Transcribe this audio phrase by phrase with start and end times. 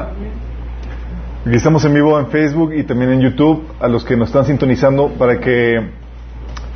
[0.00, 3.62] Aquí estamos en vivo en Facebook y también en YouTube.
[3.78, 5.90] A los que nos están sintonizando, para que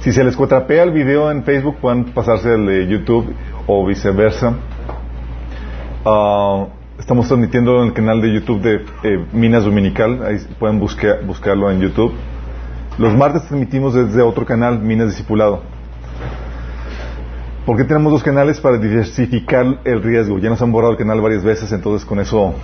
[0.00, 3.32] si se les cuatrapea el video en Facebook, puedan pasarse al de YouTube
[3.66, 4.54] o viceversa.
[6.04, 6.66] Ah,
[6.98, 10.22] estamos transmitiendo en el canal de YouTube de eh, Minas Dominical.
[10.22, 12.12] Ahí pueden buscar, buscarlo en YouTube.
[12.98, 15.62] Los martes transmitimos desde otro canal, Minas Discipulado.
[17.64, 18.60] ¿Por qué tenemos dos canales?
[18.60, 20.38] Para diversificar el riesgo.
[20.38, 22.54] Ya nos han borrado el canal varias veces, entonces con eso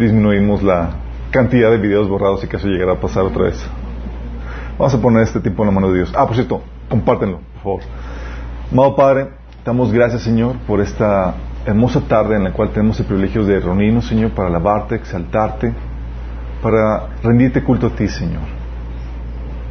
[0.00, 0.90] disminuimos la
[1.30, 3.64] cantidad de videos borrados y que eso llegará a pasar otra vez.
[4.78, 6.12] Vamos a poner este tiempo en la mano de Dios.
[6.16, 7.80] Ah, por cierto, compártenlo, por favor.
[8.72, 9.28] Amado Padre,
[9.64, 11.34] damos gracias, Señor, por esta
[11.66, 15.72] hermosa tarde en la cual tenemos el privilegio de reunirnos, Señor, para alabarte, exaltarte,
[16.62, 18.42] para rendirte culto a ti, Señor.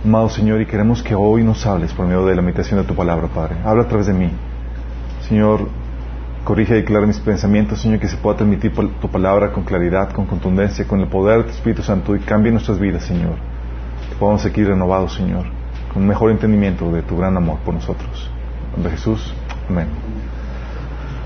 [0.06, 2.96] Amado Señor, y queremos que hoy nos hables por medio de la meditación de tu
[2.96, 3.58] palabra, Padre.
[3.66, 4.30] Habla a través de mí.
[5.28, 5.68] Señor,
[6.44, 10.26] corrige y declara mis pensamientos, Señor, que se pueda transmitir tu palabra con claridad, con
[10.26, 13.36] contundencia, con el poder de tu Espíritu Santo y cambie nuestras vidas, Señor.
[14.10, 15.46] Que podamos seguir renovados, Señor,
[15.94, 18.30] con un mejor entendimiento de tu gran amor por nosotros.
[18.76, 19.34] De Jesús.
[19.70, 19.88] Amén.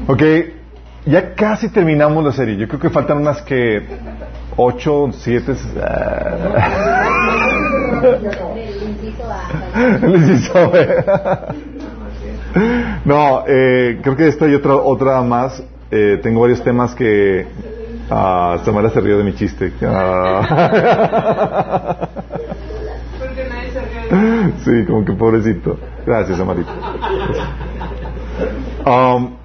[0.08, 0.24] Ok,
[1.06, 2.58] ya casi terminamos la serie.
[2.58, 3.86] Yo creo que faltan unas que
[4.58, 5.54] ocho, siete.
[10.02, 10.72] El inciso
[13.06, 15.64] No, eh, creo que esta y otra, otra más.
[15.92, 17.46] Eh, tengo varios temas que.
[18.10, 19.72] Ah, Samara se rió de mi chiste.
[19.86, 20.90] Ah.
[24.64, 25.78] Sí, como que pobrecito.
[26.06, 26.72] Gracias, Samarito.
[28.86, 29.36] Um,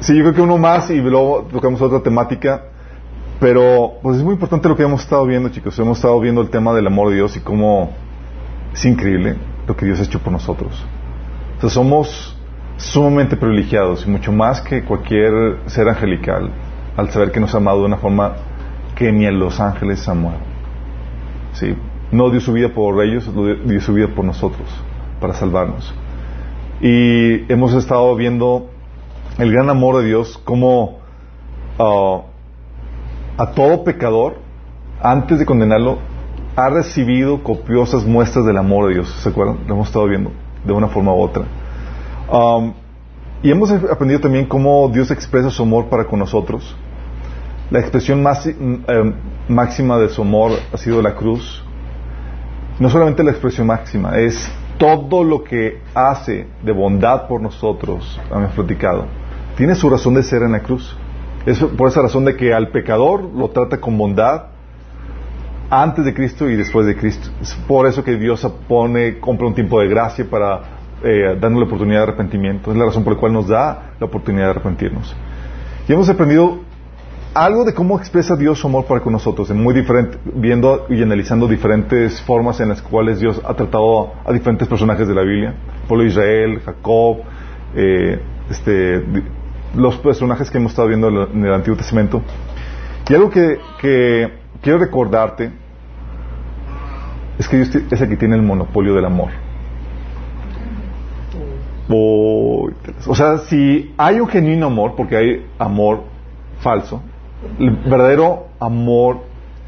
[0.00, 2.64] sí, yo creo que uno más y luego tocamos otra temática.
[3.40, 5.76] Pero pues es muy importante lo que hemos estado viendo, chicos.
[5.78, 7.92] Hemos estado viendo el tema del amor de Dios y cómo
[8.72, 10.72] es increíble lo que Dios ha hecho por nosotros.
[11.58, 12.36] O sea, somos
[12.82, 16.50] sumamente privilegiados y mucho más que cualquier ser angelical
[16.96, 18.32] al saber que nos ha amado de una forma
[18.96, 20.38] que ni a los ángeles amado.
[21.52, 21.76] ¿Sí?
[22.10, 23.30] No dio su vida por ellos,
[23.64, 24.68] dio su vida por nosotros,
[25.20, 25.94] para salvarnos.
[26.80, 28.68] Y hemos estado viendo
[29.38, 30.98] el gran amor de Dios como
[31.78, 32.22] uh,
[33.38, 34.38] a todo pecador,
[35.00, 35.98] antes de condenarlo,
[36.56, 39.08] ha recibido copiosas muestras del amor de Dios.
[39.22, 39.58] ¿Se acuerdan?
[39.68, 40.32] Lo hemos estado viendo
[40.64, 41.44] de una forma u otra.
[42.30, 42.74] Um,
[43.42, 46.76] y hemos aprendido también cómo Dios expresa su amor para con nosotros.
[47.70, 48.54] La expresión más, eh,
[49.48, 51.64] máxima de su amor ha sido la cruz.
[52.78, 58.52] No solamente la expresión máxima, es todo lo que hace de bondad por nosotros, hemos
[58.52, 59.06] platicado.
[59.56, 60.96] Tiene su razón de ser en la cruz.
[61.44, 64.44] Es por esa razón de que al pecador lo trata con bondad
[65.70, 67.30] antes de Cristo y después de Cristo.
[67.40, 70.60] Es por eso que Dios pone, compra un tiempo de gracia para
[71.04, 72.70] eh, dando la oportunidad de arrepentimiento.
[72.70, 75.14] Es la razón por la cual nos da la oportunidad de arrepentirnos.
[75.88, 76.60] Y hemos aprendido
[77.34, 81.02] algo de cómo expresa Dios su amor para con nosotros, en muy diferente, viendo y
[81.02, 85.54] analizando diferentes formas en las cuales Dios ha tratado a diferentes personajes de la Biblia,
[85.88, 87.18] pueblo Israel, Jacob,
[87.74, 88.20] eh,
[88.50, 89.02] este,
[89.74, 92.22] los personajes que hemos estado viendo en el Antiguo Testamento.
[93.08, 94.30] Y algo que, que
[94.60, 95.50] quiero recordarte
[97.38, 99.30] es que Dios es el que tiene el monopolio del amor.
[101.92, 106.04] O sea, si hay un genuino amor, porque hay amor
[106.60, 107.02] falso,
[107.58, 109.20] el verdadero amor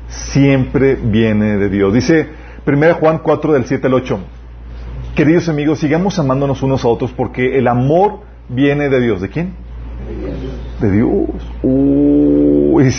[0.08, 1.92] siempre viene de Dios.
[1.92, 2.28] Dice
[2.66, 4.18] 1 Juan 4 del 7 al 8.
[5.14, 9.20] Queridos amigos, sigamos amándonos unos a otros porque el amor viene de Dios.
[9.20, 9.52] ¿De quién?
[10.80, 11.08] De Dios.
[11.62, 12.98] Uh, y es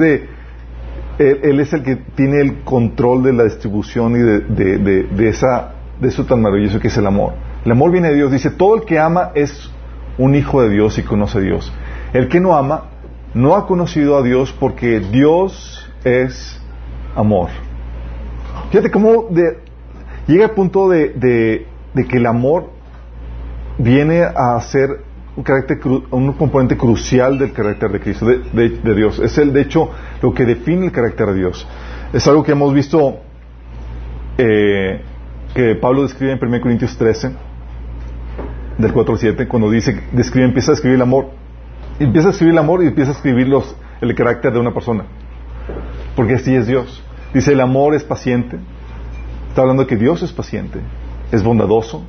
[0.00, 0.28] de,
[1.18, 5.74] él, es el que tiene el control de la distribución y de, de, de, esa,
[6.00, 7.34] de eso tan maravilloso que es el amor.
[7.66, 8.30] El amor viene de Dios.
[8.30, 9.68] Dice, todo el que ama es
[10.18, 11.72] un hijo de Dios y conoce a Dios.
[12.12, 12.84] El que no ama
[13.34, 16.62] no ha conocido a Dios porque Dios es
[17.16, 17.48] amor.
[18.70, 19.30] Fíjate cómo
[20.28, 21.66] llega el punto de,
[22.08, 22.70] que el amor
[23.78, 25.00] viene a ser
[25.36, 25.80] un, carácter,
[26.12, 29.18] un componente crucial del carácter de Cristo, de, Dios.
[29.18, 29.90] Es el, de hecho,
[30.22, 31.66] lo que define el carácter de Dios.
[32.12, 33.16] Es algo que hemos visto
[34.38, 35.02] eh,
[35.52, 37.55] que Pablo describe en 1 Corintios 13
[38.78, 41.30] del 4 al 7, cuando dice, describe, empieza a escribir el amor.
[41.98, 45.04] Empieza a escribir el amor y empieza a escribir los, el carácter de una persona.
[46.14, 47.02] Porque así es Dios.
[47.32, 48.58] Dice, el amor es paciente.
[49.48, 50.80] Está hablando que Dios es paciente.
[51.32, 52.04] Es bondadoso.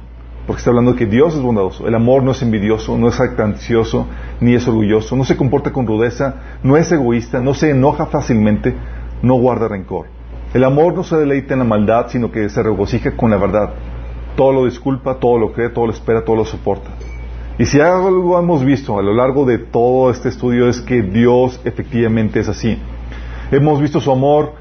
[0.46, 1.88] Porque está hablando que Dios es bondadoso.
[1.88, 4.08] El amor no es envidioso, no es actancioso,
[4.40, 5.16] ni es orgulloso.
[5.16, 8.74] No se comporta con rudeza, no es egoísta, no se enoja fácilmente,
[9.22, 10.08] no guarda rencor.
[10.54, 13.74] El amor no se deleita en la maldad, sino que se regocija con la verdad
[14.38, 16.92] todo lo disculpa, todo lo cree, todo lo espera, todo lo soporta.
[17.58, 21.60] Y si algo hemos visto a lo largo de todo este estudio es que Dios
[21.66, 22.78] efectivamente es así.
[23.52, 24.54] Hemos visto su amor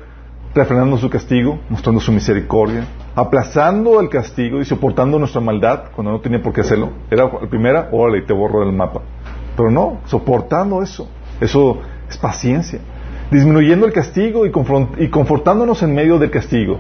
[0.55, 6.21] refrenando su castigo, mostrando su misericordia, aplazando el castigo y soportando nuestra maldad cuando no
[6.21, 6.93] tenía por qué hacerlo.
[7.11, 9.03] Era la primera, órale, te borro del mapa.
[9.59, 11.07] Pero no, soportando eso.
[11.39, 12.81] Eso es paciencia.
[13.31, 14.51] Disminuyendo el castigo y,
[15.11, 16.79] confortándonos en medio del castigo.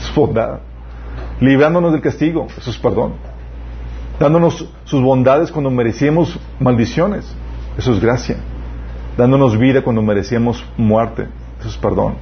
[0.00, 0.60] Es bondad.
[1.40, 2.46] Librándonos del castigo.
[2.56, 3.14] Eso es perdón
[4.18, 7.34] dándonos sus bondades cuando merecíamos maldiciones.
[7.76, 8.36] Eso es gracia.
[9.16, 11.28] Dándonos vida cuando merecíamos muerte.
[11.60, 12.14] Eso es perdón.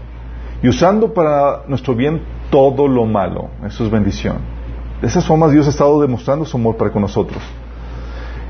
[0.63, 3.51] Y usando para nuestro bien todo lo malo.
[3.65, 4.39] Eso es bendición.
[5.01, 7.43] De esas formas Dios ha estado demostrando su amor para con nosotros.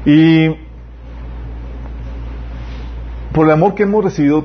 [0.04, 0.48] Y
[3.32, 4.44] por el amor que hemos recibido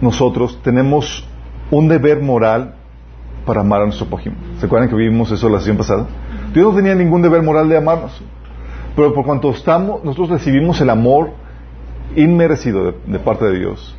[0.00, 1.26] nosotros, tenemos
[1.70, 2.75] un deber moral
[3.46, 4.36] para amar a nuestro prójimo.
[4.58, 6.06] ¿Se acuerdan que vimos eso la sesión pasada?
[6.52, 8.20] Dios no tenía ningún deber moral de amarnos.
[8.94, 11.30] Pero por cuanto estamos, nosotros recibimos el amor
[12.16, 13.96] inmerecido de, parte de Dios,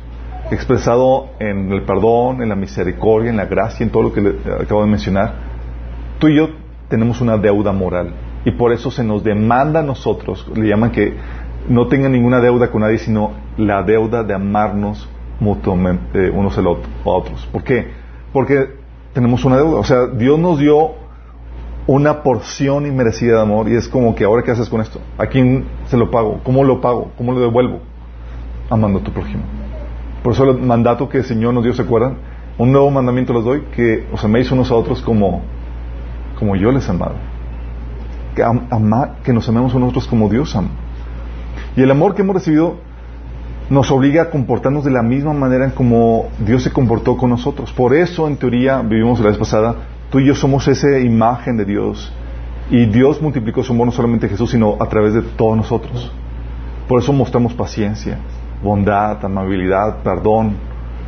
[0.50, 4.30] expresado en el perdón, en la misericordia, en la gracia, en todo lo que le,
[4.60, 5.34] acabo de mencionar,
[6.18, 6.50] tú y yo
[6.88, 8.12] tenemos una deuda moral.
[8.44, 11.14] Y por eso se nos demanda a nosotros, le llaman que
[11.68, 15.08] no tengan ninguna deuda con nadie, sino la deuda de amarnos
[15.40, 16.62] mutuamente eh, unos a
[17.04, 17.46] otros.
[17.52, 17.90] ¿Por qué?
[18.32, 18.77] Porque
[19.12, 19.78] tenemos una deuda.
[19.78, 20.92] O sea, Dios nos dio
[21.88, 25.00] una porción inmerecida de amor y es como que ahora qué haces con esto?
[25.16, 26.40] ¿A quién se lo pago?
[26.44, 27.12] ¿Cómo lo pago?
[27.16, 27.80] ¿Cómo lo devuelvo?
[28.68, 29.42] Amando a tu prójimo.
[30.22, 32.18] Por eso el mandato que el Señor nos dio, ¿se acuerdan?
[32.58, 35.40] Un nuevo mandamiento les doy, que os améis unos a otros como,
[36.38, 37.14] como yo les he amado.
[38.34, 38.44] Que,
[39.24, 40.68] que nos amemos unos a otros como Dios ama.
[41.74, 42.76] Y el amor que hemos recibido
[43.70, 47.72] nos obliga a comportarnos de la misma manera en como Dios se comportó con nosotros.
[47.72, 49.76] Por eso, en teoría, vivimos la vez pasada,
[50.10, 52.10] Tú y yo somos esa imagen de Dios.
[52.70, 56.10] Y Dios multiplicó su amor no solamente en Jesús, sino a través de todos nosotros.
[56.86, 58.18] Por eso mostramos paciencia,
[58.62, 60.56] bondad, amabilidad, perdón.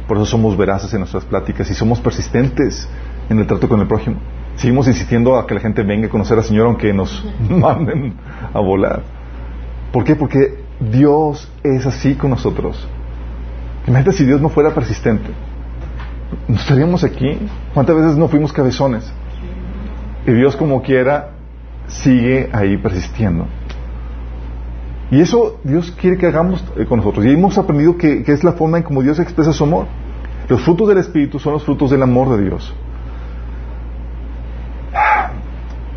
[0.07, 2.89] Por eso somos veraces en nuestras pláticas y somos persistentes
[3.31, 4.17] en el trato con el prójimo.
[4.57, 8.15] Seguimos insistiendo a que la gente venga a conocer al Señor aunque nos manden
[8.53, 9.03] a volar.
[9.93, 10.15] ¿Por qué?
[10.15, 12.89] Porque Dios es así con nosotros.
[13.87, 15.31] Imagínate si Dios no fuera persistente.
[16.49, 17.39] ¿No estaríamos aquí?
[17.75, 19.11] ¿Cuántas veces no fuimos cabezones?
[20.27, 21.31] Y Dios como quiera
[21.87, 23.47] sigue ahí persistiendo.
[25.11, 27.25] Y eso Dios quiere que hagamos eh, con nosotros.
[27.27, 29.87] Y hemos aprendido que, es la forma en como Dios expresa su amor.
[30.49, 32.73] Los frutos del Espíritu son los frutos del amor de Dios.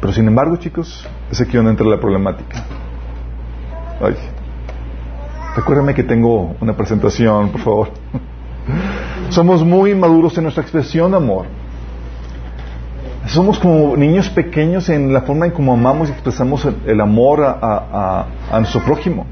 [0.02, 2.66] Pero sin embargo, chicos, es aquí donde entra la problemática.
[4.02, 4.16] Ay,
[5.56, 7.90] recuérdame que tengo una presentación, por favor.
[9.30, 11.46] Somos muy maduros en nuestra expresión de amor.
[13.28, 18.26] Somos como niños pequeños en la forma en cómo amamos y expresamos el, amor a,
[18.52, 19.26] nuestro prójimo.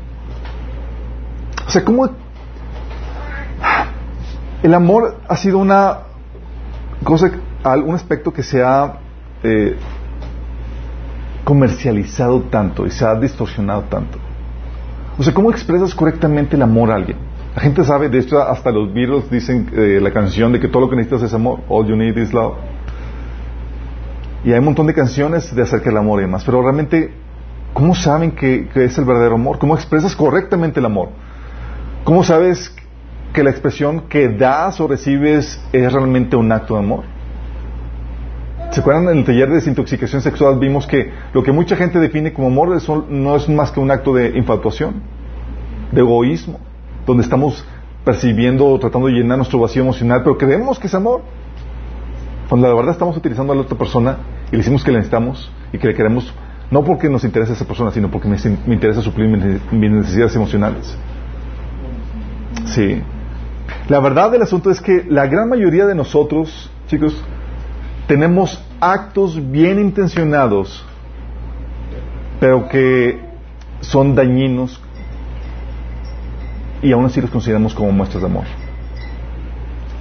[1.67, 2.09] O sea, ¿cómo
[4.63, 5.99] el amor ha sido una
[7.03, 7.31] cosa,
[7.63, 8.99] un aspecto que se ha
[9.43, 9.77] eh,
[11.43, 14.30] comercializado tanto y se ha distorsionado tanto?
[15.17, 17.17] O sea, ¿cómo expresas correctamente el amor a alguien?
[17.55, 20.83] La gente sabe, de hecho, hasta los Beatles dicen eh, la canción de que todo
[20.83, 21.59] lo que necesitas es amor.
[21.67, 22.53] All you need is love.
[24.45, 26.43] Y hay un montón de canciones de acerca del amor y demás.
[26.45, 27.13] Pero realmente,
[27.73, 29.59] ¿cómo saben que, es el verdadero amor?
[29.59, 31.09] ¿Cómo expresas correctamente el amor?
[32.05, 32.73] ¿Cómo sabes
[33.33, 37.03] que la expresión que das o recibes es realmente un acto de amor?
[38.71, 40.57] ¿Se acuerdan en el taller de desintoxicación sexual?
[40.57, 42.69] Vimos que lo que mucha gente define como amor
[43.09, 45.01] no es más que un acto de infatuación,
[45.91, 46.57] de egoísmo
[47.05, 47.65] donde estamos
[48.05, 51.21] percibiendo o tratando de llenar nuestro vacío emocional, pero creemos que es amor.
[52.47, 55.51] Cuando la verdad estamos utilizando a la otra persona y le decimos que le necesitamos
[55.73, 56.33] y que le queremos,
[56.69, 58.37] no porque nos interesa esa persona, sino porque me,
[58.73, 60.97] interesa suplir mis necesidades emocionales.
[62.65, 63.01] Sí.
[63.89, 67.21] La verdad del asunto es que la gran mayoría de nosotros, chicos,
[68.11, 70.85] tenemos actos bien intencionados,
[72.41, 73.21] pero que
[73.79, 74.81] son dañinos
[76.81, 78.43] y aún así los consideramos como muestras de amor.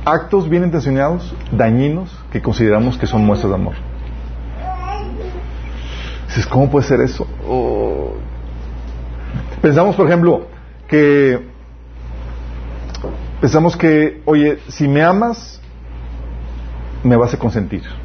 [0.05, 3.75] Actos bien intencionados, dañinos, que consideramos que son muestras de amor.
[6.27, 7.29] Dices, ¿cómo puede ser eso?
[9.63, 10.49] Pensamos, por ejemplo,
[10.89, 11.47] que
[13.41, 15.61] pensamos que, oye, si me amas,
[17.05, 18.00] me vas a consentir.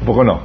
[0.00, 0.40] Un poco no.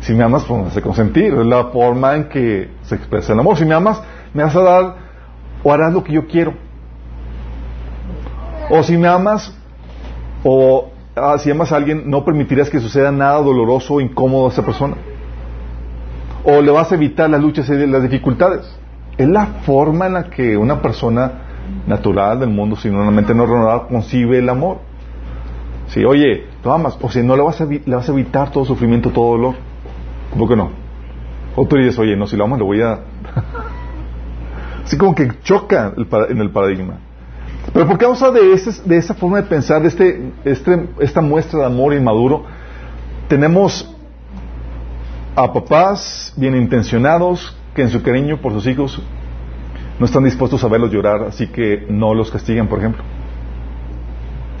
[0.00, 1.34] Si me amas, pues me a consentir.
[1.34, 3.56] Es la forma en que se expresa el amor.
[3.56, 4.94] Si me amas, me vas a dar
[5.62, 6.54] o harás lo que yo quiero.
[8.70, 9.54] O si me amas,
[10.44, 14.50] o ah, si amas a alguien, no permitirás que suceda nada doloroso o incómodo a
[14.50, 14.96] esa persona.
[16.42, 18.62] o le vas a evitar las luchas y las dificultades.
[19.18, 21.32] Es la forma en la que una persona
[21.86, 24.78] natural del mundo, si no renovada, concibe el amor.
[25.90, 28.64] Si, oye, tú amas, o si no le vas, a, le vas a evitar todo
[28.64, 29.54] sufrimiento, todo dolor.
[30.30, 30.70] ¿Cómo que no?
[31.56, 33.00] O tú dices, oye, no, si lo amas, lo voy a.
[34.84, 35.92] Así como que choca
[36.28, 36.98] en el paradigma.
[37.72, 38.40] Pero por causa de,
[38.84, 42.44] de esa forma de pensar, de este, este, esta muestra de amor inmaduro,
[43.28, 43.94] tenemos
[45.36, 49.00] a papás bien intencionados que en su cariño por sus hijos
[49.98, 53.02] no están dispuestos a verlos llorar, así que no los castigan, por ejemplo,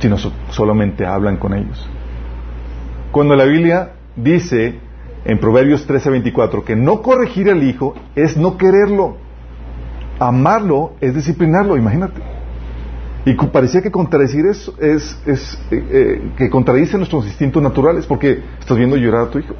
[0.00, 0.16] sino
[0.50, 1.88] solamente hablan con ellos.
[3.12, 4.74] Cuando la Biblia dice
[5.24, 9.16] en Proverbios 13:24 que no corregir al hijo es no quererlo,
[10.18, 12.20] amarlo es disciplinarlo, imagínate.
[13.26, 18.42] Y parecía que contradecir eso es, es eh, eh, que contradice nuestros instintos naturales porque
[18.58, 19.54] estás viendo llorar a tu hijo.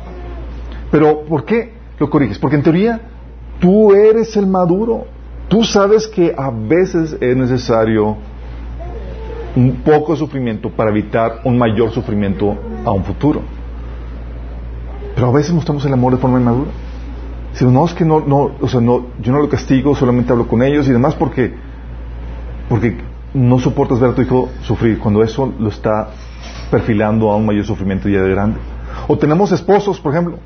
[0.91, 2.39] Pero ¿por qué lo corriges?
[2.39, 3.01] Porque en teoría
[3.61, 5.05] tú eres el maduro.
[5.49, 8.17] Tú sabes que a veces es necesario
[9.57, 13.43] un poco de sufrimiento para evitar un mayor sufrimiento a un futuro.
[15.15, 16.71] Pero a veces mostramos el amor de forma inmadura.
[17.53, 20.47] Si no, es que no, no, o sea, no, yo no lo castigo, solamente hablo
[20.47, 21.53] con ellos y demás porque,
[22.69, 22.97] porque
[23.35, 26.11] no soportas ver a tu hijo sufrir cuando eso lo está
[26.71, 28.61] perfilando a un mayor sufrimiento ya de grande.
[29.09, 30.39] O tenemos esposos, por ejemplo,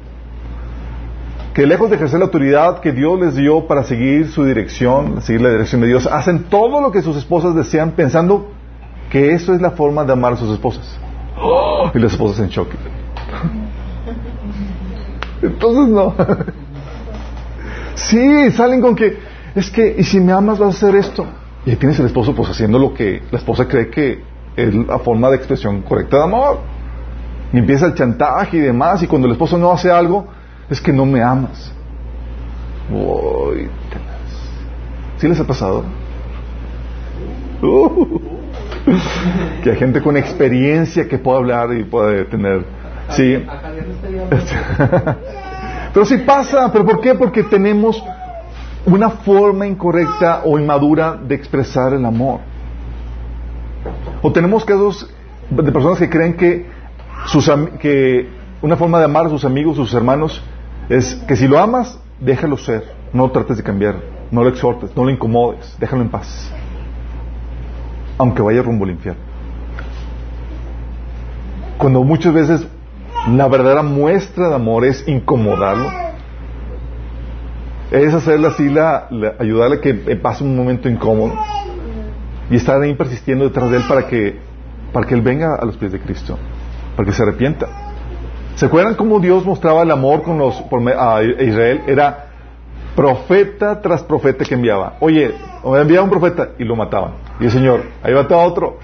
[1.52, 5.42] que lejos de ejercer la autoridad que Dios les dio para seguir su dirección, seguir
[5.42, 8.53] la dirección de Dios, hacen todo lo que sus esposas desean pensando
[9.14, 10.98] que eso es la forma de amar a sus esposas.
[11.94, 12.68] Y las esposas en shock.
[15.40, 16.12] Entonces no.
[17.94, 19.16] Sí, salen con que,
[19.54, 21.24] es que, y si me amas vas a hacer esto.
[21.64, 24.20] Y ahí tienes el esposo pues haciendo lo que la esposa cree que
[24.56, 26.58] es la forma de expresión correcta de amor.
[27.52, 30.26] Y empieza el chantaje y demás, y cuando el esposo no hace algo,
[30.68, 31.72] es que no me amas.
[32.90, 33.70] Uy,
[35.18, 35.84] ¿Sí les ha pasado?
[37.62, 38.33] Uh.
[39.62, 42.64] que hay gente con experiencia que puede hablar y puede tener.
[43.10, 43.36] Sí.
[45.92, 47.14] pero sí pasa, ¿pero por qué?
[47.14, 48.02] Porque tenemos
[48.86, 52.40] una forma incorrecta o inmadura de expresar el amor.
[54.22, 55.10] O tenemos casos
[55.50, 56.66] de personas que creen que,
[57.26, 57.50] sus,
[57.80, 58.28] que
[58.62, 60.42] una forma de amar a sus amigos, sus hermanos,
[60.88, 63.96] es que si lo amas, déjalo ser, no trates de cambiar,
[64.30, 66.50] no lo exhortes, no lo incomodes, déjalo en paz,
[68.18, 69.20] aunque vaya rumbo al infierno.
[71.78, 72.66] Cuando muchas veces
[73.28, 75.90] la verdadera muestra de amor es incomodarlo,
[77.90, 81.34] es hacerle así, la, ayudarle a que pase un momento incómodo
[82.50, 84.38] y estar ahí persistiendo detrás de él para que,
[84.92, 86.38] para que él venga a los pies de Cristo,
[86.96, 87.66] para que se arrepienta.
[88.56, 90.62] ¿Se acuerdan cómo Dios mostraba el amor con los,
[90.96, 91.82] a Israel?
[91.86, 92.26] Era
[92.94, 94.94] profeta tras profeta que enviaba.
[95.00, 97.14] Oye, enviaba un profeta y lo mataban.
[97.40, 98.78] Y el Señor, ahí va otro.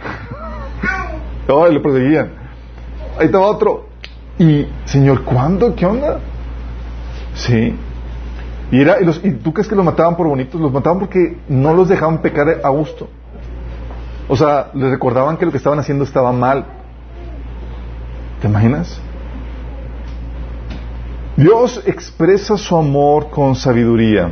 [1.49, 2.33] oh, y lo perseguían.
[3.19, 3.87] Ahí estaba otro.
[4.39, 5.75] Y, Señor, ¿cuándo?
[5.75, 6.19] ¿Qué onda?
[7.35, 7.77] Sí.
[8.73, 10.61] Y, era, y, los, ¿Y tú crees que los mataban por bonitos?
[10.61, 13.09] Los mataban porque no los dejaban pecar a gusto.
[14.29, 16.65] O sea, les recordaban que lo que estaban haciendo estaba mal.
[18.41, 19.01] ¿Te imaginas?
[21.37, 24.31] Dios expresa su amor con sabiduría.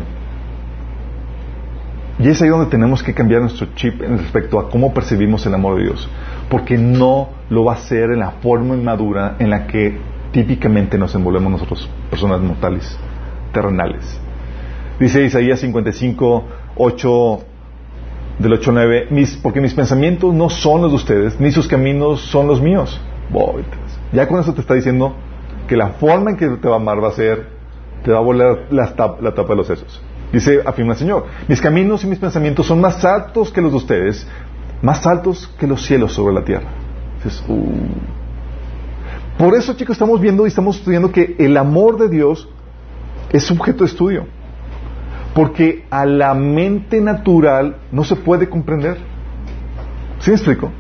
[2.20, 5.76] Y es ahí donde tenemos que cambiar nuestro chip respecto a cómo percibimos el amor
[5.76, 6.08] de Dios.
[6.50, 9.98] Porque no lo va a hacer en la forma inmadura en la que
[10.32, 12.98] típicamente nos envolvemos nosotros, personas mortales,
[13.52, 14.20] terrenales.
[14.98, 16.44] Dice Isaías 55,
[16.76, 17.38] 8,
[18.40, 22.20] del 8 9, mis, porque mis pensamientos no son los de ustedes, ni sus caminos
[22.20, 23.00] son los míos.
[24.12, 25.14] Ya con eso te está diciendo
[25.68, 27.46] que la forma en que te va a amar va a ser,
[28.02, 30.02] te va a volar la, la tapa de los sesos.
[30.32, 33.76] Dice, afirma el Señor, mis caminos y mis pensamientos son más altos que los de
[33.78, 34.26] ustedes,
[34.82, 36.68] más altos que los cielos sobre la tierra.
[37.48, 37.64] Uh".
[39.38, 42.48] Por eso, chicos, estamos viendo y estamos estudiando que el amor de Dios
[43.30, 44.26] es objeto de estudio.
[45.34, 48.98] Porque a la mente natural no se puede comprender.
[50.20, 50.72] ¿Sí me explico?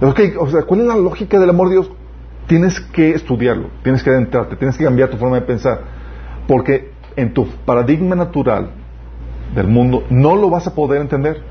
[0.00, 1.90] o sea, ¿cuál es la lógica del amor de Dios?
[2.46, 5.80] tienes que estudiarlo, tienes que adentrarte, tienes que cambiar tu forma de pensar,
[6.46, 8.70] porque en tu paradigma natural
[9.54, 11.42] del mundo no lo vas a poder entender.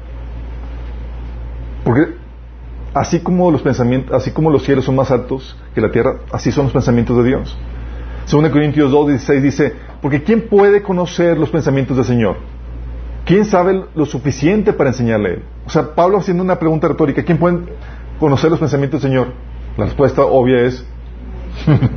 [1.83, 2.15] Porque
[2.93, 6.51] así como los pensamientos, así como los cielos son más altos que la tierra, así
[6.51, 7.57] son los pensamientos de Dios.
[8.25, 12.37] Según Corintios 2, 16 dice, porque ¿quién puede conocer los pensamientos del Señor?
[13.25, 15.43] ¿Quién sabe lo suficiente para enseñarle a Él?
[15.65, 17.59] O sea, Pablo haciendo una pregunta retórica, ¿quién puede
[18.19, 19.27] conocer los pensamientos del Señor?
[19.77, 20.85] La respuesta obvia es...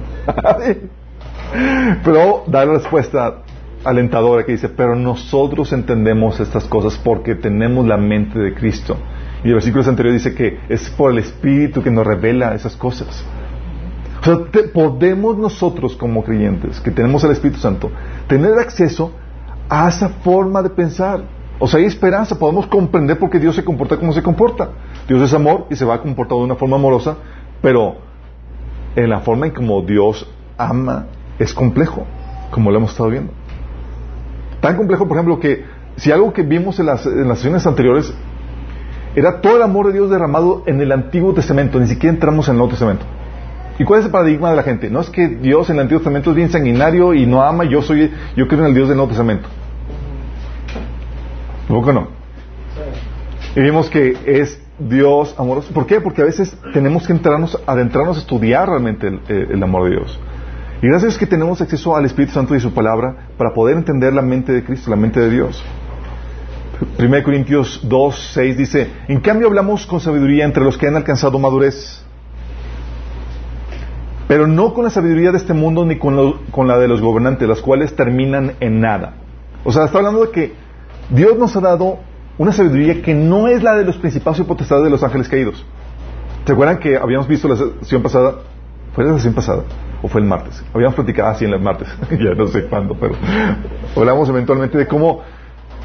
[2.05, 3.43] Pero da la respuesta,
[3.87, 8.97] alentadora que dice, pero nosotros entendemos estas cosas porque tenemos la mente de Cristo.
[9.45, 13.25] Y el versículo anterior dice que es por el Espíritu que nos revela esas cosas.
[14.21, 14.39] O sea,
[14.75, 17.91] podemos nosotros como creyentes, que tenemos el Espíritu Santo,
[18.27, 19.13] tener acceso
[19.69, 21.23] a esa forma de pensar.
[21.61, 24.71] O sea, hay esperanza, podemos comprender por qué Dios se comporta como se comporta.
[25.07, 27.17] Dios es amor y se va a comportar de una forma amorosa,
[27.63, 27.99] pero
[28.97, 30.29] en la forma en como Dios
[30.59, 31.07] ama
[31.39, 32.05] es complejo,
[32.51, 33.33] como lo hemos estado viendo.
[34.61, 35.65] Tan complejo, por ejemplo, que
[35.97, 38.13] si algo que vimos en las, en las sesiones anteriores
[39.15, 42.53] era todo el amor de Dios derramado en el Antiguo Testamento, ni siquiera entramos en
[42.53, 43.05] el Nuevo Testamento.
[43.79, 44.91] ¿Y cuál es el paradigma de la gente?
[44.91, 47.83] No es que Dios en el Antiguo Testamento es bien sanguinario y no ama, yo
[47.83, 49.49] soy, yo creo en el Dios del Nuevo Testamento.
[51.69, 52.09] ¿Poco no?
[53.55, 55.73] Y vimos que es Dios amoroso.
[55.73, 56.01] ¿Por qué?
[56.01, 59.97] Porque a veces tenemos que entrarnos, adentrarnos a estudiar realmente el, eh, el amor de
[59.97, 60.19] Dios.
[60.83, 64.13] Y gracias Dios que tenemos acceso al Espíritu Santo y su palabra para poder entender
[64.13, 65.65] la mente de Cristo, la mente de Dios.
[66.99, 71.39] 1 Corintios 2, 6 dice, en cambio hablamos con sabiduría entre los que han alcanzado
[71.39, 72.05] madurez,
[74.29, 77.49] pero no con la sabiduría de este mundo ni con, con la de los gobernantes,
[77.49, 79.15] las cuales terminan en nada.
[79.65, 80.55] O sea, está hablando de que
[81.09, 82.01] Dios nos ha dado
[82.37, 85.65] una sabiduría que no es la de los principados y potestades de los ángeles caídos.
[86.45, 88.35] ¿Se acuerdan que habíamos visto la sesión pasada?
[88.97, 89.63] ¿Fue la sesión pasada?
[90.03, 90.65] ¿O fue el martes?
[90.73, 93.15] Habíamos platicado así en el martes, ya no sé cuándo, pero
[93.95, 95.21] hablamos eventualmente de cómo,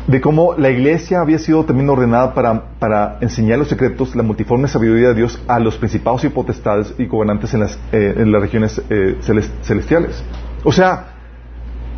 [0.07, 4.69] de cómo la iglesia había sido también ordenada para, para enseñar los secretos, la multiforme
[4.69, 8.41] sabiduría de Dios a los principados y potestades y gobernantes en las, eh, en las
[8.41, 9.17] regiones eh,
[9.61, 10.23] celestiales.
[10.63, 11.07] O sea,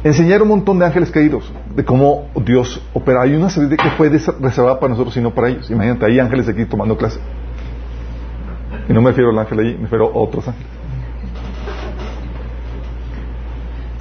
[0.04, 3.22] enseñar un montón de ángeles caídos, de cómo Dios opera.
[3.22, 5.70] Hay una sabiduría que fue reservada para nosotros y no para ellos.
[5.70, 7.20] Imagínate, hay ángeles aquí tomando clase.
[8.90, 10.83] Y no me refiero al ángel allí, me refiero a otros ángeles.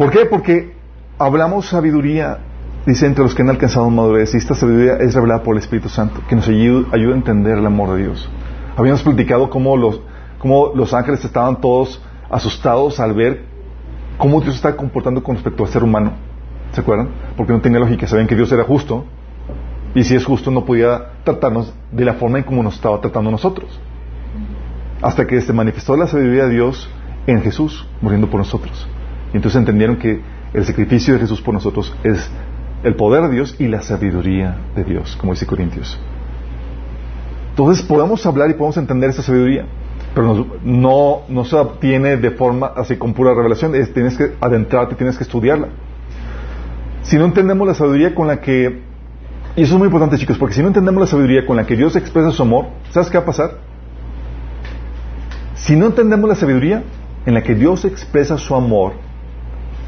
[0.02, 0.26] ¿Por qué?
[0.26, 0.72] Porque
[1.16, 2.38] hablamos sabiduría,
[2.84, 5.88] dice, entre los que han alcanzado madurez, y esta sabiduría es revelada por el Espíritu
[5.88, 8.28] Santo, que nos ayuda, a entender el amor de Dios.
[8.76, 10.00] Habíamos platicado cómo los,
[10.74, 13.44] los ángeles estaban todos asustados al ver
[14.18, 16.14] cómo Dios está comportando con respecto al ser humano.
[16.72, 17.10] ¿Se acuerdan?
[17.36, 18.08] Porque no tenía lógica.
[18.08, 19.04] Sabían que Dios era justo.
[19.94, 23.30] Y si es justo, no podía tratarnos de la forma en como nos estaba tratando
[23.30, 23.78] nosotros.
[25.00, 26.90] Hasta que se manifestó la sabiduría de Dios
[27.28, 28.88] en Jesús, muriendo por nosotros.
[29.32, 30.20] Y entonces entendieron que
[30.52, 32.30] el sacrificio de Jesús por nosotros es
[32.82, 35.98] el poder de Dios y la sabiduría de Dios, como dice Corintios.
[37.50, 39.66] Entonces podemos hablar y podemos entender esa sabiduría,
[40.14, 45.16] pero no, no se obtiene de forma así con pura revelación, tienes que adentrarte, tienes
[45.16, 45.68] que estudiarla.
[47.02, 48.82] Si no entendemos la sabiduría con la que,
[49.56, 51.76] y eso es muy importante chicos, porque si no entendemos la sabiduría con la que
[51.76, 53.58] Dios expresa su amor, ¿sabes qué va a pasar?
[55.54, 56.82] Si no entendemos la sabiduría
[57.26, 58.94] en la que Dios expresa su amor,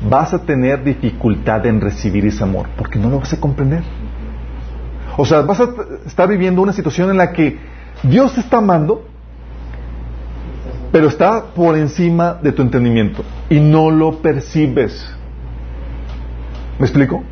[0.08, 3.82] vas a tener dificultad en recibir ese amor, porque no lo vas a comprender.
[5.16, 5.68] O sea, vas a
[6.06, 7.58] estar viviendo una situación en la que
[8.02, 9.06] Dios te está amando,
[10.90, 15.10] pero está por encima de tu entendimiento y no lo percibes.
[16.78, 17.22] ¿Me explico?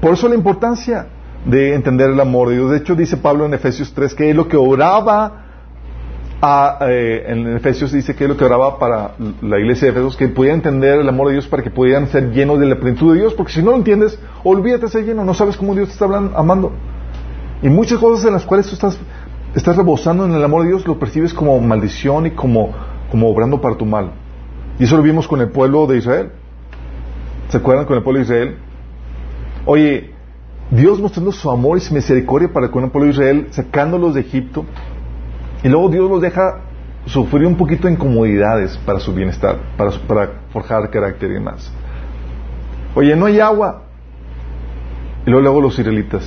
[0.00, 1.06] Por eso la importancia
[1.44, 2.70] de entender el amor de Dios.
[2.70, 5.45] De hecho, dice Pablo en Efesios 3 que es lo que oraba
[6.42, 10.54] eh, en Efesios dice que lo que oraba para la iglesia de Efesios, que pudiera
[10.54, 13.34] entender el amor de Dios para que pudieran ser llenos de la plenitud de Dios,
[13.34, 16.04] porque si no lo entiendes, olvídate de ser lleno, no sabes cómo Dios te está
[16.04, 16.72] hablando, amando.
[17.62, 18.98] Y muchas cosas en las cuales tú estás,
[19.54, 22.70] estás rebosando en el amor de Dios lo percibes como maldición y como,
[23.10, 24.12] como obrando para tu mal.
[24.78, 26.32] Y eso lo vimos con el pueblo de Israel.
[27.48, 28.56] ¿Se acuerdan con el pueblo de Israel?
[29.64, 30.10] Oye,
[30.70, 34.20] Dios mostrando su amor y su misericordia para con el pueblo de Israel, sacándolos de
[34.20, 34.66] Egipto,
[35.66, 36.60] y luego Dios los deja
[37.06, 41.72] sufrir un poquito de incomodidades para su bienestar, para, para forjar carácter y demás.
[42.94, 43.82] Oye, no hay agua.
[45.26, 46.22] Y luego, luego los israelitas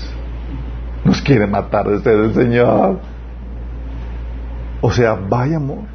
[1.05, 2.99] nos quieren matar desde el Señor.
[4.81, 5.85] O sea, vaya amor.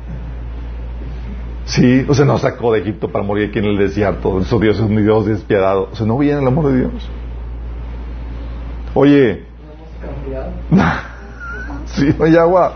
[1.66, 4.42] Sí, o sea, nos sacó de Egipto para morir aquí en el desierto.
[4.44, 5.90] Su Dios es un Dios despiadado.
[5.92, 7.10] O sea, no viene el amor de Dios.
[8.94, 9.44] Oye.
[11.84, 12.72] sí, no hay agua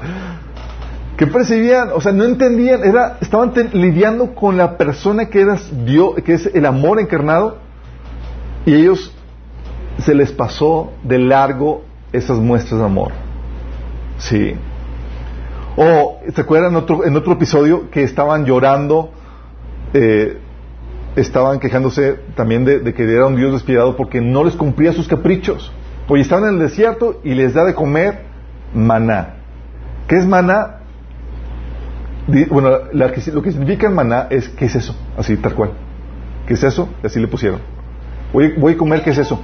[1.18, 6.14] que percibían, o sea, no entendían, era, estaban lidiando con la persona que era Dios,
[6.24, 7.59] que es el amor encarnado,
[8.64, 9.12] y ellos
[9.98, 13.11] se les pasó de largo esas muestras de amor.
[14.18, 14.54] Sí.
[15.76, 19.11] O, ¿se acuerdan en otro, episodio que estaban llorando,
[19.94, 20.38] eh,
[21.16, 25.09] estaban quejándose también de, de, que era un Dios despiadado porque no les cumplía sus
[25.09, 25.72] caprichos?
[26.07, 28.20] Pues estaban en el desierto y les da de comer
[28.72, 29.35] maná.
[30.07, 30.77] ¿Qué es maná?
[32.50, 34.94] Bueno, lo que significa maná es, ¿qué es eso?
[35.16, 35.70] Así, tal cual.
[36.46, 36.88] ¿Qué es eso?
[37.02, 37.60] Y así le pusieron.
[38.32, 39.40] Voy, voy a comer, ¿qué es eso?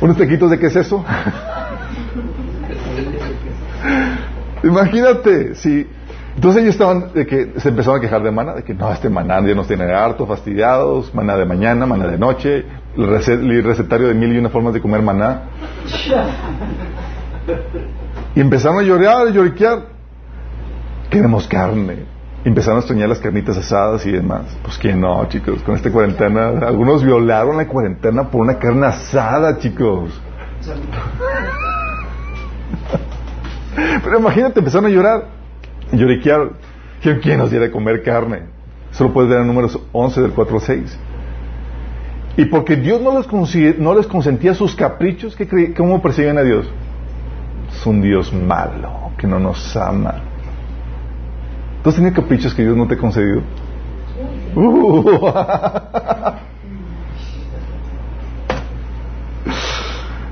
[0.00, 1.04] ¿Unos taquitos de qué es eso?
[4.64, 5.86] Imagínate, si.
[6.34, 9.08] Entonces ellos estaban, de que se empezaron a quejar de maná, de que no, este
[9.08, 12.64] maná ya nos tiene harto, fastidiados, maná de mañana, maná de noche,
[12.96, 15.42] el, recetario de mil y una formas de comer maná.
[18.34, 19.86] Y empezaron a llorar, a lloriquear.
[21.10, 22.06] Queremos carne.
[22.44, 24.42] Empezaron a extrañar las carnitas asadas y demás.
[24.62, 26.48] Pues quién no, chicos, con esta cuarentena.
[26.66, 30.10] Algunos violaron la cuarentena por una carne asada, chicos.
[34.04, 35.28] Pero imagínate, empezaron a llorar,
[35.92, 36.50] lloriquear.
[37.22, 38.42] ¿Quién nos diera comer carne?
[38.92, 40.98] Solo puedes ver en números 11 del 4 al 6.
[42.36, 43.28] Y porque Dios no les,
[43.78, 46.68] no les consentía sus caprichos, ¿qué ¿cómo persiguen a Dios?
[47.70, 50.14] Es un Dios malo, que no nos ama.
[51.82, 53.42] ¿Tú has tenido caprichos que Dios no te ha concedido?
[54.56, 55.30] Uh.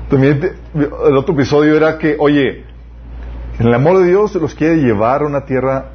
[0.09, 0.41] También
[0.75, 2.65] el otro episodio era que, oye,
[3.59, 5.91] el amor de Dios los quiere llevar a una tierra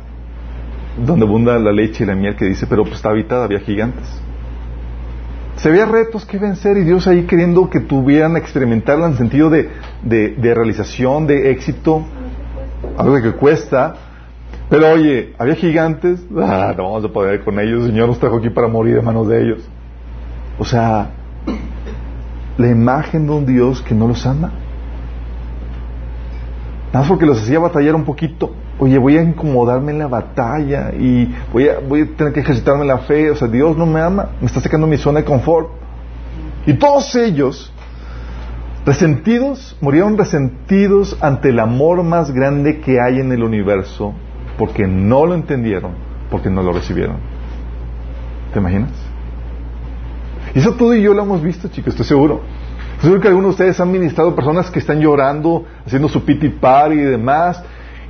[0.96, 4.06] donde abunda la leche y la miel que dice, pero pues está habitada, había gigantes.
[5.58, 9.68] Se había retos que vencer y Dios ahí queriendo que tuvieran experimentarla en sentido de,
[10.02, 12.04] de, realización, de éxito,
[12.96, 13.96] algo que cuesta.
[14.70, 18.36] Pero oye, había gigantes, ah, no vamos a poder con ellos, el Señor nos trajo
[18.36, 19.68] aquí para morir en manos de ellos.
[20.60, 21.10] O sea,
[22.56, 24.52] la imagen de un Dios que no los ama.
[26.88, 28.52] Nada más porque los hacía batallar un poquito.
[28.80, 32.84] Oye, voy a incomodarme en la batalla y voy a, voy a tener que ejercitarme
[32.84, 33.30] la fe.
[33.30, 35.68] O sea, Dios no me ama, me está sacando mi zona de confort.
[36.64, 37.72] Y todos ellos,
[38.86, 44.14] resentidos, murieron resentidos ante el amor más grande que hay en el universo,
[44.56, 45.92] porque no lo entendieron,
[46.30, 47.16] porque no lo recibieron.
[48.52, 48.90] ¿Te imaginas?
[50.54, 52.42] Y eso todo y yo lo hemos visto, chicos, estoy seguro.
[53.00, 56.96] Seguro que algunos de ustedes han ministrado personas que están llorando, haciendo su piti y
[56.96, 57.62] demás,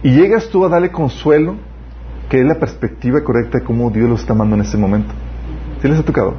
[0.02, 1.56] y llegas tú a darle consuelo,
[2.28, 5.12] que es la perspectiva correcta de cómo Dios los está amando en ese momento.
[5.80, 6.34] ¿Sí les ha tocado?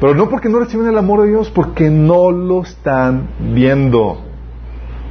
[0.00, 4.22] Pero no porque no reciben el amor de Dios, porque no lo están viendo.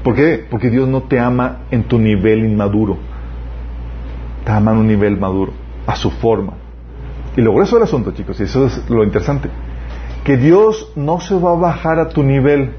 [0.04, 0.46] ¿Por qué?
[0.50, 2.98] Porque Dios no te ama en tu nivel inmaduro.
[4.46, 5.52] Te ama en un nivel maduro,
[5.86, 6.54] a su forma.
[7.36, 9.50] Y lo grueso del asunto, chicos, y eso es lo interesante
[10.28, 12.72] que Dios no se va a bajar a tu nivel.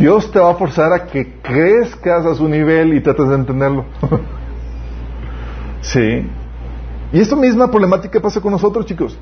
[0.00, 3.84] Dios te va a forzar a que crezcas a su nivel y trates de entenderlo.
[5.82, 6.26] sí.
[7.12, 9.18] Y esta misma problemática pasa con nosotros, chicos.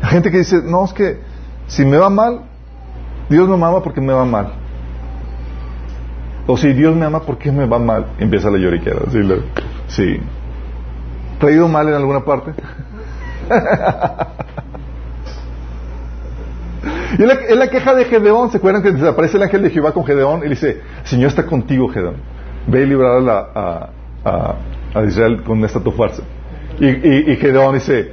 [0.00, 1.18] La gente que dice, no, es que
[1.66, 2.42] si me va mal,
[3.28, 4.52] Dios no me ama porque me va mal.
[6.46, 8.06] O si Dios me ama, ¿por qué me va mal?
[8.20, 9.00] Empieza la lloriquera.
[9.10, 9.20] Sí.
[9.88, 10.20] sí.
[11.40, 12.52] ¿Te ha ido mal en alguna parte?
[17.18, 20.04] y es la, queja de Gedeón, ¿se acuerdan que desaparece el ángel de Jehová con
[20.04, 20.42] Gedeón?
[20.44, 22.16] Y dice, Señor está contigo, Gedeón.
[22.66, 23.90] Ve y librar a,
[24.24, 26.22] a, Israel con esta tu fuerza.
[26.80, 26.86] Y,
[27.32, 28.12] y, Gedeón dice,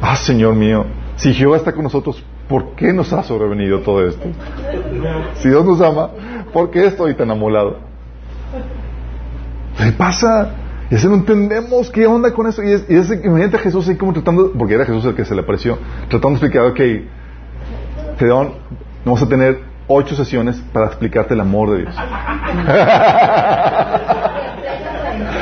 [0.00, 4.26] ah, Señor mío, si Jehová está con nosotros, ¿por qué nos ha sobrevenido todo esto?
[5.34, 6.10] Si Dios nos ama,
[6.52, 7.78] ¿por qué estoy tan amolado?
[9.76, 10.54] ¿Qué pasa?
[10.90, 12.62] Y así no entendemos qué onda con eso.
[12.62, 15.24] Y es, y es imagínate a Jesús ahí como tratando, porque era Jesús el que
[15.24, 16.80] se le apareció, tratando de explicar, ok,
[18.18, 18.52] Gedeón,
[19.04, 21.94] vamos a tener ocho sesiones para explicarte el amor de Dios.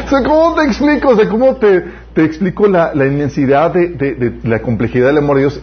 [0.04, 1.08] o sea, ¿cómo te explico?
[1.10, 5.36] O sea, ¿cómo te, te explico la, la inmensidad de, de, la complejidad del amor
[5.36, 5.62] de Dios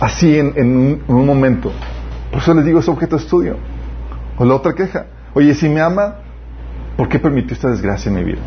[0.00, 1.70] así en, en, un, en, un, momento?
[2.30, 3.56] Por eso les digo, es objeto de estudio.
[4.38, 5.06] O la otra queja.
[5.34, 6.16] Oye, si me ama,
[6.96, 8.40] ¿por qué permitió esta desgracia en mi vida?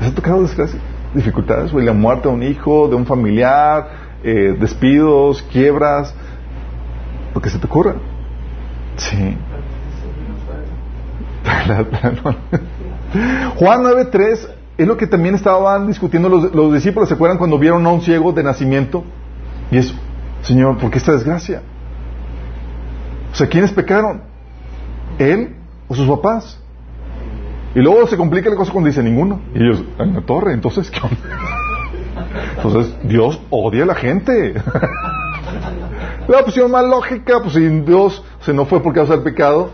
[0.00, 0.82] ¿Les ha tocado desgracias?
[1.14, 3.88] Dificultades, o la muerte de un hijo, de un familiar,
[4.22, 6.12] eh, despidos, quiebras,
[7.36, 7.96] lo que se te ocurra.
[8.96, 9.36] Sí.
[13.56, 17.10] Juan 9.3 es lo que también estaban discutiendo los, los, discípulos.
[17.10, 19.04] ¿Se acuerdan cuando vieron a un ciego de nacimiento?
[19.70, 19.94] Y es,
[20.42, 21.60] Señor, ¿por qué esta desgracia?
[23.32, 24.22] O sea, ¿quiénes pecaron?
[25.18, 25.56] ¿Él
[25.88, 26.58] o sus papás?
[27.74, 29.40] Y luego se complica la cosa cuando dice ninguno.
[29.54, 31.00] Y ellos, en la torre, entonces, ¿qué
[32.56, 34.54] Entonces, Dios odia a la gente.
[36.28, 39.70] la opción más lógica, pues si Dios se no fue por causa del pecado,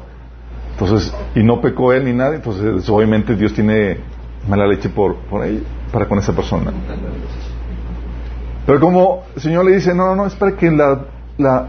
[0.73, 3.99] entonces, y no pecó él ni nadie, entonces obviamente Dios tiene
[4.49, 5.47] mala leche por, por
[5.93, 6.73] para con esa persona.
[8.67, 11.05] Pero como el Señor le dice, no, no, no, es para que la,
[11.39, 11.69] la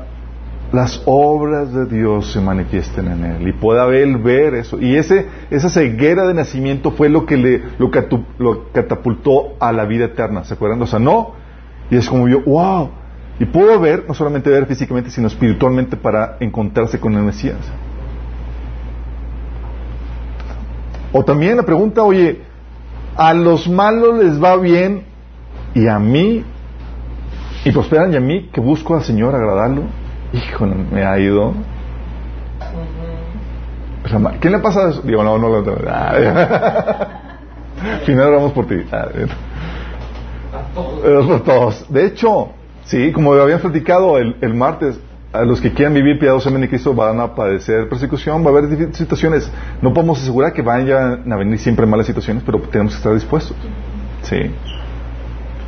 [0.73, 4.81] las obras de Dios se manifiesten en él y pueda él ver eso.
[4.81, 7.91] Y ese, esa ceguera de nacimiento fue lo que le lo,
[8.71, 10.81] catapultó a la vida eterna, ¿se acuerdan?
[10.81, 11.33] O sea, no,
[11.91, 12.89] y es como yo, wow,
[13.39, 17.57] y pudo ver, no solamente ver físicamente, sino espiritualmente para encontrarse con el Mesías.
[21.11, 22.41] O también la pregunta, oye,
[23.15, 25.03] a los malos les va bien
[25.73, 26.43] y a mí,
[27.65, 29.83] y prosperan y a mí que busco al Señor agradarlo.
[30.33, 31.53] Híjole, me ha ido.
[34.39, 35.01] ¿Quién le pasa eso?
[35.03, 35.63] Digo, no, no lo
[38.05, 38.75] Final vamos por ti.
[38.91, 39.07] Ah,
[40.73, 41.91] por todos.
[41.91, 42.49] De hecho,
[42.85, 44.99] sí, como habían platicado el, el martes,
[45.31, 48.93] a los que quieran vivir piadosamente en Cristo van a padecer persecución, va a haber
[48.93, 49.51] situaciones.
[49.81, 53.57] No podemos asegurar que vayan a venir siempre malas situaciones, pero tenemos que estar dispuestos.
[54.21, 54.51] Sí.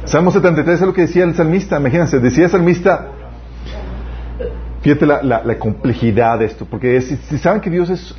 [0.04, 1.80] Salmo 73 es lo que decía el salmista.
[1.80, 3.10] Imagínense, decía el salmista,
[4.86, 8.14] Fíjate la, complejidad de esto, porque si, saben que Dios es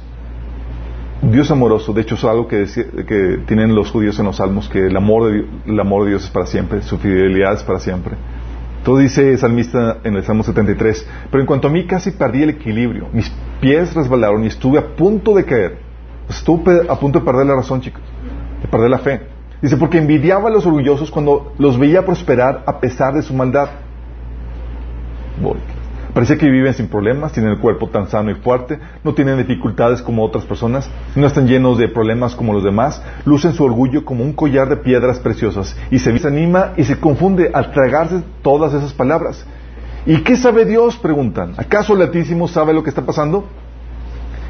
[1.22, 2.66] Dios amoroso, de hecho es algo que,
[3.06, 6.24] que tienen los judíos en los salmos, que el amor, de, el amor de Dios
[6.24, 8.16] es para siempre, su fidelidad es para siempre.
[8.87, 12.44] Todo dice el salmista en el Salmo 73, pero en cuanto a mí casi perdí
[12.44, 13.29] el equilibrio, mis
[13.61, 15.79] pies resbalaron y estuve a punto de caer.
[16.29, 18.01] Estuve a punto de perder la razón, chicos,
[18.62, 19.22] de perder la fe.
[19.61, 23.70] Dice, porque envidiaba a los orgullosos cuando los veía prosperar a pesar de su maldad.
[25.42, 25.59] Voy.
[26.16, 30.00] Parece que viven sin problemas, tienen el cuerpo tan sano y fuerte, no tienen dificultades
[30.00, 34.24] como otras personas, no están llenos de problemas como los demás, lucen su orgullo como
[34.24, 38.94] un collar de piedras preciosas y se desanima y se confunde al tragarse todas esas
[38.94, 39.44] palabras.
[40.07, 40.96] ¿Y qué sabe Dios?
[40.96, 41.52] preguntan.
[41.59, 43.44] ¿Acaso el Altísimo sabe lo que está pasando?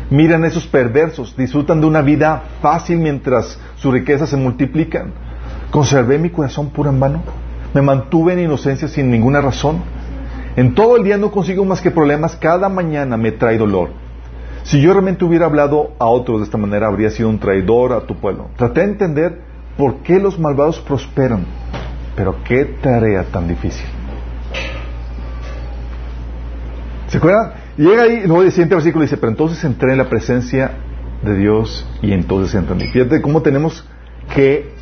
[0.09, 5.11] Miran esos perversos, disfrutan de una vida fácil mientras sus riquezas se multiplican.
[5.73, 7.23] ¿Conservé mi corazón puro en vano?
[7.75, 9.96] ¿Me mantuve en inocencia sin ninguna razón?
[10.57, 13.91] En todo el día no consigo más que problemas, cada mañana me trae dolor.
[14.63, 18.01] Si yo realmente hubiera hablado a otros de esta manera, habría sido un traidor a
[18.01, 18.49] tu pueblo.
[18.57, 19.41] Traté de entender
[19.77, 21.45] por qué los malvados prosperan,
[22.17, 23.87] pero qué tarea tan difícil.
[27.09, 27.53] ¿Se acuerdan?
[27.77, 30.73] Llega ahí, luego el siguiente versículo dice, pero entonces entré en la presencia
[31.23, 32.87] de Dios y entonces entendí.
[32.89, 33.87] Fíjate cómo tenemos
[34.35, 34.75] que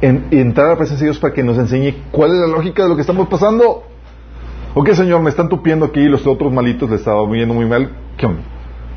[0.00, 2.90] entrar a la presencia de Dios para que nos enseñe cuál es la lógica de
[2.90, 3.84] lo que estamos pasando.
[4.74, 7.90] Ok, Señor, me están tupiendo aquí y los otros malitos le estaban viendo muy mal.
[8.16, 8.42] ¿Qué onda?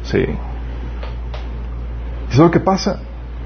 [0.04, 0.20] Sí.
[2.30, 3.00] ¿Y es lo que pasa?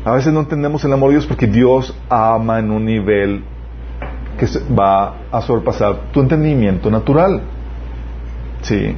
[0.04, 3.44] A veces no entendemos el amor de Dios porque Dios ama en un nivel
[4.38, 7.42] que va a sorpasar tu entendimiento natural.
[8.62, 8.96] Sí.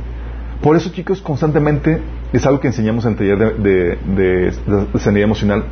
[0.62, 2.02] Por eso, chicos, constantemente
[2.34, 4.54] es algo que enseñamos en el taller de,
[5.00, 5.66] sanidad emocional.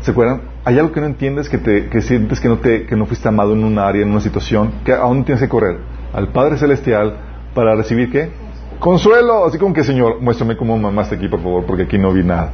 [0.00, 0.42] ¿Se acuerdan?
[0.64, 3.52] Hay algo que no entiendes, que, te, sientes que no, te, que no fuiste amado
[3.52, 5.78] en un área, en una situación, que aún tienes que correr
[6.12, 7.16] al Padre Celestial
[7.54, 8.30] para recibir qué?
[8.78, 9.46] Consuelo.
[9.46, 12.52] Así como que, Señor, muéstrame cómo mamaste aquí, por favor, porque aquí no vi nada.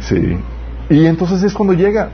[0.00, 0.38] Sí.
[0.88, 2.10] Y entonces es cuando llega.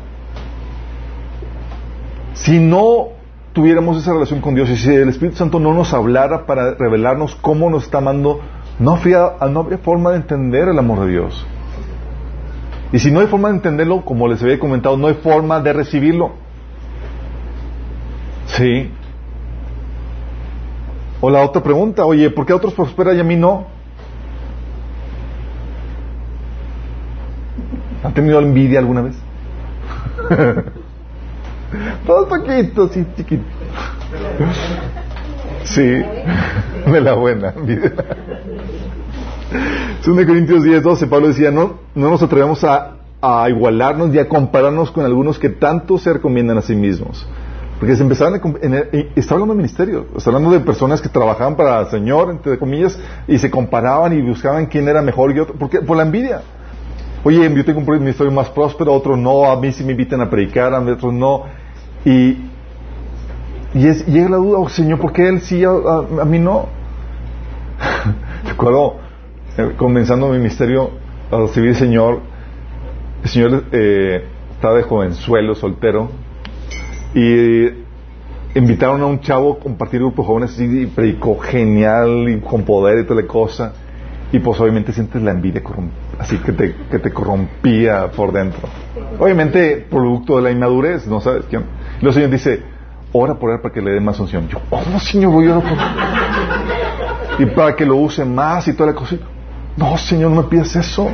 [2.34, 3.08] Si no
[3.52, 7.34] tuviéramos esa relación con Dios y si el Espíritu Santo no nos hablara para revelarnos
[7.36, 8.40] cómo nos está amando,
[8.78, 11.46] no habría, no habría forma de entender el amor de Dios.
[12.92, 15.72] Y si no hay forma de entenderlo, como les había comentado, no hay forma de
[15.72, 16.32] recibirlo.
[18.46, 18.90] Sí.
[21.26, 23.66] O la otra pregunta, oye, ¿por qué a otros prosperan y a mí no?
[28.04, 29.16] ¿Han tenido envidia alguna vez?
[32.06, 33.42] Todos poquito, sí, chiquito.
[35.64, 37.54] Sí, de la buena.
[40.02, 44.28] Según Corintios 10, 12, Pablo decía, no, no nos atrevemos a, a igualarnos y a
[44.28, 47.26] compararnos con algunos que tanto se recomiendan a sí mismos.
[47.78, 48.64] Porque se empezaron a...
[48.64, 52.58] En está hablando de ministerio, está hablando de personas que trabajaban para el Señor, entre
[52.58, 56.40] comillas, y se comparaban y buscaban quién era mejor y otro, porque, por la envidia.
[57.22, 60.30] Oye, yo tengo un ministerio más próspero, otro no, a mí sí me invitan a
[60.30, 61.42] predicar, a otros no.
[62.04, 62.38] Y,
[63.74, 66.66] es, llega la duda, oh, Señor, ¿por qué él sí, a, a, mí no?
[68.48, 68.96] Recuerdo,
[69.58, 70.92] eh, comenzando mi ministerio,
[71.30, 72.20] a recibir el Señor,
[73.22, 76.10] el Señor eh, estaba de jovenzuelo, soltero,
[77.16, 77.70] y
[78.54, 83.04] invitaron a un chavo a compartir grupo jóvenes y predicó genial y con poder y
[83.04, 83.72] toda la cosa.
[84.32, 85.62] Y pues obviamente sientes la envidia
[86.18, 88.68] así que te, que te corrompía por dentro.
[89.18, 91.64] Obviamente producto de la inmadurez, no sabes quién.
[92.02, 92.62] Y el Señor dice,
[93.12, 94.46] ora por él para que le dé más unción.
[94.48, 95.78] Yo, ¿cómo Señor voy a orar
[97.38, 99.16] Y para que lo use más y toda la cosa.
[99.76, 101.10] No, Señor, no me pidas eso.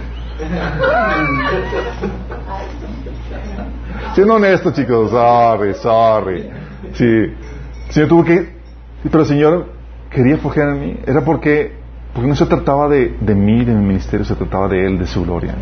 [4.14, 6.51] Siendo honesto, chicos, sorry, sorry.
[6.92, 7.05] Sí.
[7.05, 8.57] El Señor tuvo que.
[9.05, 9.66] Pero el Señor
[10.11, 10.96] quería forjar en mí?
[11.07, 11.72] Era porque,
[12.12, 15.07] porque no se trataba de, de mí, de mi ministerio, se trataba de Él, de
[15.07, 15.55] su gloria.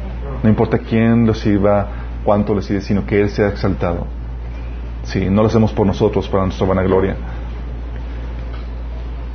[0.43, 1.89] No importa quién lo sirva,
[2.25, 4.07] cuánto lo sirve, sino que Él sea exaltado.
[5.05, 7.17] Sí, no lo hacemos por nosotros, para nuestra vanagloria.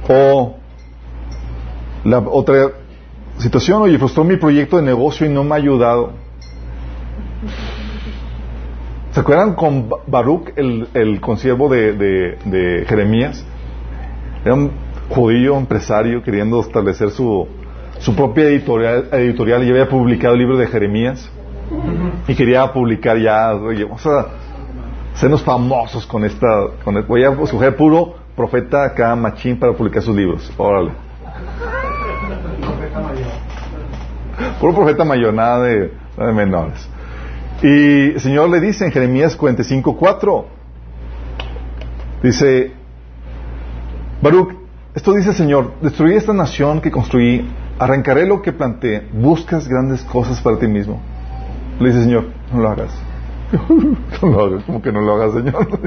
[0.08, 0.56] O
[2.04, 2.70] la otra
[3.38, 6.14] situación, oye, frustró mi proyecto de negocio y no me ha ayudado.
[9.16, 13.46] ¿Se acuerdan con Baruch, el, el consiervo de, de, Jeremías?
[14.44, 14.72] Era un
[15.08, 17.48] judío empresario queriendo establecer su,
[18.00, 21.32] su propia editorial, editorial y había publicado el libro de Jeremías
[22.28, 24.28] y quería publicar ya, vamos a
[25.14, 26.48] sernos famosos con esta,
[26.84, 30.52] con voy a escoger puro profeta acá machín para publicar sus libros.
[30.58, 30.92] Órale.
[34.60, 35.90] Puro profeta mayor, nada de
[36.34, 36.90] menores.
[37.66, 40.46] Y el Señor le dice en Jeremías 45.4,
[42.22, 42.74] dice,
[44.22, 44.54] Baruch,
[44.94, 47.50] esto dice el Señor, destruí esta nación que construí,
[47.80, 51.02] arrancaré lo que planté, buscas grandes cosas para ti mismo.
[51.80, 52.92] Le dice el Señor, no lo hagas.
[54.22, 55.68] no lo hagas, como que no lo hagas, Señor.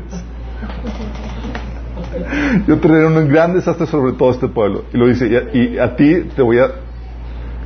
[2.67, 4.83] Yo traeré un gran desastre sobre todo este pueblo.
[4.93, 6.73] Y lo dice, y a, ti te voy a,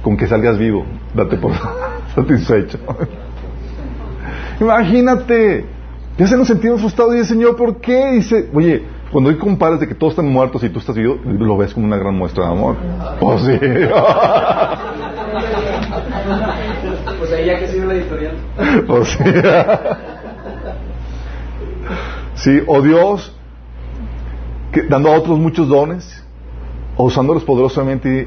[0.03, 1.53] con que salgas vivo, date por
[2.15, 2.79] satisfecho.
[4.61, 5.65] Imagínate,
[6.19, 8.13] ya se nos sentimos frustrados y el Señor, ¿por qué?
[8.13, 11.57] Dice, oye, cuando hay compares de que todos están muertos y tú estás vivo, lo
[11.57, 12.77] ves como una gran muestra de amor.
[13.21, 13.59] Oh, sí.
[17.19, 18.37] pues ahí ya que sigue la editorial.
[18.89, 19.19] Oh, sí.
[22.35, 23.35] sí, o Dios
[24.89, 26.25] dando a otros muchos dones,
[26.97, 28.27] o usándolos poderosamente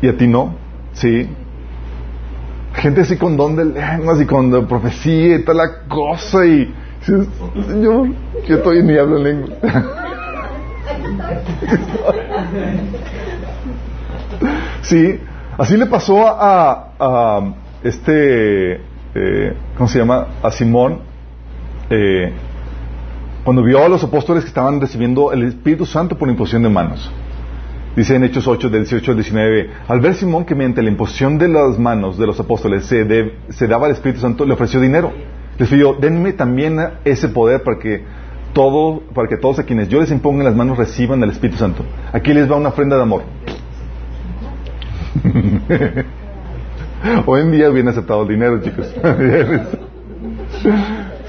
[0.00, 0.54] y, a ti no,
[0.92, 1.28] ¿sí?
[2.74, 8.08] Gente así con don de lenguas y con profecía y toda la cosa y Señor,
[8.48, 9.50] yo estoy ni hablo lengua.
[14.82, 15.20] sí,
[15.58, 18.80] así le pasó a, a este,
[19.14, 20.28] eh, ¿cómo se llama?
[20.42, 21.00] A Simón.
[21.90, 22.32] Eh,
[23.44, 27.12] cuando vio a los apóstoles que estaban recibiendo el Espíritu Santo por imposición de manos.
[27.96, 31.38] Dice en Hechos 8, del 18 al 19, al ver Simón que mediante la imposición
[31.38, 33.06] de las manos de los apóstoles se,
[33.50, 35.12] se daba el Espíritu Santo, le ofreció dinero.
[35.58, 38.02] Les pidió, denme también ese poder para que,
[38.52, 41.84] todo, para que todos a quienes yo les imponga las manos reciban el Espíritu Santo.
[42.12, 43.22] Aquí les va una ofrenda de amor.
[47.26, 48.92] Hoy en día es bien aceptado el dinero, chicos.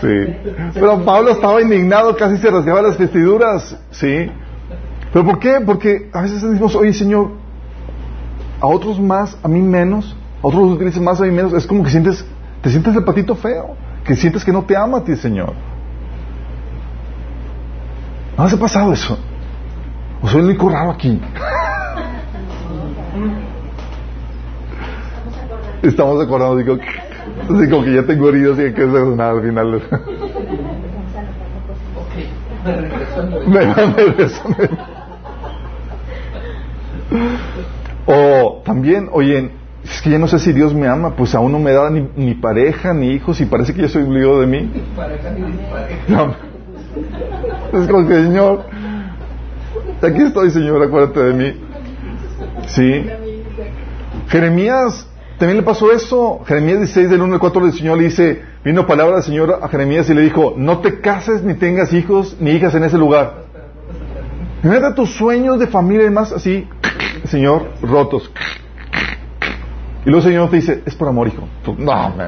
[0.01, 0.35] Sí.
[0.73, 3.79] Pero Pablo estaba indignado, casi se rasgaba las vestiduras.
[3.91, 4.29] Sí.
[5.11, 5.61] ¿Pero por qué?
[5.65, 7.31] Porque a veces decimos, oye Señor,
[8.59, 11.53] a otros más, a mí menos, a otros utilizan más, a mí menos.
[11.53, 12.25] Es como que sientes,
[12.61, 15.53] te sientes el patito feo, que sientes que no te ama a ti, Señor.
[18.37, 19.17] ¿No ha pasado eso?
[20.21, 21.21] ¿O soy el único raro aquí?
[25.81, 26.77] Estamos acordando, digo,
[27.47, 29.81] como que ya tengo heridos y hay que nada al final.
[38.05, 39.51] O también, oye,
[39.83, 42.07] es que ya no sé si Dios me ama, pues aún no me da ni,
[42.15, 44.71] ni pareja, ni hijos, y parece que yo soy obligado de mí.
[47.73, 48.65] Es como que, Señor,
[50.01, 51.59] aquí estoy, Señor, acuérdate de mí.
[52.67, 53.05] Sí.
[54.27, 56.41] Jeremías también le pasó eso.
[56.45, 59.67] Jeremías 16 del 1 al 4 del Señor le dice, vino palabra del Señor a
[59.67, 63.45] Jeremías y le dijo, no te cases ni tengas hijos ni hijas en ese lugar.
[64.63, 66.67] Mira tus sueños de familia y más así,
[67.27, 68.31] Señor, rotos.
[70.05, 71.47] Y luego el Señor te dice, es por amor, hijo.
[71.77, 72.25] no, me...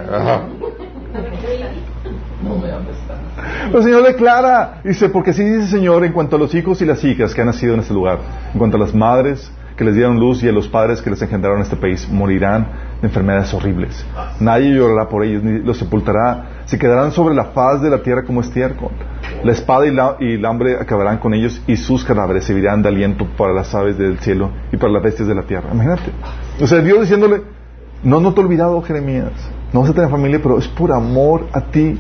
[3.74, 6.86] El Señor declara, dice, porque así dice el Señor en cuanto a los hijos y
[6.86, 8.20] las hijas que han nacido en este lugar,
[8.54, 11.22] en cuanto a las madres que les dieron luz y a los padres que les
[11.22, 12.68] engendraron en este país, morirán
[13.02, 14.06] de enfermedades horribles.
[14.40, 16.64] Nadie llorará por ellos, ni los sepultará.
[16.66, 18.92] Se quedarán sobre la faz de la tierra como estiércol.
[19.44, 22.90] La espada y, la, y el hambre acabarán con ellos y sus cadáveres servirán de
[22.90, 25.70] aliento para las aves del cielo y para las bestias de la tierra.
[25.72, 26.12] Imagínate.
[26.60, 27.44] O sea, Dios diciéndole,
[28.04, 29.32] no, no te he olvidado, Jeremías.
[29.74, 32.00] No vas a tener familia, pero es por amor a ti.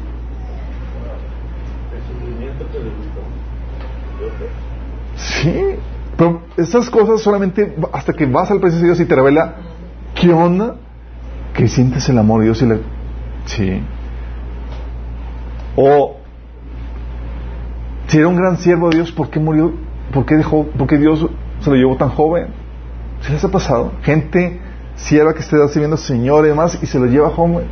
[5.15, 5.75] Sí,
[6.17, 9.55] pero esas cosas solamente hasta que vas al presencia de Dios y te revela
[10.15, 10.75] qué onda,
[11.57, 12.79] que sientes el amor de Dios y le...
[13.45, 13.81] Sí.
[15.75, 16.17] O
[18.07, 19.73] si era un gran siervo de Dios, ¿por qué murió?
[20.13, 20.67] ¿Por qué dejó?
[20.67, 21.27] ¿Por qué Dios
[21.59, 22.47] se lo llevó tan joven?
[23.21, 23.91] ¿Se les ha pasado?
[24.03, 24.61] Gente
[24.95, 27.65] sierva que esté sirviendo al Señor y demás y se lo lleva joven.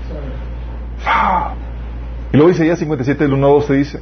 [2.34, 4.00] Y luego dice ya 57, el 1 2 se dice,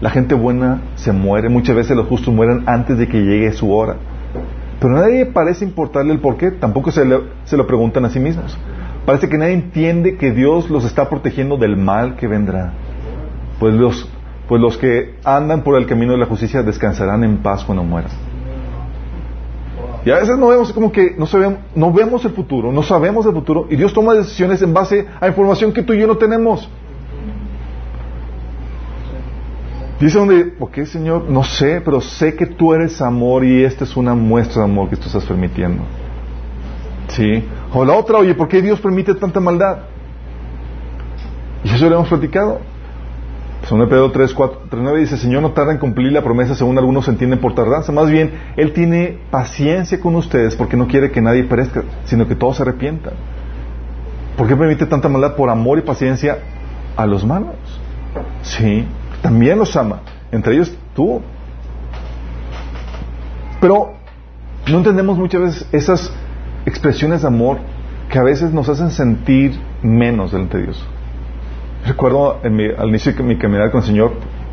[0.00, 3.70] la gente buena se muere, muchas veces los justos mueren antes de que llegue su
[3.72, 3.96] hora.
[4.80, 7.02] Pero nadie parece importarle el por qué, tampoco se,
[7.44, 8.56] se lo preguntan a sí mismos.
[9.06, 12.72] Parece que nadie entiende que Dios los está protegiendo del mal que vendrá.
[13.60, 14.08] Pues los,
[14.48, 18.10] pues los que andan por el camino de la justicia descansarán en paz cuando mueran.
[20.04, 23.26] Y a veces no vemos como que no, sabemos, no vemos el futuro, no sabemos
[23.26, 26.16] el futuro, y Dios toma decisiones en base a información que tú y yo no
[26.16, 26.68] tenemos.
[30.00, 31.24] Dice donde, ¿por qué Señor?
[31.28, 34.90] No sé, pero sé que tú eres amor y esta es una muestra de amor
[34.90, 35.82] que tú estás permitiendo.
[37.08, 37.44] ¿Sí?
[37.72, 39.78] O la otra, oye, ¿por qué Dios permite tanta maldad?
[41.64, 42.60] Y eso lo hemos platicado.
[43.66, 46.78] Según Pedro 3, 4, 3, 9 dice, Señor no tarda en cumplir la promesa según
[46.78, 47.90] algunos entienden por tardanza.
[47.90, 52.36] Más bien, Él tiene paciencia con ustedes porque no quiere que nadie perezca, sino que
[52.36, 53.14] todos se arrepientan.
[54.36, 55.34] ¿Por qué permite tanta maldad?
[55.34, 56.38] Por amor y paciencia
[56.96, 57.56] a los malos.
[58.42, 58.86] Sí,
[59.20, 60.00] también los ama.
[60.30, 61.20] Entre ellos tú.
[63.60, 63.94] Pero
[64.68, 66.12] no entendemos muchas veces esas
[66.66, 67.58] expresiones de amor
[68.10, 70.86] que a veces nos hacen sentir menos delante de Dios.
[71.86, 74.12] Recuerdo al inicio de mi caminar con el Señor,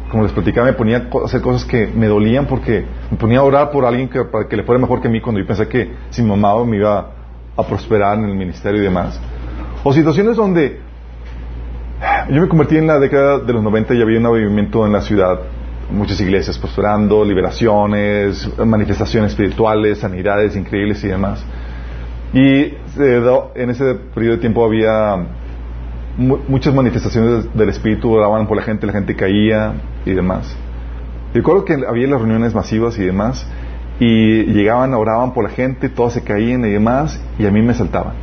[0.10, 3.44] como les platicaba, me ponía a hacer cosas que me dolían porque me ponía a
[3.44, 5.68] orar por alguien que, para que le fuera mejor que a mí cuando yo pensé
[5.68, 7.12] que si mi mamá me iba
[7.58, 9.20] a prosperar en el ministerio y demás.
[9.84, 10.80] O situaciones donde
[12.30, 15.02] yo me convertí en la década de los 90 y había un movimiento en la
[15.02, 15.40] ciudad,
[15.90, 21.44] muchas iglesias prosperando, liberaciones, manifestaciones espirituales, sanidades increíbles y demás.
[22.34, 25.24] Y en ese periodo de tiempo había
[26.18, 29.74] muchas manifestaciones del Espíritu, oraban por la gente, la gente caía
[30.06, 30.56] y demás.
[31.34, 33.48] Recuerdo que había las reuniones masivas y demás,
[34.00, 37.74] y llegaban, oraban por la gente, todos se caían y demás, y a mí me
[37.74, 38.14] saltaban.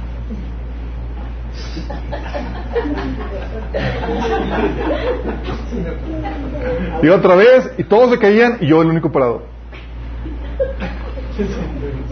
[7.02, 9.42] Y otra vez, y todos se caían, y yo el único parado.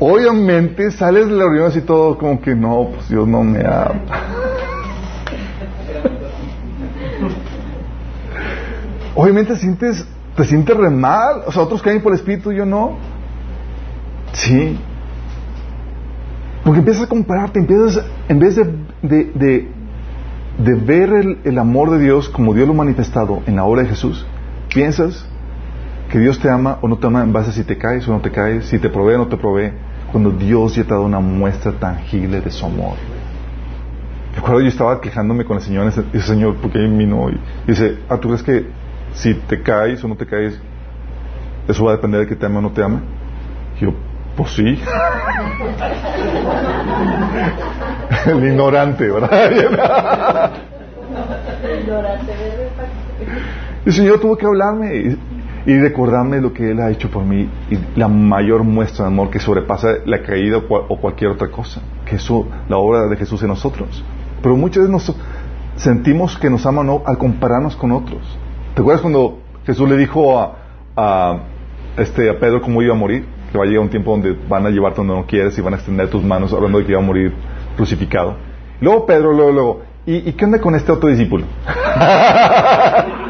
[0.00, 3.94] Obviamente sales de la reunión así todo como que no, pues Dios no me ama.
[9.16, 12.96] Obviamente sientes, te sientes re mal, o sea, otros caen por el espíritu yo no.
[14.32, 14.78] Sí.
[16.62, 18.64] Porque empiezas a compararte, empiezas, en vez de,
[19.02, 19.68] de,
[20.58, 23.82] de, ver el, el amor de Dios como Dios lo ha manifestado en la obra
[23.82, 24.24] de Jesús,
[24.72, 25.26] piensas
[26.10, 28.12] que Dios te ama o no te ama en base a si te caes o
[28.12, 29.72] no te caes, si te provee o no te provee,
[30.10, 32.94] cuando Dios ya te ha dado una muestra tangible de su amor.
[34.34, 37.28] Recuerdo yo estaba quejándome con el Señor, y dice, Señor, ¿por qué mí no?
[37.30, 38.66] Y dice, ah, ¿tú crees que
[39.12, 40.60] si te caes o no te caes,
[41.66, 43.02] eso va a depender de que te ama o no te ama?
[43.76, 43.92] Y yo,
[44.36, 44.64] pues sí.
[48.26, 49.42] el ignorante, ¿verdad?
[51.64, 52.32] el ignorante,
[53.84, 55.16] el Señor tuvo que hablarme
[55.68, 59.28] y recordarme lo que Él ha hecho por mí y la mayor muestra de amor
[59.28, 62.26] que sobrepasa la caída o cualquier otra cosa, que es
[62.70, 64.02] la obra de Jesús en nosotros.
[64.42, 65.14] Pero muchas veces nos
[65.76, 68.22] sentimos que nos ama no al compararnos con otros.
[68.74, 70.40] ¿Te acuerdas cuando Jesús le dijo
[70.96, 71.42] a,
[71.98, 73.26] este, a Pedro cómo iba a morir?
[73.52, 75.74] Que va a llegar un tiempo donde van a llevarte donde no quieres y van
[75.74, 77.34] a extender tus manos hablando de que iba a morir
[77.76, 78.36] crucificado.
[78.80, 81.44] Luego Pedro, luego, luego, ¿y, y qué onda con este otro discípulo?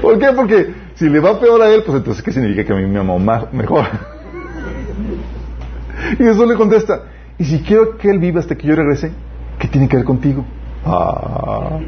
[0.00, 0.28] ¿Por qué?
[0.34, 2.98] Porque si le va peor a él, pues entonces, ¿qué significa que a mí me
[2.98, 3.84] amó más, mejor?
[6.12, 7.02] y Jesús le contesta,
[7.38, 9.12] ¿y si quiero que él viva hasta que yo regrese?
[9.58, 10.44] ¿Qué tiene que ver contigo?
[10.84, 11.78] Ah.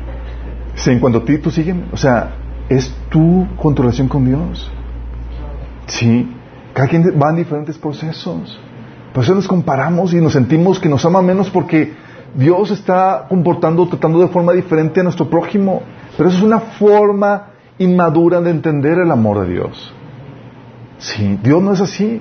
[0.87, 1.85] en cuanto a ti, tú sígueme.
[1.93, 2.31] O sea,
[2.69, 4.71] es tu relación con Dios.
[5.87, 6.31] Sí.
[6.73, 8.59] Cada quien va en diferentes procesos.
[9.13, 11.93] Por eso nos comparamos y nos sentimos que nos ama menos porque
[12.35, 15.83] Dios está comportando, tratando de forma diferente a nuestro prójimo.
[16.17, 19.95] Pero eso es una forma inmadura de entender el amor de Dios.
[20.99, 22.21] Sí, Dios no es así.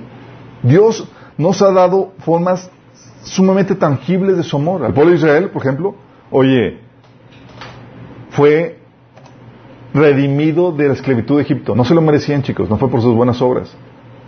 [0.62, 2.70] Dios nos ha dado formas
[3.22, 4.84] sumamente tangibles de su amor.
[4.84, 5.94] Al pueblo de Israel, por ejemplo,
[6.30, 6.78] oye,
[8.30, 8.78] fue
[9.92, 11.74] redimido de la esclavitud de Egipto.
[11.74, 13.74] No se lo merecían, chicos, no fue por sus buenas obras.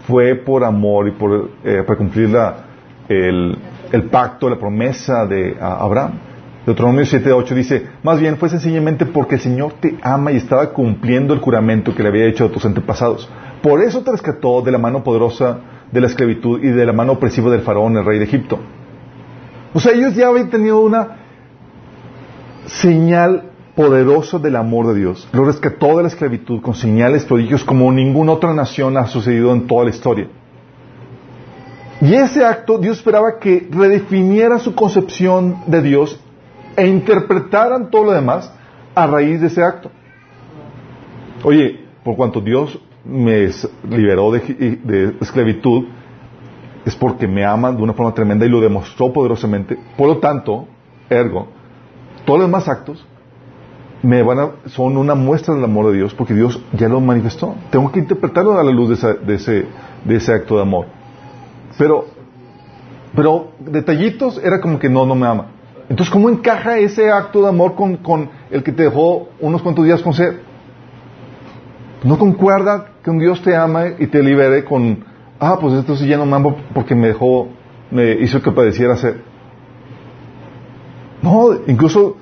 [0.06, 2.34] Fue por amor y por, eh, para cumplir
[3.08, 3.58] el,
[3.90, 6.12] el, pacto, la promesa de Abraham.
[6.66, 11.32] Deuteronomio 7.8 dice, más bien fue sencillamente porque el Señor te ama y estaba cumpliendo
[11.32, 13.30] el juramento que le había hecho a tus antepasados.
[13.62, 15.60] Por eso te rescató de la mano poderosa
[15.92, 18.58] de la esclavitud y de la mano opresiva del faraón, el rey de Egipto.
[19.72, 21.18] O sea, ellos ya habían tenido una
[22.66, 23.44] señal
[23.76, 25.28] poderosa del amor de Dios.
[25.32, 29.68] Lo rescató de la esclavitud con señales prodigios como ninguna otra nación ha sucedido en
[29.68, 30.26] toda la historia.
[32.00, 36.20] Y ese acto Dios esperaba que redefiniera su concepción de Dios
[36.76, 38.52] e interpretaran todo lo demás
[38.94, 39.90] a raíz de ese acto.
[41.44, 43.50] Oye, por cuanto Dios me
[43.88, 44.40] liberó de,
[44.82, 45.84] de esclavitud
[46.84, 49.76] es porque me ama de una forma tremenda y lo demostró poderosamente.
[49.96, 50.68] Por lo tanto,
[51.10, 51.48] ergo,
[52.24, 53.04] todos los demás actos
[54.02, 57.56] me van a, son una muestra del amor de Dios porque Dios ya lo manifestó.
[57.70, 59.66] Tengo que interpretarlo a la luz de, ese,
[60.04, 60.86] de ese acto de amor.
[61.76, 62.06] Pero,
[63.14, 65.46] pero detallitos era como que no, no me ama.
[65.88, 69.84] Entonces, ¿cómo encaja ese acto de amor con, con el que te dejó unos cuantos
[69.84, 70.34] días con sed?
[72.02, 75.04] No concuerda que un Dios te ama y te libere con,
[75.38, 77.48] ah, pues entonces ya no porque me dejó,
[77.90, 79.16] me hizo que padeciera sed.
[81.22, 82.16] No, incluso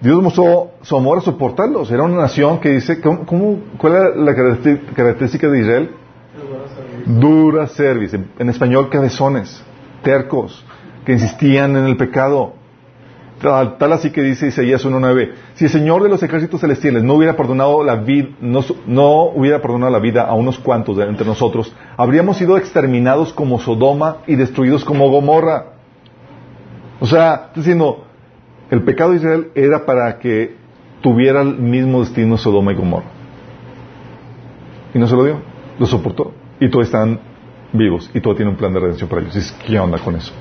[0.00, 1.90] Dios mostró su amor a soportarlos.
[1.90, 5.90] Era una nación que dice, ¿cómo, cuál era la característica de Israel?
[7.06, 8.18] Dura service.
[8.38, 9.62] En, español, cabezones,
[10.02, 10.64] tercos,
[11.04, 12.54] que insistían en el pecado.
[13.40, 17.36] Tal, así que dice Isaías 1.9, si el Señor de los ejércitos celestiales no hubiera
[17.36, 22.36] perdonado la vida, no, hubiera perdonado la vida a unos cuantos de entre nosotros, habríamos
[22.36, 25.74] sido exterminados como Sodoma y destruidos como Gomorra.
[26.98, 28.04] O sea, diciendo,
[28.70, 30.56] el pecado de Israel era para que
[31.00, 33.06] tuviera el mismo destino Sodoma y Gomorra.
[34.94, 35.40] Y no se lo dio,
[35.78, 36.32] lo soportó.
[36.58, 37.20] Y todos están
[37.72, 39.56] vivos y todo tiene un plan de redención para ellos.
[39.64, 40.32] ¿Qué onda con eso?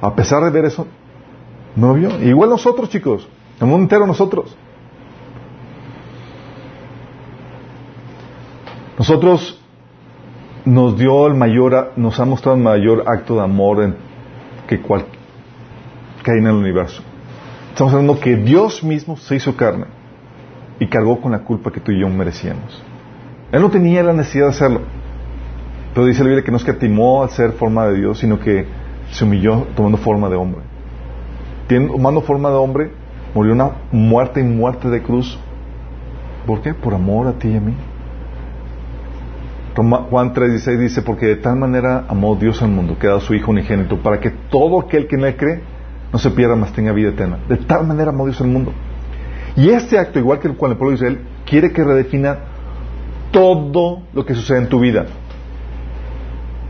[0.00, 0.88] A pesar de ver eso,
[1.76, 2.20] no vio.
[2.22, 3.28] Igual nosotros, chicos,
[3.60, 4.56] el mundo entero nosotros.
[8.98, 9.60] Nosotros
[10.64, 13.94] nos dio el mayor, nos ha mostrado el mayor acto de amor
[14.66, 15.06] que, cual,
[16.22, 17.02] que hay en el universo.
[17.70, 19.86] Estamos hablando que Dios mismo se hizo carne
[20.78, 22.82] y cargó con la culpa que tú y yo merecíamos.
[23.52, 24.80] Él no tenía la necesidad de hacerlo.
[25.94, 28.66] Pero dice la Biblia que no escatimó al ser forma de Dios, sino que
[29.10, 30.69] se humilló tomando forma de hombre.
[31.78, 32.90] Tomando forma de hombre,
[33.32, 35.38] murió una muerte y muerte de cruz.
[36.46, 36.74] ¿Por qué?
[36.74, 37.74] Por amor a ti y a mí.
[39.76, 43.34] Juan 3:16 dice, porque de tal manera amó Dios al mundo, que ha dado su
[43.34, 45.60] Hijo unigénito, para que todo aquel que en él cree
[46.12, 47.38] no se pierda, más tenga vida eterna.
[47.48, 48.72] De tal manera amó Dios el mundo.
[49.56, 52.38] Y este acto, igual que el cual el pueblo de Israel, quiere que redefina
[53.30, 55.06] todo lo que sucede en tu vida.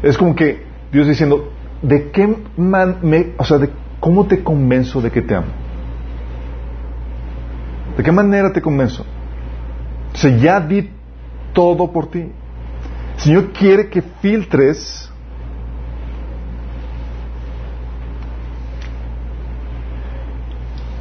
[0.02, 1.50] Es como que Dios diciendo,
[1.82, 3.70] ¿de qué man me, o sea, de
[4.00, 5.52] cómo te convenzo de que te amo?
[7.96, 9.04] ¿De qué manera te convenzo?
[10.14, 10.90] O sea, ya di
[11.52, 12.20] todo por ti.
[12.20, 15.10] El Señor quiere que filtres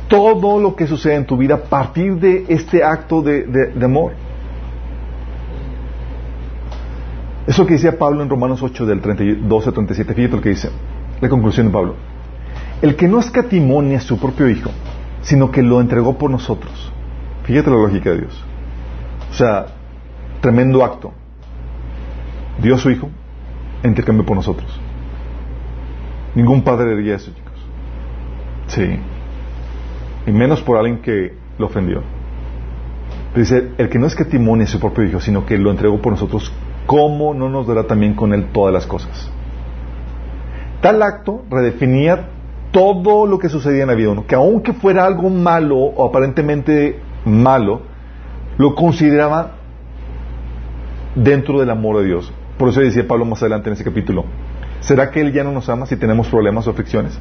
[0.09, 4.13] todo lo que sucede en tu vida a partir de este acto de, amor.
[7.47, 10.69] Eso que decía Pablo en Romanos 8 del 32 al 37, fíjate lo que dice,
[11.21, 11.95] la conclusión de Pablo.
[12.81, 14.71] El que no escatimonia a su propio Hijo,
[15.21, 16.91] sino que lo entregó por nosotros.
[17.43, 18.43] Fíjate la lógica de Dios.
[19.29, 19.65] O sea,
[20.41, 21.11] tremendo acto.
[22.61, 23.09] Dio su Hijo,
[23.83, 24.79] intercambió por nosotros.
[26.35, 27.53] Ningún padre diría eso, chicos.
[28.67, 28.99] Sí
[30.29, 32.03] y menos por alguien que lo ofendió.
[33.35, 36.13] dice, el que no es que timone su propio hijo, sino que lo entregó por
[36.13, 36.51] nosotros,
[36.85, 39.31] ¿cómo no nos dará también con él todas las cosas?
[40.81, 42.29] Tal acto redefinía
[42.71, 47.81] todo lo que sucedía en la vida que aunque fuera algo malo o aparentemente malo,
[48.57, 49.55] lo consideraba
[51.15, 52.31] dentro del amor de Dios.
[52.57, 54.25] Por eso decía Pablo más adelante en ese capítulo,
[54.81, 57.17] ¿será que Él ya no nos ama si tenemos problemas o aflicciones?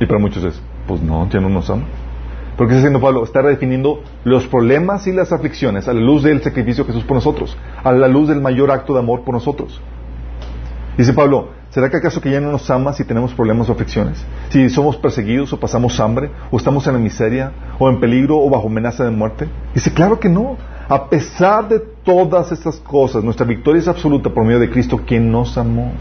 [0.00, 1.84] Y para muchos es, pues no, ya no nos ama.
[2.56, 6.42] Porque está haciendo Pablo, está redefiniendo los problemas y las aflicciones a la luz del
[6.42, 9.80] sacrificio de Jesús por nosotros, a la luz del mayor acto de amor por nosotros.
[10.96, 14.26] Dice Pablo, ¿será que acaso que ya no nos ama si tenemos problemas o aflicciones?
[14.48, 18.50] Si somos perseguidos o pasamos hambre, o estamos en la miseria, o en peligro o
[18.50, 19.48] bajo amenaza de muerte?
[19.72, 20.56] Dice, claro que no.
[20.88, 25.30] A pesar de todas estas cosas, nuestra victoria es absoluta por medio de Cristo, quien
[25.30, 25.92] nos amó.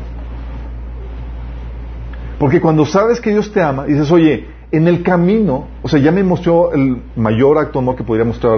[2.40, 6.12] Porque cuando sabes que Dios te ama, dices, oye, en el camino, o sea, ya
[6.12, 8.58] me mostró el mayor acto de amor que podría mostrar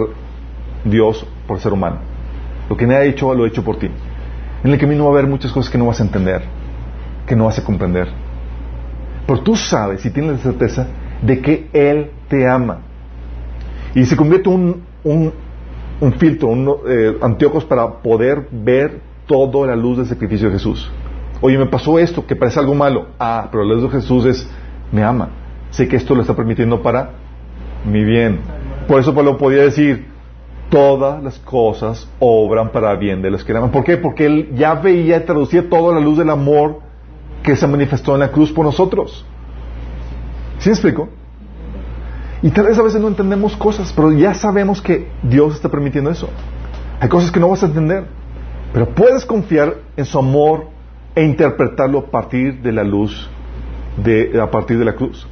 [0.86, 1.98] Dios por el ser humano.
[2.70, 3.90] Lo que me ha hecho, lo he hecho por ti.
[4.64, 6.59] En el camino va a haber muchas cosas que no vas a entender,
[7.30, 8.10] que no a comprender.
[9.26, 10.88] Pero tú sabes y tienes la certeza
[11.22, 12.80] de que Él te ama.
[13.96, 15.32] Y se convierte un, un,
[16.02, 17.18] un filtro, un, eh,
[17.68, 20.92] para poder ver toda la luz del sacrificio de Jesús.
[21.42, 23.08] Oye, me pasó esto, que parece algo malo.
[23.20, 24.50] Ah, pero la luz de Jesús es,
[24.92, 25.30] me ama
[25.72, 27.12] sé que esto lo está permitiendo para
[27.86, 28.40] mi bien.
[28.88, 30.08] Por eso Pablo podía decir,
[30.70, 33.72] todas las cosas obran para bien de los que aman.
[33.72, 33.98] ¿Por qué?
[33.98, 36.82] Porque él ya veía y traducía toda la luz del amor
[37.44, 39.26] que se manifestó en la cruz por nosotros.
[40.60, 41.10] ¿Sí me explico?
[42.42, 46.10] Y tal vez a veces no entendemos cosas, pero ya sabemos que Dios está permitiendo
[46.10, 46.30] eso.
[47.00, 48.06] Hay cosas que no vas a entender,
[48.74, 50.68] pero puedes confiar en su amor
[51.16, 53.30] e interpretarlo a partir de la luz,
[53.98, 55.28] de, a partir de la cruz.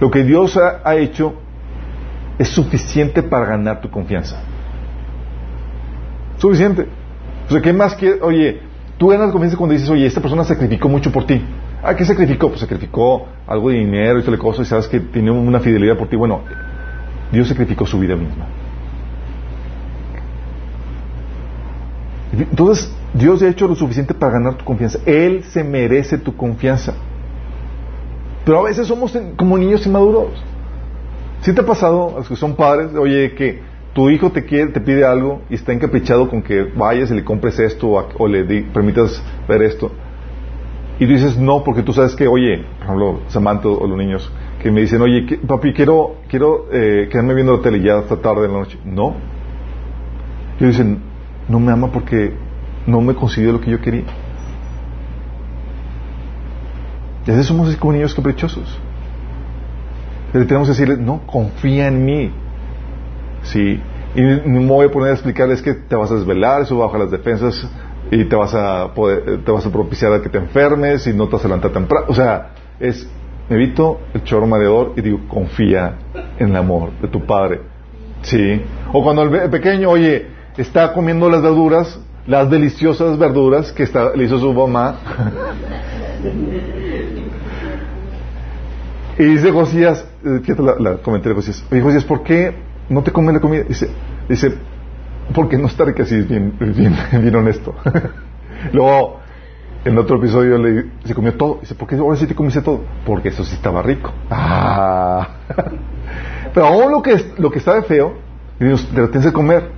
[0.00, 1.34] Lo que Dios ha, hecho
[2.38, 4.42] es suficiente para ganar tu confianza.
[6.38, 6.88] Suficiente.
[7.46, 8.20] O sea, ¿qué más quieres?
[8.20, 8.60] Oye,
[9.02, 11.42] tú ganas confianza cuando dices, oye, esta persona sacrificó mucho por ti.
[11.82, 12.50] Ah, ¿qué sacrificó?
[12.50, 16.06] Pues sacrificó algo de dinero y tal cosa y sabes que tiene una fidelidad por
[16.06, 16.14] ti.
[16.14, 16.42] Bueno,
[17.32, 18.46] Dios sacrificó su vida misma.
[22.32, 25.00] Entonces, Dios ha hecho lo suficiente para ganar tu confianza.
[25.04, 26.94] Él se merece tu confianza.
[28.44, 30.30] Pero a veces somos como niños inmaduros.
[31.40, 32.94] ¿Sí te ha pasado a los que son padres?
[32.94, 37.10] Oye, que tu hijo te quiere, te pide algo y está encaprichado con que vayas
[37.10, 39.90] y le compres esto o, le permitas ver esto.
[40.98, 44.30] Y tú dices no porque tú sabes que, oye, por ejemplo, Samantha o los niños
[44.62, 48.46] que me dicen, oye, papi, quiero, quiero eh, quedarme viendo la tele ya hasta tarde
[48.46, 48.78] en la noche.
[48.84, 49.14] No.
[50.60, 51.00] Y dicen,
[51.48, 52.32] no me ama porque
[52.86, 54.04] no me consiguió lo que yo quería.
[57.26, 58.78] Y a veces somos así como niños caprichosos.
[60.32, 62.30] Pero tenemos que decirle, no, confía en mí.
[63.44, 63.80] Sí.
[64.14, 66.98] Y no me voy a poner a explicarles que te vas a desvelar, eso baja
[66.98, 67.66] las defensas
[68.10, 71.28] y te vas a poder, te vas a propiciar a que te enfermes y no
[71.28, 72.06] te vas a temprano.
[72.08, 73.08] O sea, es,
[73.48, 75.94] evito el chorro mareador y digo, confía
[76.38, 77.62] en el amor de tu padre.
[78.22, 78.60] Sí.
[78.92, 80.26] O cuando el pequeño, oye,
[80.56, 84.96] está comiendo las verduras, las deliciosas verduras que está, le hizo su mamá.
[89.18, 92.54] y dice Josías, eh, fíjate la, la de Josías, Josías, ¿por qué
[92.88, 93.64] no te comes la comida?
[93.64, 93.88] Dice,
[94.28, 94.54] dice
[95.34, 97.74] porque no está rica, así es bien, bien, bien honesto.
[98.72, 99.20] Luego,
[99.84, 101.58] en otro episodio le, se comió todo.
[101.60, 102.82] Dice, ¿por qué ahora sí te comiste todo?
[103.04, 104.12] Porque eso sí estaba rico.
[104.30, 105.28] Ah.
[106.54, 108.14] Pero aún lo que, lo que está de feo,
[108.58, 109.70] te lo tienes que comer.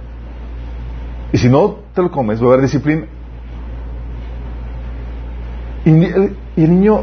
[1.33, 3.07] Y si no te lo comes, va a haber disciplina.
[5.85, 7.03] Y el, niño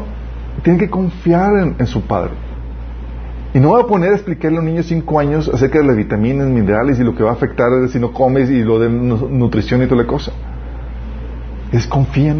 [0.62, 2.32] tiene que confiar en, su padre.
[3.54, 5.84] Y no va a poner a explicarle a un niño de 5 años acerca de
[5.84, 8.88] las vitaminas, minerales y lo que va a afectar si no comes y lo de
[8.88, 10.32] nutrición y toda la cosa.
[11.70, 12.34] Es confía.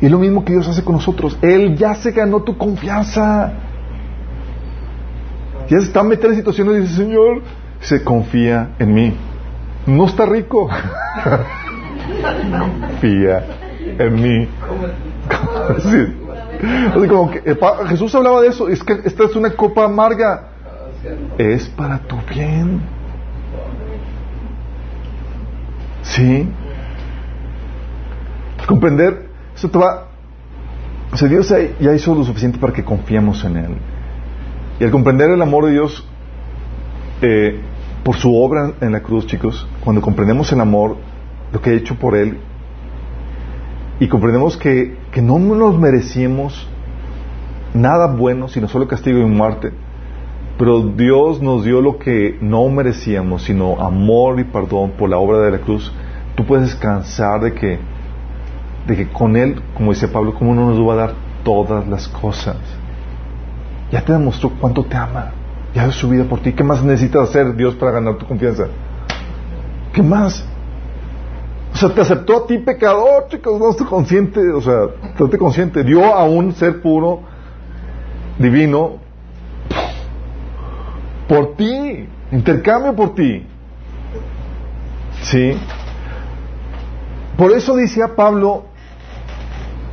[0.00, 1.38] Y es lo mismo que Dios hace con nosotros.
[1.42, 3.52] Él ya se ganó tu confianza.
[5.68, 7.42] Ya se está metiendo en situaciones y dice, Señor,
[7.80, 9.14] se confía en mí.
[9.86, 10.68] No está rico.
[12.80, 13.44] Confía
[13.98, 14.48] en mí.
[17.08, 17.42] como que,
[17.88, 18.68] Jesús hablaba de eso.
[18.68, 20.48] Es que esta es una copa amarga.
[21.38, 22.80] Es para tu bien.
[26.02, 26.48] Sí.
[28.66, 30.08] Comprender, eso te va.
[31.12, 33.76] O sea, Dios ya hizo lo suficiente para que confiemos en Él.
[34.80, 36.06] Y al comprender el amor de Dios,
[37.22, 37.60] eh,
[38.04, 40.96] por su obra en la cruz, chicos, cuando comprendemos el amor,
[41.52, 42.38] lo que ha hecho por Él,
[43.98, 46.68] y comprendemos que, que no nos merecíamos
[47.72, 49.72] nada bueno, sino solo castigo y muerte,
[50.58, 55.38] pero Dios nos dio lo que no merecíamos, sino amor y perdón por la obra
[55.38, 55.90] de la cruz,
[56.34, 57.78] tú puedes descansar de que,
[58.86, 61.14] de que con Él, como dice Pablo, como uno nos va a dar
[61.44, 62.58] todas las cosas.
[63.90, 65.32] Ya te demostró cuánto te ama
[65.74, 66.52] ya dio su vida por ti.
[66.52, 68.66] ¿Qué más necesitas hacer Dios para ganar tu confianza?
[69.94, 70.46] ¿Qué más?
[71.76, 75.84] O sea, te aceptó a ti pecador, chicos, no estoy consciente, o sea, estate consciente.
[75.84, 77.20] Dio a un ser puro,
[78.38, 78.94] divino,
[81.28, 83.46] por ti, intercambio por ti.
[85.20, 85.52] ¿Sí?
[87.36, 88.64] Por eso decía Pablo,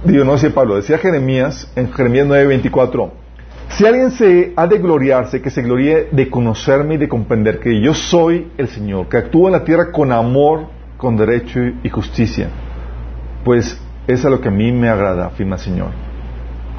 [0.05, 3.11] digo, no decía Pablo, decía Jeremías en Jeremías 9:24,
[3.71, 7.81] si alguien se ha de gloriarse, que se gloríe de conocerme y de comprender que
[7.81, 12.47] yo soy el Señor, que actúo en la tierra con amor, con derecho y justicia,
[13.43, 15.89] pues es a lo que a mí me agrada, afirma el Señor.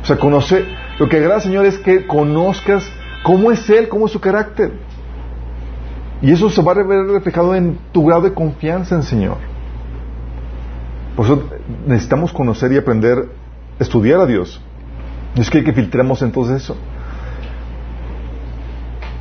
[0.03, 0.65] O sea, conoce,
[0.99, 2.91] lo que agrada al Señor es que conozcas
[3.23, 4.73] cómo es Él, cómo es su carácter.
[6.23, 9.37] Y eso se va a ver reflejado en tu grado de confianza en el Señor.
[11.15, 11.49] Por eso
[11.87, 13.29] necesitamos conocer y aprender,
[13.79, 14.61] estudiar a Dios.
[15.37, 16.77] Es que hay que filtremos entonces eso.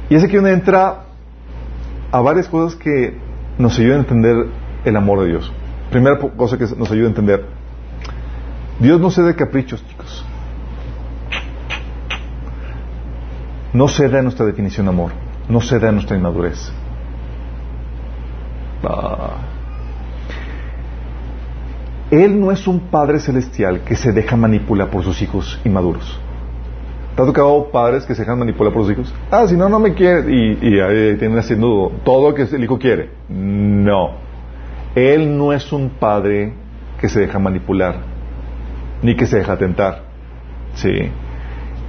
[0.10, 1.04] Y es aquí donde entra
[2.12, 3.18] a varias cosas que
[3.58, 5.52] nos ayudan a entender el amor de Dios.
[5.90, 7.46] Primera cosa que nos ayuda a entender.
[8.80, 10.26] Dios no cede caprichos, chicos.
[13.74, 15.12] No cede a nuestra definición de amor.
[15.50, 16.72] No cede a nuestra inmadurez.
[18.84, 19.38] Ah.
[22.12, 26.20] Él no es un Padre celestial que se deja manipular por sus hijos inmaduros.
[27.16, 29.14] ¿Te ha tocado padres que se dejan manipular por sus hijos?
[29.30, 30.34] Ah, si no, no me quiere.
[30.34, 33.12] Y, ahí tienen haciendo todo lo que el hijo quiere.
[33.30, 34.23] No.
[34.96, 36.54] Él no es un padre
[37.00, 37.96] que se deja manipular,
[39.02, 40.04] ni que se deja tentar.
[40.76, 41.10] Sí.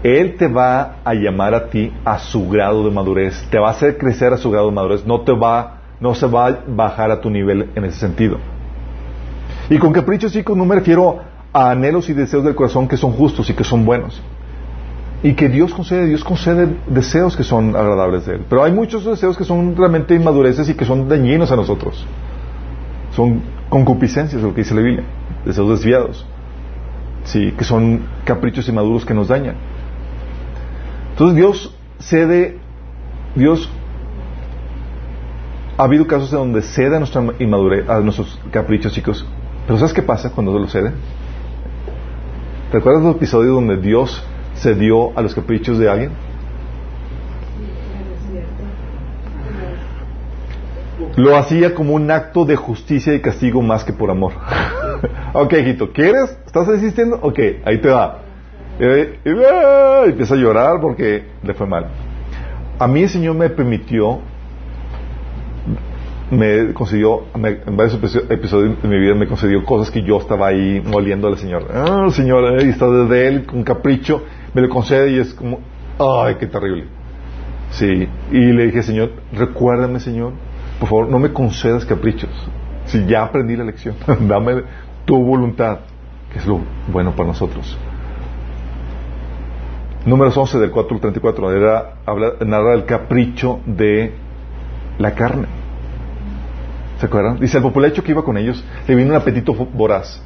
[0.02, 3.70] Él te va a llamar a ti a su grado de madurez, te va a
[3.72, 7.10] hacer crecer a su grado de madurez, no te va, no se va a bajar
[7.10, 8.38] a tu nivel en ese sentido.
[9.70, 11.20] Y con caprichos, chicos, no me refiero
[11.52, 14.20] a anhelos y deseos del corazón que son justos y que son buenos.
[15.22, 18.44] Y que Dios concede, Dios concede deseos que son agradables de Él.
[18.48, 22.06] Pero hay muchos deseos que son realmente inmadureces y que son dañinos a nosotros.
[23.14, 25.04] Son concupiscencias, lo que dice la Biblia,
[25.44, 26.26] deseos desviados.
[27.24, 29.56] Sí, que son caprichos inmaduros que nos dañan.
[31.10, 32.58] Entonces Dios cede,
[33.34, 33.70] Dios
[35.76, 39.26] ha habido casos en donde cede a nuestra inmadurez, a nuestros caprichos, chicos.
[39.66, 40.92] Pero ¿sabes qué pasa cuando lo cede?
[42.70, 44.22] ¿Te acuerdas del episodio donde Dios
[44.56, 46.10] cedió a los caprichos de alguien?
[51.16, 54.32] Lo hacía como un acto de justicia y castigo más que por amor.
[55.32, 56.36] ok, hijito, ¿quieres?
[56.44, 57.18] ¿Estás insistiendo?
[57.22, 58.18] Ok, ahí te va.
[58.78, 61.86] Y, empieza a llorar porque le fue mal.
[62.78, 64.18] A mí el Señor me permitió,
[66.32, 67.94] me concedió, en varios
[68.28, 71.68] episodios de mi vida me concedió cosas que yo estaba ahí moliendo al Señor.
[71.72, 75.60] Ah, el Señor ahí está desde Él, con capricho, me lo concede y es como,
[76.00, 76.86] ay, qué terrible.
[77.70, 80.32] Sí, y le dije, Señor, recuérdame, Señor,
[80.78, 82.30] por favor, no me concedas caprichos.
[82.86, 83.96] Si ya aprendí la lección,
[84.28, 84.62] dame
[85.04, 85.78] tu voluntad,
[86.32, 87.76] que es lo bueno para nosotros.
[90.06, 94.12] Números 11 del 4 al 34 era, habla, narra el capricho de
[94.98, 95.46] la carne.
[97.00, 97.40] ¿Se acuerdan?
[97.40, 100.22] Dice, al popular hecho que iba con ellos, le vino un apetito voraz.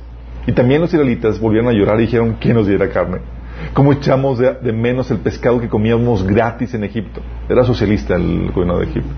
[0.46, 3.18] Y también los israelitas volvieron a llorar y dijeron, ¿quién nos diera carne?
[3.72, 7.20] ¿Cómo echamos de, menos el pescado que comíamos gratis en Egipto?
[7.48, 9.10] Era socialista el gobierno de Egipto.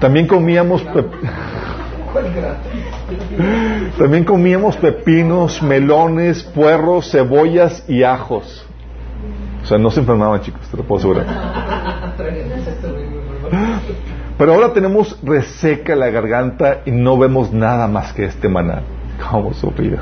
[0.00, 0.84] También comíamos...
[3.98, 8.66] También comíamos pepinos, melones, puerros, cebollas y ajos.
[9.62, 11.26] O sea, no se enfermaban, chicos, te lo puedo asegurar.
[14.36, 18.82] Pero ahora tenemos reseca la garganta y no vemos nada más que este maná.
[19.30, 20.00] ¿Cómo sufrir?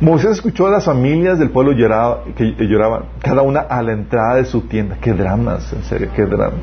[0.00, 4.36] Moisés escuchó a las familias del pueblo lloraba, que lloraban, cada una a la entrada
[4.36, 4.96] de su tienda.
[4.98, 6.56] Qué dramas, en serio, qué drama.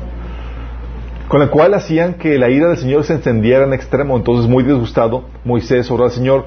[1.28, 4.16] Con la cual hacían que la ira del Señor se encendiera en extremo.
[4.16, 6.46] Entonces, muy disgustado, Moisés oró al Señor,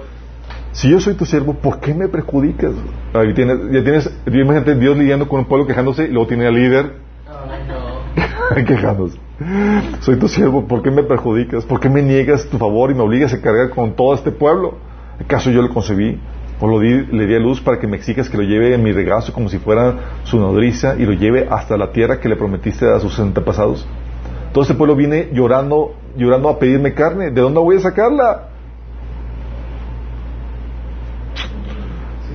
[0.73, 2.73] si yo soy tu siervo, ¿por qué me perjudicas?
[3.13, 6.55] Ahí tienes, ya tienes, imagínate Dios lidiando con un pueblo quejándose y luego tiene al
[6.55, 6.95] líder
[8.67, 9.17] quejándose.
[10.01, 11.63] Soy tu siervo, ¿por qué me perjudicas?
[11.63, 14.77] ¿Por qué me niegas tu favor y me obligas a cargar con todo este pueblo?
[15.23, 16.19] ¿Acaso yo lo concebí?
[16.61, 18.83] ¿O lo di, le di a luz para que me exijas que lo lleve en
[18.83, 22.35] mi regazo como si fuera su nodriza y lo lleve hasta la tierra que le
[22.35, 23.87] prometiste a sus antepasados?
[24.53, 27.31] Todo este pueblo viene llorando, llorando a pedirme carne.
[27.31, 28.49] ¿De dónde voy a sacarla?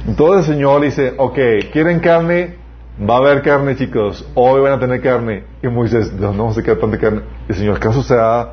[0.08, 1.38] Entonces el Señor dice, ok,
[1.72, 2.56] ¿quieren carne?
[2.98, 4.28] Va a haber carne, chicos.
[4.34, 5.44] Hoy van a tener carne.
[5.62, 7.20] Y Moisés, no, no vamos a tanta carne.
[7.48, 8.48] El Señor, ¿acaso se ha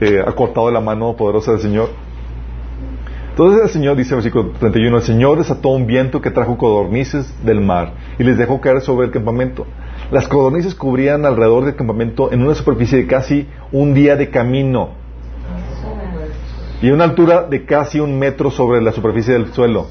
[0.00, 0.24] eh,
[0.72, 2.05] la mano poderosa del Señor?
[3.36, 7.30] Entonces el Señor dice en versículo 31, el Señor desató un viento que trajo codornices
[7.44, 9.66] del mar y les dejó caer sobre el campamento.
[10.10, 14.92] Las codornices cubrían alrededor del campamento en una superficie de casi un día de camino
[16.80, 19.88] y una altura de casi un metro sobre la superficie del suelo.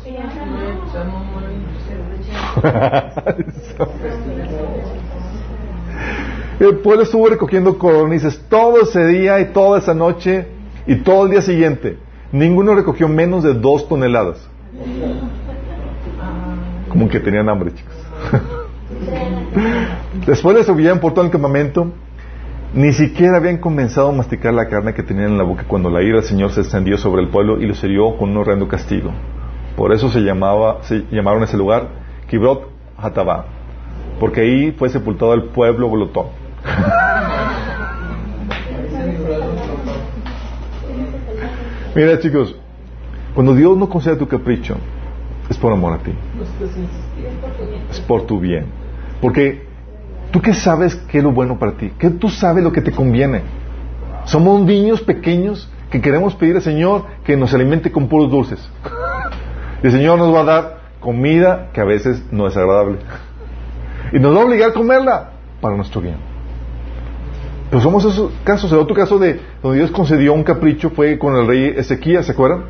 [6.59, 10.47] el pueblo estuvo recogiendo codornices todo ese día y toda esa noche
[10.87, 12.04] y todo el día siguiente.
[12.35, 14.45] Ninguno recogió menos de dos toneladas.
[16.89, 17.95] Como que tenían hambre, chicos.
[20.27, 21.93] Después de subían por todo el campamento.
[22.73, 26.01] Ni siquiera habían comenzado a masticar la carne que tenían en la boca cuando la
[26.03, 29.11] ira del Señor se extendió sobre el pueblo y los hirió con un horrendo castigo.
[29.77, 31.87] Por eso se llamaba, se llamaron ese lugar
[32.29, 33.45] Kibrot Hatabá,
[34.19, 36.25] porque ahí fue sepultado el pueblo glotón.
[41.95, 42.53] Mira chicos,
[43.33, 44.75] cuando Dios no concede tu capricho,
[45.49, 46.11] es por amor a ti.
[47.89, 48.65] Es por tu bien.
[49.21, 49.65] Porque
[50.31, 52.91] tú qué sabes qué es lo bueno para ti, que tú sabes lo que te
[52.91, 53.43] conviene.
[54.25, 58.59] Somos niños pequeños que queremos pedir al Señor que nos alimente con puros dulces.
[59.83, 62.97] Y el Señor nos va a dar comida que a veces no es agradable.
[64.11, 65.31] Y nos va a obligar a comerla
[65.61, 66.15] para nuestro bien.
[67.75, 68.71] Pero somos esos casos.
[68.71, 72.31] El otro caso de donde Dios concedió un capricho fue con el rey Ezequías, ¿se
[72.31, 72.67] acuerdan?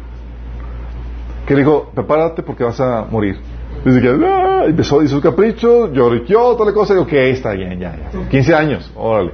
[1.45, 3.37] Que le dijo, prepárate porque vas a morir.
[3.85, 7.79] Dice que ah", empezó, hizo su capricho, lloriqueó, toda la cosa, y ok, está bien,
[7.79, 8.29] ya, ya.
[8.29, 9.33] 15 años, órale.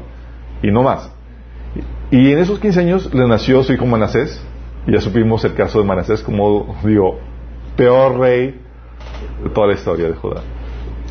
[0.61, 1.09] Y no más.
[2.09, 4.45] Y en esos 15 años le nació su hijo Manasés,
[4.85, 7.17] y ya supimos el caso de Manasés como, digo,
[7.77, 8.59] peor rey
[9.41, 10.41] de toda la historia de Judá.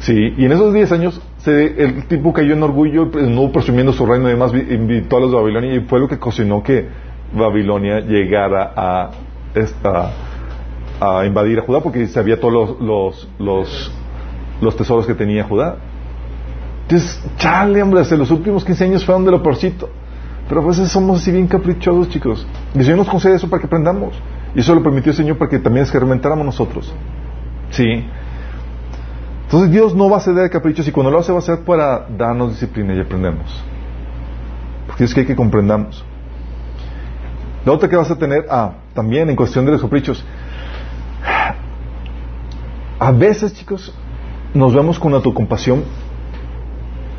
[0.01, 4.07] Sí, y en esos 10 años se, el tipo cayó en orgullo, no presumiendo su
[4.07, 6.89] reino y demás, invitó a los de Babilonia y fue lo que cocinó que
[7.35, 9.11] Babilonia llegara a,
[9.55, 10.11] esta,
[11.01, 13.93] a invadir a Judá porque sabía todos los, los,
[14.63, 15.77] los, tesoros que tenía Judá.
[16.83, 19.91] Entonces, chale, hombre, hasta los últimos 15 años fueron de lo porcito.
[20.49, 22.47] Pero a veces somos así bien caprichosos, chicos.
[22.75, 24.15] Y Señor nos concede eso para que aprendamos.
[24.55, 26.93] Y eso lo permitió el Señor para que también experimentáramos nosotros.
[27.71, 28.05] Sí.
[29.51, 31.65] Entonces Dios no va a ceder de caprichos y cuando lo hace va a ser
[31.65, 33.65] para darnos disciplina y aprendemos.
[34.87, 36.05] Porque es que hay que comprendamos.
[37.65, 40.25] La otra que vas a tener, ah, también en cuestión de los caprichos.
[43.01, 43.93] A veces, chicos,
[44.55, 45.83] nos vemos con autocompasión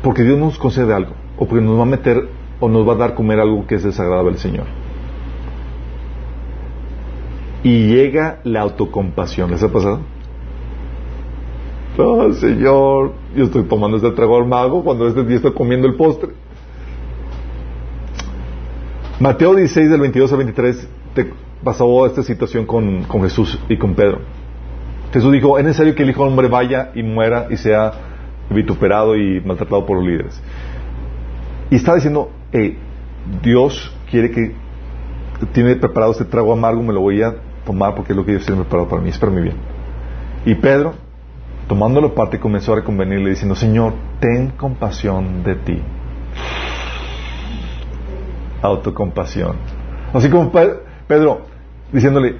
[0.02, 2.30] porque Dios nos concede algo o porque nos va a meter
[2.60, 4.64] o nos va a dar comer algo que es desagradable al Señor.
[7.62, 9.50] Y llega la autocompasión.
[9.50, 10.00] ¿Les ha pasado?
[11.98, 15.94] Oh, Señor, yo estoy tomando este trago al mago cuando este día está comiendo el
[15.94, 16.30] postre.
[19.20, 21.30] Mateo 16, del 22 al 23, te
[21.62, 24.20] pasó esta situación con, con Jesús y con Pedro.
[25.12, 27.92] Jesús dijo, es necesario que el Hijo del Hombre vaya y muera y sea
[28.48, 30.42] vituperado y maltratado por los líderes.
[31.70, 32.30] Y está diciendo,
[33.42, 34.54] Dios quiere que
[35.52, 37.34] tiene preparado este trago amargo, me lo voy a
[37.66, 39.56] tomar porque es lo que Dios tiene preparado para mí, es para mi bien.
[40.46, 40.94] Y Pedro,
[41.68, 45.82] tomándolo parte, comenzó a reconvenirle diciendo, Señor, ten compasión de ti
[48.62, 49.56] autocompasión.
[50.12, 51.42] Así como Pedro
[51.92, 52.36] diciéndole,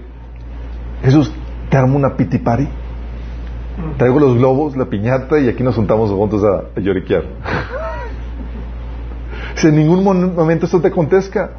[1.03, 1.33] Jesús,
[1.69, 2.69] te armo una piti party.
[3.97, 7.23] Traigo los globos, la piñata y aquí nos juntamos juntos a, lloriquear.
[9.55, 11.53] si en ningún momento esto te acontezca.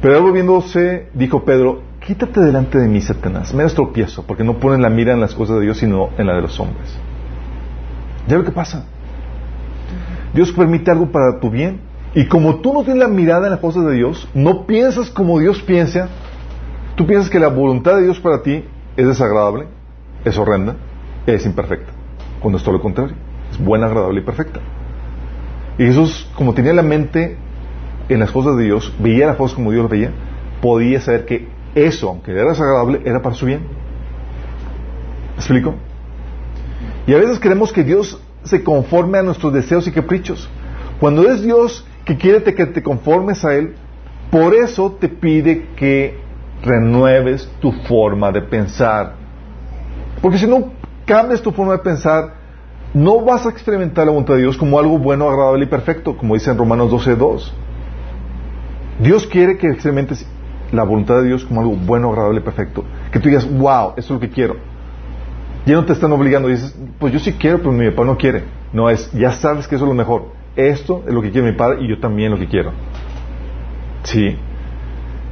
[0.00, 3.52] Pero algo viéndose, dijo Pedro, quítate delante de mí, Satanás.
[3.52, 6.26] Me das tropiezo, porque no ponen la mira en las cosas de Dios, sino en
[6.26, 6.98] la de los hombres.
[8.26, 8.86] ¿Ya lo que pasa?
[10.32, 11.80] Dios permite algo para tu bien
[12.14, 15.38] y como tú no tienes la mirada en las cosas de Dios, no piensas como
[15.38, 16.08] Dios piensa,
[16.96, 18.64] tú piensas que la voluntad de Dios para ti
[18.96, 19.66] es desagradable,
[20.24, 20.76] es horrenda,
[21.26, 21.92] es imperfecta.
[22.40, 23.16] Cuando es todo lo contrario,
[23.50, 24.60] es buena, agradable y perfecta.
[25.76, 27.36] Y Jesús, como tenía la mente
[28.08, 30.10] en las cosas de Dios, veía las cosas como Dios veía,
[30.62, 33.60] podía saber que eso, aunque era desagradable, era para su bien.
[33.60, 35.74] ¿Me explico?
[37.06, 40.48] Y a veces queremos que Dios se conforme a nuestros deseos y caprichos.
[41.00, 43.74] Cuando es Dios que quiere que te conformes a Él,
[44.30, 46.18] por eso te pide que
[46.62, 49.14] renueves tu forma de pensar.
[50.20, 50.72] Porque si no
[51.04, 52.34] cambias tu forma de pensar,
[52.94, 56.34] no vas a experimentar la voluntad de Dios como algo bueno, agradable y perfecto, como
[56.34, 57.52] dice en Romanos 12.2.
[59.00, 60.26] Dios quiere que experimentes
[60.72, 62.84] la voluntad de Dios como algo bueno, agradable perfecto.
[63.10, 64.56] Que tú digas, wow, eso es lo que quiero.
[65.66, 66.48] Ya no te están obligando.
[66.48, 68.44] dices, pues yo sí quiero, pero mi papá no quiere.
[68.72, 71.56] No es, ya sabes que eso es lo mejor esto es lo que quiere mi
[71.56, 72.72] padre y yo también lo que quiero.
[74.02, 74.36] Sí.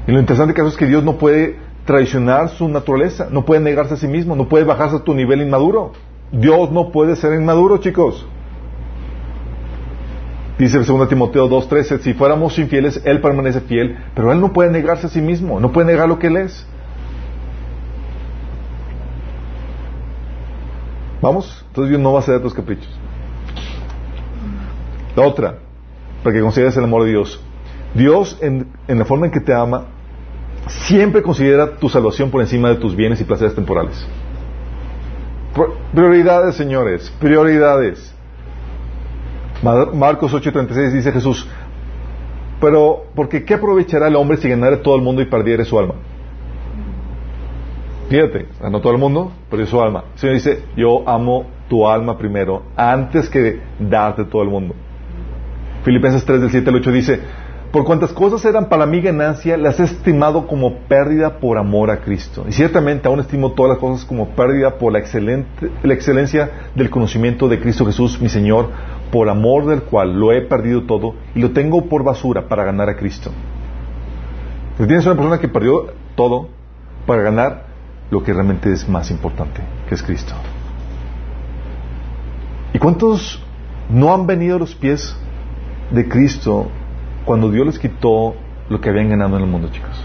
[0.07, 3.97] Y lo interesante es que Dios no puede traicionar su naturaleza, no puede negarse a
[3.97, 5.93] sí mismo, no puede bajarse a tu nivel inmaduro.
[6.30, 8.26] Dios no puede ser inmaduro, chicos.
[10.59, 14.70] Dice el 2 Timoteo 2.13, si fuéramos infieles, Él permanece fiel, pero Él no puede
[14.70, 16.66] negarse a sí mismo, no puede negar lo que Él es.
[21.20, 21.64] ¿Vamos?
[21.68, 22.88] Entonces Dios no va a ceder a tus caprichos.
[25.14, 25.59] La otra,
[26.22, 27.40] para que consideres el amor de Dios.
[27.94, 29.84] Dios, en, la forma en que te ama,
[30.66, 34.07] siempre considera tu salvación por encima de tus bienes y placeres temporales.
[35.92, 38.15] Prioridades, señores, prioridades.
[39.94, 41.46] Marcos 8:36 dice Jesús,
[42.60, 45.94] pero porque ¿qué aprovechará el hombre si ganara todo el mundo y perdiera su alma?
[48.08, 50.04] Fíjate, no todo el mundo, pero su alma.
[50.14, 54.74] El Señor dice, yo amo tu alma primero, antes que darte todo el mundo.
[55.82, 57.20] Filipenses 3 del 7 al 8 dice,
[57.72, 61.98] por cuantas cosas eran para mí ganancia, las he estimado como pérdida por amor a
[61.98, 62.44] Cristo.
[62.48, 66.90] Y ciertamente aún estimo todas las cosas como pérdida por la, excelente, la excelencia del
[66.90, 68.70] conocimiento de Cristo Jesús, mi Señor,
[69.11, 72.88] por amor del cual lo he perdido todo y lo tengo por basura para ganar
[72.88, 73.30] a Cristo.
[74.76, 76.48] Tienes una persona que perdió todo
[77.07, 77.66] para ganar
[78.11, 80.34] lo que realmente es más importante, que es Cristo.
[82.74, 83.42] ¿Y cuántos
[83.88, 85.16] no han venido a los pies
[85.90, 86.68] de Cristo
[87.24, 88.34] cuando Dios les quitó
[88.68, 90.04] lo que habían ganado en el mundo, chicos.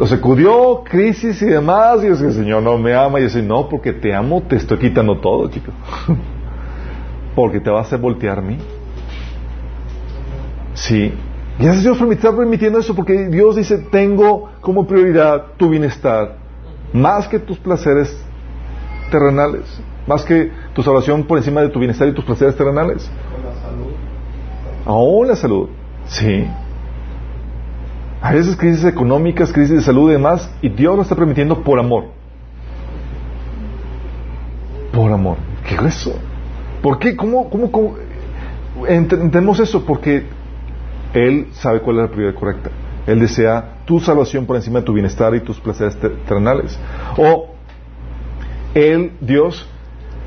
[0.00, 3.42] Los sacudió, crisis y demás, y yo el Señor no me ama, y yo decía,
[3.42, 5.74] no, porque te amo, te estoy quitando todo, chicos.
[7.34, 8.56] porque te vas a hacer voltear a mí.
[10.72, 11.12] Sí.
[11.58, 16.36] Y a Dios está permitiendo eso porque Dios dice, tengo como prioridad tu bienestar,
[16.94, 18.18] más que tus placeres
[19.10, 23.10] terrenales, más que tu salvación por encima de tu bienestar y tus placeres terrenales.
[23.30, 23.92] Con la salud.
[24.86, 25.68] Aún la salud,
[26.06, 26.46] sí.
[28.22, 31.78] A veces crisis económicas, crisis de salud y demás, y Dios lo está permitiendo por
[31.78, 32.04] amor.
[34.92, 35.38] Por amor.
[35.66, 36.18] ¿Qué es eso?
[36.82, 37.16] ¿Por qué?
[37.16, 37.96] ¿Cómo, cómo,
[38.86, 39.84] entendemos eso?
[39.86, 40.24] Porque
[41.14, 42.70] Él sabe cuál es la prioridad correcta.
[43.06, 46.78] Él desea tu salvación por encima de tu bienestar y tus placeres terrenales.
[47.16, 47.54] O
[48.74, 49.66] Él, Dios,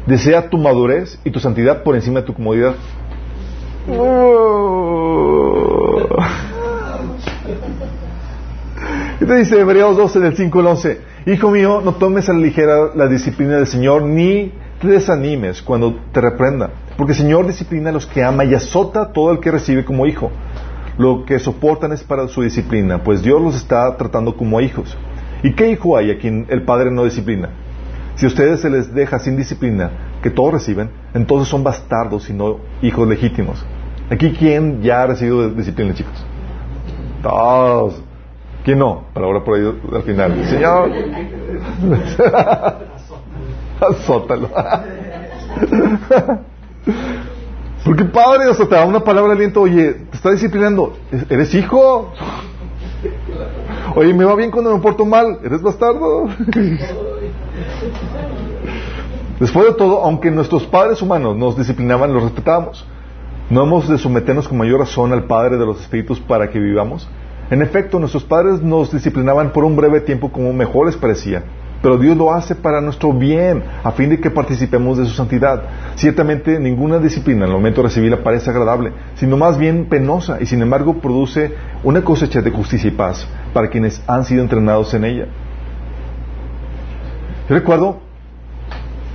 [0.08, 2.76] desea tu madurez y tu santidad por encima de tu comodidad.
[9.22, 12.40] Y te dice Hebreos 12 del 5 al 11, Hijo mío, no tomes a la
[12.40, 14.52] ligera la disciplina del Señor, ni
[14.82, 19.02] te desanimes cuando te reprenda, porque el Señor disciplina a los que ama y azota
[19.04, 20.32] a todo el que recibe como hijo.
[20.98, 24.98] Lo que soportan es para su disciplina, pues Dios los está tratando como hijos.
[25.44, 27.50] ¿Y qué hijo hay a quien el Padre no disciplina?
[28.16, 29.92] Si ustedes se les deja sin disciplina,
[30.22, 33.66] que todos reciben, entonces son bastardos y no hijos legítimos.
[34.10, 36.26] Aquí, ¿quién ya ha recibido disciplina, chicos?
[37.22, 38.04] Todos.
[38.64, 39.04] ¿Quién no?
[39.14, 40.46] Para ahora por ahí al final.
[40.46, 40.90] Señor.
[43.82, 44.50] Azótalo.
[47.84, 50.94] Porque padre, o te da una palabra de aliento, oye, te está disciplinando,
[51.30, 52.14] ¿eres hijo?
[53.96, 56.30] Oye, me va bien cuando me porto mal, ¿eres bastardo?
[59.40, 62.88] Después de todo, aunque nuestros padres humanos nos disciplinaban, los respetamos.
[63.50, 67.10] ¿No hemos de someternos con mayor razón al Padre de los Espíritus para que vivamos?
[67.50, 71.44] En efecto, nuestros padres nos disciplinaban por un breve tiempo como mejor les parecía,
[71.82, 75.64] pero Dios lo hace para nuestro bien, a fin de que participemos de su santidad.
[75.96, 80.46] Ciertamente ninguna disciplina en el momento de recibirla parece agradable, sino más bien penosa, y
[80.46, 81.52] sin embargo produce
[81.84, 85.28] una cosecha de justicia y paz para quienes han sido entrenados en ella.
[87.50, 88.00] Yo recuerdo,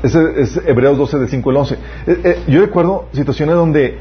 [0.02, 1.78] ese es Hebreos 12 del 5 al 11, eh,
[2.22, 3.98] eh, yo recuerdo situaciones donde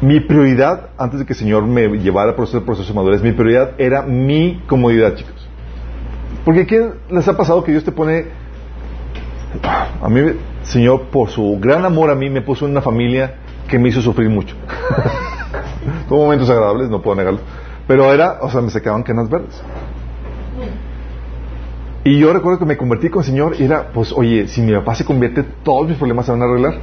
[0.00, 3.32] mi prioridad, antes de que el Señor me llevara por ese proceso de madurez, mi
[3.32, 5.48] prioridad era mi comodidad, chicos.
[6.44, 8.26] Porque ¿quién les ha pasado que Dios te pone...
[10.02, 10.20] A mí,
[10.62, 13.36] Señor, por su gran amor a mí, me puso en una familia
[13.68, 14.54] que me hizo sufrir mucho.
[16.08, 17.40] Tuvo momentos agradables, no puedo negarlo.
[17.86, 19.62] Pero era, o sea, me sacaban canas verdes.
[22.04, 24.72] Y yo recuerdo que me convertí con el Señor y era, pues, oye, si mi
[24.74, 26.74] papá se convierte, todos mis problemas se van a arreglar.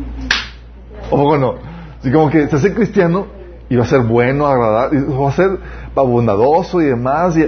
[1.10, 1.56] o bueno,
[2.00, 3.26] Así como que se hace cristiano
[3.68, 5.50] y va a ser bueno, agradable, va a ser
[5.94, 7.38] bondadoso y demás.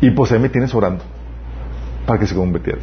[0.00, 1.04] Y, pues ahí me tienes orando
[2.06, 2.80] para que se convirtiera.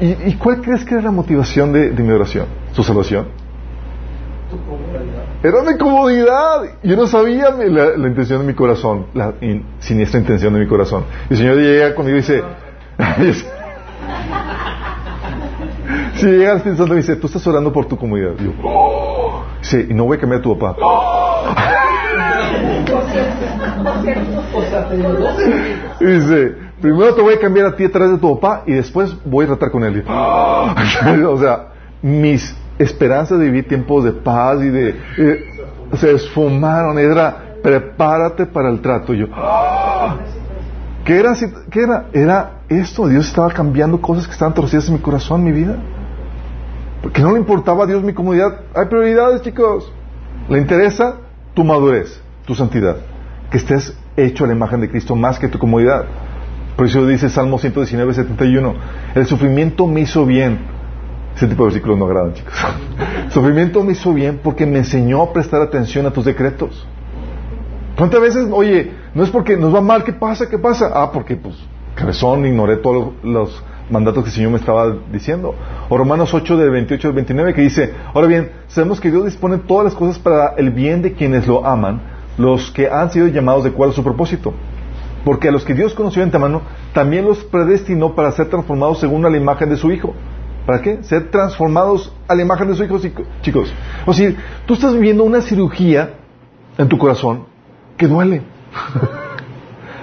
[0.00, 2.46] ¿Y, ¿Y, cuál crees que era la motivación de, mi oración?
[2.72, 3.26] ¿Su salvación?
[5.42, 6.62] Era mi comodidad.
[6.82, 9.34] Yo no sabía la, intención de mi corazón, la
[9.80, 11.04] siniestra intención de mi corazón.
[11.28, 12.42] Y el Señor llega conmigo y dice,
[16.16, 18.32] Si llega el Espíritu Santo y dice, tú estás orando por tu comunidad.
[18.38, 19.44] Y yo, oh".
[19.60, 20.76] sí, y no voy a cambiar a tu papá.
[26.00, 28.72] y dice, primero te voy a cambiar a ti a través de tu papá y
[28.72, 30.04] después voy a tratar con él.
[30.08, 31.68] o sea,
[32.02, 34.96] mis esperanzas de vivir tiempos de paz y de...
[35.94, 36.98] se esfumaron.
[36.98, 39.14] Era, prepárate para el trato.
[39.14, 39.26] Y yo,
[41.04, 41.32] ¿qué era?
[41.70, 42.06] ¿Qué era?
[42.12, 43.08] Era esto.
[43.08, 45.76] Dios estaba cambiando cosas que estaban torcidas en mi corazón, en mi vida.
[47.02, 48.60] Porque no le importaba a Dios mi comodidad.
[48.74, 49.92] Hay prioridades, chicos.
[50.48, 51.16] Le interesa
[51.52, 52.96] tu madurez, tu santidad.
[53.50, 56.04] Que estés hecho a la imagen de Cristo más que tu comodidad.
[56.76, 58.74] Por eso dice Salmo 119, 71.
[59.14, 60.58] El sufrimiento me hizo bien.
[61.34, 62.54] Ese tipo de versículos no agradan, chicos.
[63.30, 66.86] Sufrimiento me hizo bien porque me enseñó a prestar atención a tus decretos.
[67.96, 70.48] ¿Cuántas veces, oye, no es porque nos va mal, ¿qué pasa?
[70.48, 70.90] ¿Qué pasa?
[70.94, 71.56] Ah, porque, pues,
[71.94, 75.54] cabezón, ignoré todos los mandatos que el Señor me estaba diciendo.
[75.88, 79.58] O Romanos 8 de 28 al 29 que dice, ahora bien, sabemos que Dios dispone
[79.58, 82.00] todas las cosas para el bien de quienes lo aman,
[82.38, 84.54] los que han sido llamados de cuál a su propósito.
[85.24, 86.62] Porque a los que Dios conoció de antemano,
[86.92, 90.14] también los predestinó para ser transformados según a la imagen de su Hijo.
[90.66, 91.02] ¿Para qué?
[91.02, 92.98] Ser transformados a la imagen de su Hijo,
[93.42, 93.72] chicos.
[94.06, 94.32] O sea,
[94.66, 96.14] tú estás viviendo una cirugía
[96.78, 97.44] en tu corazón
[97.96, 98.42] que duele.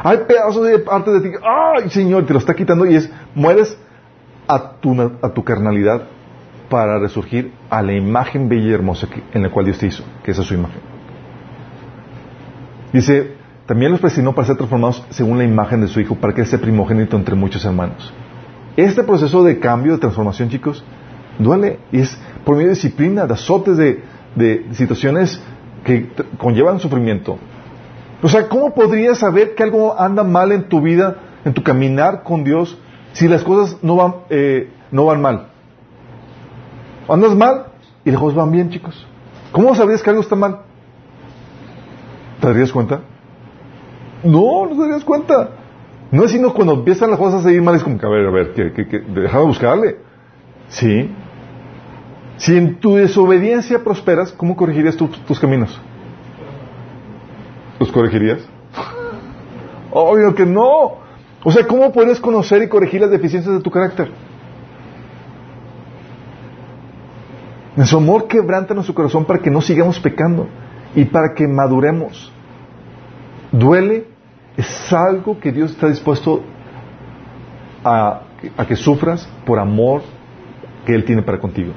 [0.03, 2.25] Hay pedazos de parte de ti, ¡ay, Señor!
[2.25, 3.77] Te lo está quitando y es, mueres
[4.47, 6.03] a tu, a tu carnalidad
[6.69, 10.31] para resurgir a la imagen bella y hermosa en la cual Dios te hizo, que
[10.31, 10.81] esa es su imagen.
[12.93, 13.33] Dice,
[13.65, 16.59] también los predestinó para ser transformados según la imagen de su Hijo, para que sea
[16.59, 18.13] primogénito entre muchos hermanos.
[18.77, 20.83] Este proceso de cambio, de transformación, chicos,
[21.37, 24.01] duele y es por medio de disciplina, de azotes, de,
[24.35, 25.41] de situaciones
[25.83, 27.37] que conllevan sufrimiento.
[28.21, 31.15] O sea, ¿cómo podrías saber que algo anda mal en tu vida,
[31.45, 32.77] en tu caminar con Dios,
[33.13, 35.47] si las cosas no van, eh, no van mal?
[37.07, 37.67] Andas mal
[38.03, 39.05] y las cosas van bien, chicos.
[39.51, 40.59] ¿Cómo sabrías que algo está mal?
[42.41, 43.01] ¿Te darías cuenta?
[44.23, 45.49] No, no te darías cuenta.
[46.11, 48.25] No es sino cuando empiezan las cosas a seguir mal, es como que, a ver,
[48.25, 49.97] a ver, que, que, que déjame buscarle.
[50.67, 51.09] Sí.
[52.37, 55.79] Si en tu desobediencia prosperas, ¿cómo corregirías tus caminos?
[57.79, 58.39] ¿Los corregirías?
[59.91, 60.97] Obvio que no.
[61.43, 64.11] O sea, ¿cómo puedes conocer y corregir las deficiencias de tu carácter?
[67.77, 70.47] En su amor quebranta nuestro corazón para que no sigamos pecando
[70.93, 72.31] y para que maduremos.
[73.53, 74.07] Duele,
[74.57, 76.43] es algo que Dios está dispuesto
[77.85, 78.23] a,
[78.57, 80.01] a que sufras por amor
[80.85, 81.71] que Él tiene para contigo.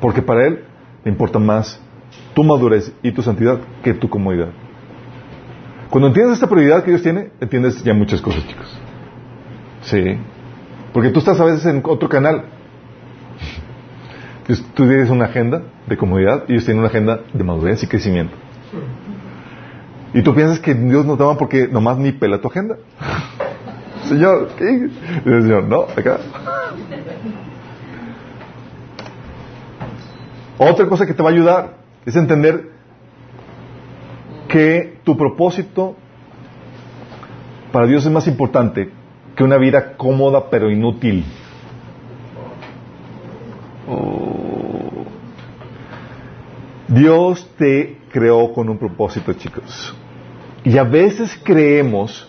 [0.00, 0.64] Porque para Él
[1.04, 1.78] le importa más
[2.32, 4.48] tu madurez y tu santidad que tu comodidad.
[5.92, 8.66] Cuando entiendes esta prioridad que Dios tiene, entiendes ya muchas cosas, chicos.
[9.82, 10.16] Sí.
[10.94, 12.44] Porque tú estás a veces en otro canal.
[14.72, 18.34] Tú tienes una agenda de comodidad y ellos tienen una agenda de madurez y crecimiento.
[20.14, 22.78] Y tú piensas que Dios no te ama porque nomás ni pela tu agenda.
[24.08, 24.88] Señor, ¿qué?
[25.24, 26.20] Señor, no, acá.
[30.56, 31.76] Otra cosa que te va a ayudar
[32.06, 32.70] es entender
[34.52, 35.96] que tu propósito
[37.72, 38.90] para Dios es más importante
[39.34, 41.24] que una vida cómoda pero inútil.
[43.88, 45.06] Oh.
[46.86, 49.96] Dios te creó con un propósito, chicos.
[50.64, 52.28] Y a veces creemos,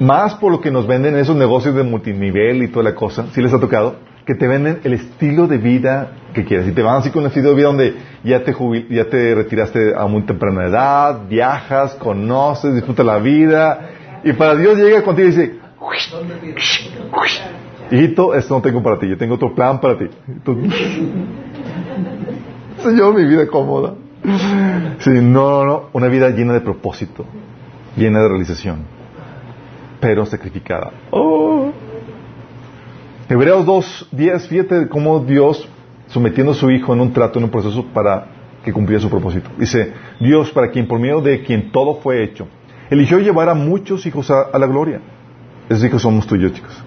[0.00, 3.42] más por lo que nos venden esos negocios de multinivel y toda la cosa, si
[3.42, 3.96] les ha tocado,
[4.28, 6.68] que te venden el estilo de vida que quieres.
[6.68, 8.54] Y te van así con el estilo de vida donde ya te,
[8.90, 13.88] ya te retiraste a muy temprana edad, viajas, conoces, disfrutas la vida.
[14.22, 15.54] Y para Dios llega contigo y dice,
[17.90, 20.08] hijito, esto no tengo para ti, yo tengo otro plan para ti.
[22.82, 23.94] Señor, mi vida cómoda.
[24.98, 27.24] Sí, no, no, una vida llena de propósito,
[27.96, 28.80] llena de realización,
[30.00, 30.90] pero sacrificada.
[31.12, 31.72] Oh.
[33.30, 35.68] Hebreos 2, 10, fíjate cómo Dios,
[36.06, 38.26] sometiendo a su Hijo en un trato, en un proceso para
[38.64, 39.50] que cumpliera su propósito.
[39.58, 42.48] Dice, Dios, para quien por medio de quien todo fue hecho,
[42.88, 45.02] eligió llevar a muchos hijos a, la gloria.
[45.68, 46.82] Esos hijos somos yo, chicos.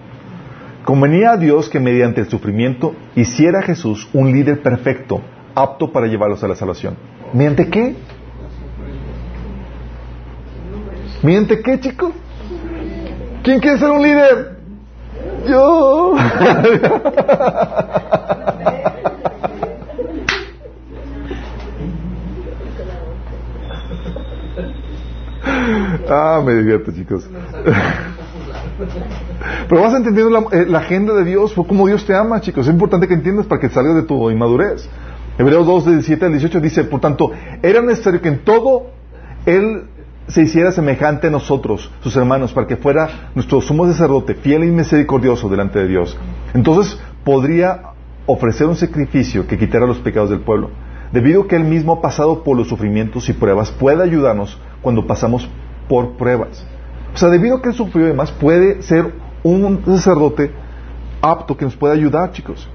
[0.84, 5.22] Convenía a Dios que mediante el sufrimiento hiciera a Jesús un líder perfecto,
[5.54, 6.96] apto para llevarlos a la salvación.
[7.34, 7.96] ¿Mediante qué?
[11.22, 12.14] ¿Mediante qué, chicos?
[13.44, 14.61] ¿Quién quiere ser un líder?
[15.48, 16.14] Yo.
[26.10, 27.28] ah, me divierto, chicos.
[29.70, 32.68] Pero vas entendiendo la, eh, agenda de Dios, cómo Dios te ama, chicos.
[32.68, 34.88] Es importante que entiendas para que salgas de tu inmadurez.
[35.38, 37.32] Hebreos 2, 17 al 18 dice, por tanto,
[37.64, 38.88] era necesario que en todo
[39.46, 39.86] Él
[40.32, 44.68] se hiciera semejante a nosotros, sus hermanos, para que fuera nuestro sumo sacerdote, fiel y
[44.68, 46.18] misericordioso delante de Dios.
[46.54, 47.82] Entonces podría
[48.26, 50.70] ofrecer un sacrificio que quitara los pecados del pueblo.
[51.12, 55.06] Debido a que Él mismo ha pasado por los sufrimientos y pruebas, puede ayudarnos cuando
[55.06, 55.50] pasamos
[55.90, 56.66] por pruebas.
[57.14, 59.14] O sea, debido a que Él sufrió y demás, puede ser
[59.44, 60.52] un sacerdote
[61.22, 62.70] apto que nos pueda ayudar, chicos.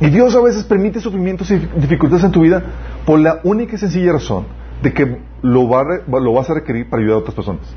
[0.00, 2.62] Y Dios a veces permite sufrimientos y dificultades en tu vida
[3.04, 4.46] por la única y sencilla razón
[4.82, 7.74] de que lo, lo vas a requerir para ayudar a otras personas.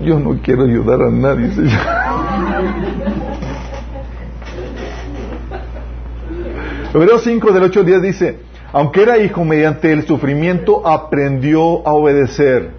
[0.00, 1.80] Yo no quiero ayudar a nadie, Señor.
[6.94, 8.38] Hebreos 5 del 8 al 10 dice,
[8.72, 12.70] aunque era hijo mediante el sufrimiento, aprendió a obedecer.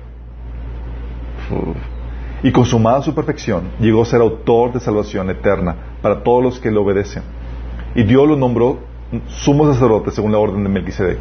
[2.44, 6.72] Y consumada su perfección, llegó a ser autor de salvación eterna para todos los que
[6.72, 7.24] le obedecen.
[7.96, 8.80] Y Dios lo nombró
[9.28, 11.20] sumo sacerdote según la orden de Melquisedec.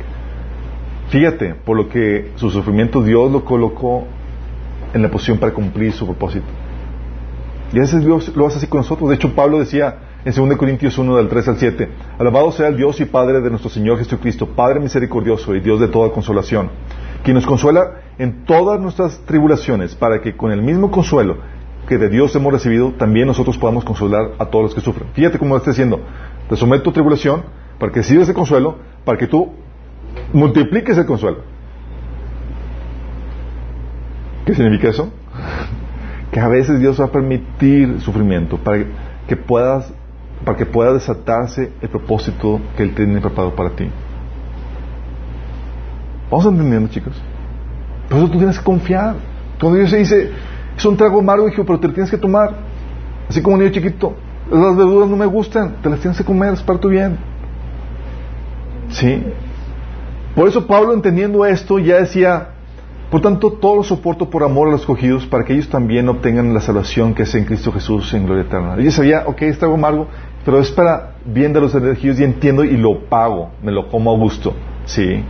[1.08, 4.04] Fíjate, por lo que su sufrimiento Dios lo colocó
[4.92, 6.46] en la posición para cumplir su propósito.
[7.72, 9.08] Y a veces Dios lo hace así con nosotros.
[9.08, 12.76] De hecho, Pablo decía en 2 Corintios 1 del 3 al 7, Alabado sea el
[12.76, 16.70] Dios y Padre de nuestro Señor Jesucristo, Padre misericordioso y Dios de toda consolación,
[17.22, 21.36] quien nos consuela en todas nuestras tribulaciones, para que con el mismo consuelo
[21.86, 25.08] que de Dios hemos recibido, también nosotros podamos consolar a todos los que sufren.
[25.12, 26.00] Fíjate cómo está diciendo,
[26.48, 27.42] te someto a tribulación
[27.78, 29.52] para que recibas ese consuelo, para que tú
[30.32, 31.38] multipliques el consuelo.
[34.44, 35.10] ¿Qué significa eso?
[36.30, 38.84] Que a veces Dios va a permitir sufrimiento para
[39.26, 39.92] que puedas
[40.44, 43.88] para que pueda desatarse el propósito que Él tiene preparado para ti.
[46.30, 47.14] ¿Vamos entendiendo, chicos?
[48.08, 49.16] Por eso tú tienes que confiar.
[49.58, 50.30] Cuando Dios se dice,
[50.76, 52.50] es un trago amargo, hijo, pero te lo tienes que tomar.
[53.28, 54.14] Así como un niño chiquito.
[54.50, 57.16] Las verduras no me gustan, te las tienes que comer, es tu bien.
[58.90, 59.22] ¿Sí?
[60.34, 62.48] Por eso Pablo, entendiendo esto, ya decía,
[63.10, 66.52] por tanto, todo lo soporto por amor a los escogidos, para que ellos también obtengan
[66.52, 68.76] la salvación que es en Cristo Jesús en gloria eterna.
[68.80, 70.08] Yo sabía, ok, es trago amargo,
[70.44, 74.12] pero es para bien de los elegidos y entiendo y lo pago, me lo como
[74.12, 74.52] a gusto.
[74.86, 75.22] ¿Sí?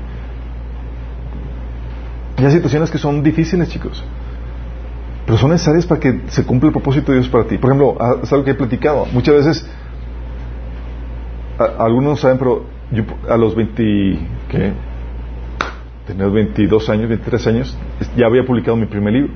[2.39, 4.03] Y hay situaciones que son difíciles, chicos.
[5.27, 7.59] Pero son necesarias para que se cumpla el propósito de Dios para ti.
[7.59, 9.07] Por ejemplo, es algo que he platicado.
[9.13, 9.71] Muchas veces,
[11.79, 14.19] algunos no saben, pero yo a los 20,
[14.49, 14.73] ¿qué?
[16.07, 17.79] Tenía 22 años, 23 años,
[18.17, 19.33] ya había publicado mi primer libro.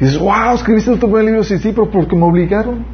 [0.00, 2.84] Y dices, wow, escribiste tu primer libro, sí, sí, pero porque me obligaron.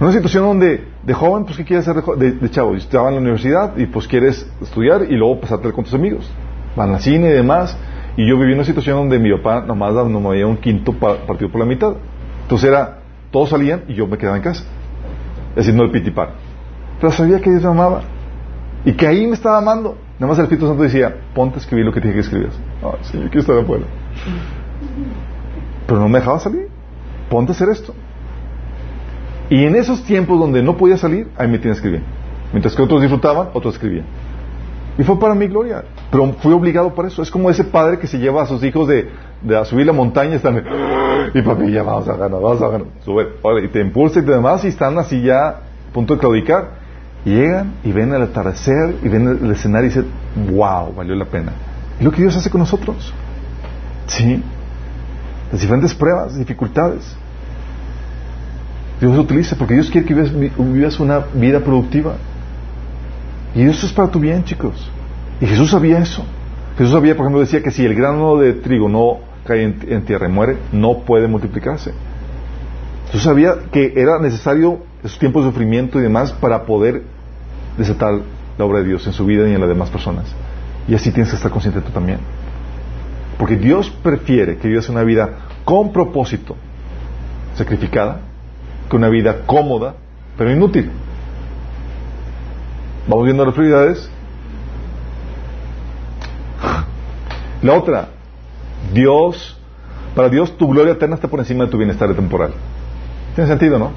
[0.00, 2.74] Una situación donde de joven, pues, ¿qué quieres hacer de, de, chavo?
[2.76, 6.30] Estaba en la universidad y pues quieres estudiar y luego pasarte con tus amigos.
[6.76, 7.76] Van al cine y demás.
[8.16, 10.92] Y yo viví en una situación donde mi papá nomás no me había un quinto
[10.92, 11.94] partido por la mitad.
[12.42, 12.98] Entonces era,
[13.30, 14.64] todos salían y yo me quedaba en casa.
[15.56, 16.30] Haciendo el pitipar.
[17.00, 18.02] Pero sabía que Dios me amaba.
[18.84, 19.96] Y que ahí me estaba amando.
[20.18, 22.58] Nada más el Espíritu Santo decía, ponte a escribir lo que dije que escribas.
[22.82, 23.84] Ah, sí, yo quiero estar afuera.
[25.86, 26.68] Pero no me dejaba salir.
[27.30, 27.94] Ponte a hacer esto.
[29.50, 32.02] Y en esos tiempos donde no podía salir, ahí me tiene a escribir.
[32.52, 34.04] Mientras que otros disfrutaban, otros escribían.
[34.98, 35.84] Y fue para mi gloria.
[36.10, 37.22] Pero fui obligado por eso.
[37.22, 39.08] Es como ese padre que se lleva a sus hijos de,
[39.42, 40.64] de a subir la montaña y están
[41.34, 42.86] y papi, ya vamos a ganar, vamos a ganar.
[43.04, 43.28] Sube,
[43.62, 45.60] y te impulsa y demás y están así ya a
[45.92, 46.77] punto de claudicar.
[47.28, 50.06] Llegan y ven el atardecer y ven el, escenario y dicen,
[50.50, 51.52] wow, valió la pena.
[51.98, 53.12] Es lo que Dios hace con nosotros.
[54.06, 54.42] Sí.
[55.52, 57.14] Las diferentes pruebas, dificultades.
[58.98, 62.14] Dios lo utiliza porque Dios quiere que vivas, vivas una vida productiva.
[63.54, 64.90] Y eso es para tu bien, chicos.
[65.42, 66.24] Y Jesús sabía eso.
[66.78, 70.28] Jesús sabía, por ejemplo, decía que si el grano de trigo no cae en, tierra
[70.28, 71.92] y muere, no puede multiplicarse.
[73.06, 77.02] Jesús sabía que era necesario esos tiempos de sufrimiento y demás para poder
[77.78, 78.20] desatar
[78.58, 80.26] la obra de Dios en su vida y en las demás personas.
[80.86, 82.18] Y así tienes que estar consciente tú también.
[83.38, 85.30] Porque Dios prefiere que vivas una vida
[85.64, 86.56] con propósito,
[87.54, 88.20] sacrificada,
[88.90, 89.94] que una vida cómoda,
[90.36, 90.90] pero inútil.
[93.06, 94.10] Vamos viendo las prioridades.
[97.62, 98.08] La otra,
[98.92, 99.56] Dios,
[100.14, 102.52] para Dios tu gloria eterna está por encima de tu bienestar temporal.
[103.34, 103.92] Tiene sentido, ¿no?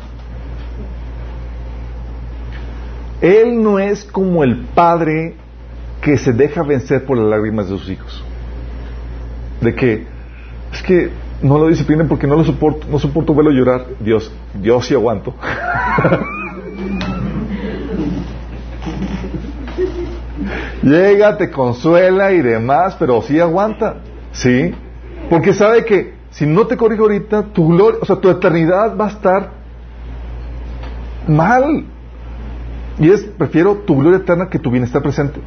[3.22, 5.36] Él no es como el padre
[6.02, 8.24] que se deja vencer por las lágrimas de sus hijos.
[9.62, 10.08] De que,
[10.74, 11.12] es que
[11.42, 13.86] no lo disciplinen porque no lo soporto, no soporto verlo llorar.
[14.00, 15.36] Dios, Dios sí aguanto.
[20.82, 23.98] Llega, te consuela y demás, pero sí aguanta.
[24.32, 24.74] ¿Sí?
[25.30, 29.06] Porque sabe que si no te corrijo ahorita, tu gloria, o sea, tu eternidad va
[29.06, 29.52] a estar
[31.28, 31.86] mal.
[33.00, 35.40] Y es, prefiero tu gloria eterna que tu bienestar presente.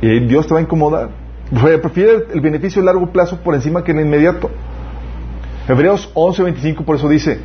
[0.00, 1.10] Y Dios te va a incomodar.
[1.50, 4.50] Prefiere el beneficio a largo plazo por encima que en el inmediato.
[5.68, 7.40] Hebreos 11:25 por eso dice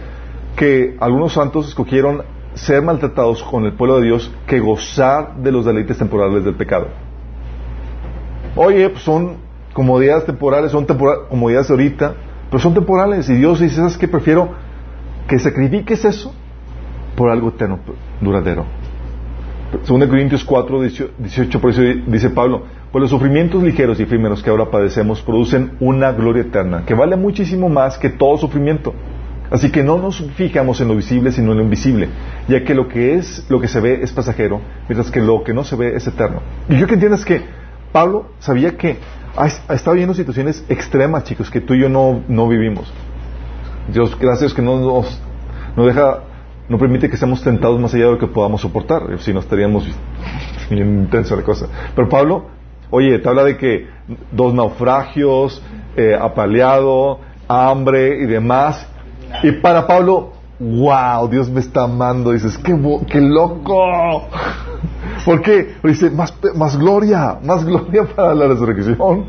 [0.56, 2.24] que algunos santos escogieron
[2.56, 6.88] ser maltratados con el pueblo de Dios que gozar de los deleites temporales del pecado.
[8.56, 9.38] Oye, pues son
[9.74, 10.86] comodidades temporales, son
[11.30, 12.16] comodidades de ahorita,
[12.50, 13.30] pero son temporales.
[13.30, 14.08] Y Dios dice, ¿sabes qué?
[14.08, 14.50] Prefiero
[15.28, 16.34] que sacrifiques eso
[17.16, 17.80] por algo eterno,
[18.20, 18.66] duradero.
[19.84, 24.50] Según Corintios 4, 18, por eso dice Pablo, pues los sufrimientos ligeros y efímeros que
[24.50, 28.94] ahora padecemos producen una gloria eterna, que vale muchísimo más que todo sufrimiento.
[29.50, 32.10] Así que no nos fijamos en lo visible, sino en lo invisible,
[32.48, 35.54] ya que lo que es, lo que se ve es pasajero, mientras que lo que
[35.54, 36.42] no se ve es eterno.
[36.70, 37.42] Y yo que entiendas que
[37.92, 38.98] Pablo sabía que
[39.36, 42.92] ha, estado viviendo situaciones extremas, chicos, que tú y yo no, no vivimos.
[43.92, 45.22] Dios, gracias que no nos
[45.78, 46.24] no deja,
[46.70, 49.86] no permite que seamos tentados más allá de lo que podamos soportar, si no estaríamos
[50.70, 51.68] bien intensa la cosa.
[51.96, 52.46] Pero Pablo,
[52.90, 53.88] oye, te habla de que
[54.32, 55.62] dos naufragios,
[55.96, 58.86] eh, apaleado, hambre y demás.
[59.44, 62.32] Y para Pablo, wow, Dios me está amando.
[62.32, 62.78] Dices, qué,
[63.08, 64.28] qué loco.
[65.26, 65.76] ¿Por qué?
[65.84, 69.26] dice, más, más gloria, más gloria para la resurrección.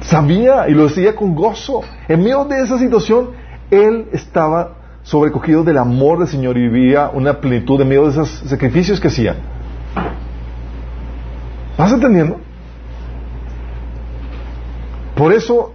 [0.00, 1.82] Sabía y lo decía con gozo.
[2.08, 3.30] En medio de esa situación,
[3.70, 4.79] él estaba
[5.10, 9.08] sobrecogido del amor del Señor y vivía una plenitud en medio de esos sacrificios que
[9.08, 9.34] hacía.
[11.76, 12.36] ¿Vas entendiendo?
[15.16, 15.72] Por eso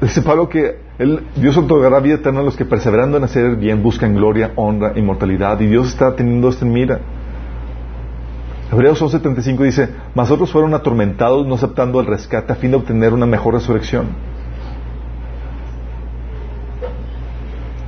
[0.00, 3.82] dice Pablo que Él, Dios otorgará vida eterna a los que perseverando en hacer bien
[3.82, 5.60] buscan gloria, honra, inmortalidad.
[5.60, 7.00] Y Dios está teniendo esto en mira.
[8.72, 13.12] Hebreos 11:35 dice, mas otros fueron atormentados no aceptando el rescate a fin de obtener
[13.12, 14.06] una mejor resurrección.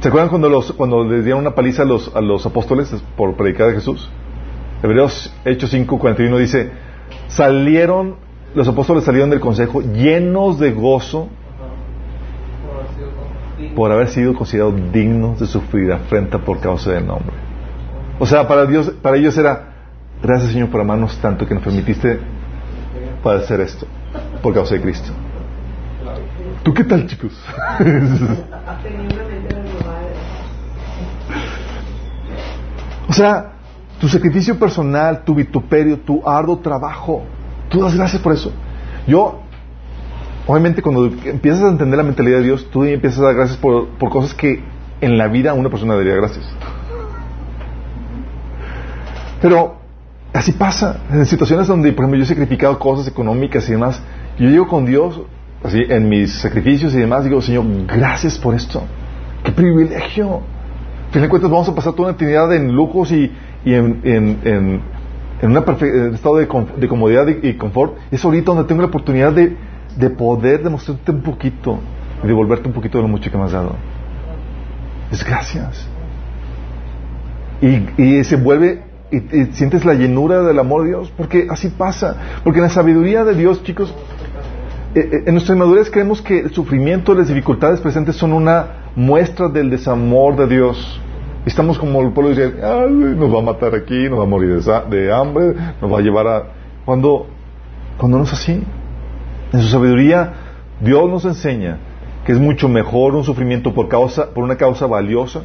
[0.00, 3.34] ¿Se acuerdan cuando, los, cuando les dieron una paliza a los, a los apóstoles por
[3.36, 4.08] predicar de Jesús?
[4.82, 6.72] Hebreos Hechos 5:41 dice,
[7.28, 8.16] salieron,
[8.54, 11.28] los apóstoles salieron del consejo llenos de gozo
[13.76, 17.36] por haber sido considerados dignos de sufrir afrenta por causa del nombre.
[18.18, 19.74] O sea, para Dios, para ellos era,
[20.22, 22.18] gracias Señor por amarnos tanto que nos permitiste
[23.22, 23.86] padecer esto
[24.42, 25.12] por causa de Cristo.
[26.62, 27.38] ¿Tú qué tal, chicos?
[33.10, 33.54] o sea,
[34.00, 37.24] tu sacrificio personal, tu vituperio, tu arduo trabajo,
[37.68, 38.52] tú das gracias por eso.
[39.04, 39.40] Yo,
[40.46, 43.88] obviamente, cuando empiezas a entender la mentalidad de Dios, tú empiezas a dar gracias por,
[43.98, 44.62] por cosas que
[45.00, 46.48] en la vida una persona daría gracias.
[49.42, 49.74] Pero
[50.32, 51.00] así pasa.
[51.10, 54.00] En situaciones donde, por ejemplo, yo he sacrificado cosas económicas y demás,
[54.38, 55.20] yo llego con Dios,
[55.64, 58.84] así, en mis sacrificios y demás, digo, Señor, gracias por esto.
[59.42, 60.42] ¡Qué privilegio!
[61.10, 63.32] Fin de cuentas, vamos a pasar toda una eternidad en lujos y,
[63.64, 65.56] y en, en, en, un
[66.14, 66.46] estado de,
[66.76, 67.96] de comodidad y, confort.
[68.12, 69.56] Es ahorita donde tengo la oportunidad de,
[69.96, 71.80] de poder demostrarte un poquito
[72.22, 73.74] y devolverte un poquito de lo mucho que me has dado.
[75.10, 75.88] Es gracias.
[77.60, 82.16] Y, y se vuelve y, sientes la llenura del amor de Dios, porque así pasa.
[82.44, 83.92] Porque en la sabiduría de Dios, chicos,
[84.94, 89.48] eh, eh, en nuestra inmadurez creemos que el sufrimiento, las dificultades presentes son una muestra
[89.48, 91.00] del desamor de Dios.
[91.46, 92.52] Estamos como el pueblo dice,
[92.90, 96.02] nos va a matar aquí, nos va a morir de, de, hambre, nos va a
[96.02, 96.42] llevar a...
[96.84, 97.26] Cuando,
[97.96, 98.62] cuando no es así.
[99.52, 100.32] En su sabiduría,
[100.80, 101.78] Dios nos enseña
[102.24, 105.42] que es mucho mejor un sufrimiento por, causa, por una causa valiosa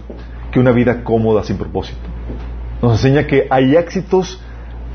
[0.51, 1.99] que una vida cómoda sin propósito.
[2.81, 4.41] Nos enseña que hay éxitos,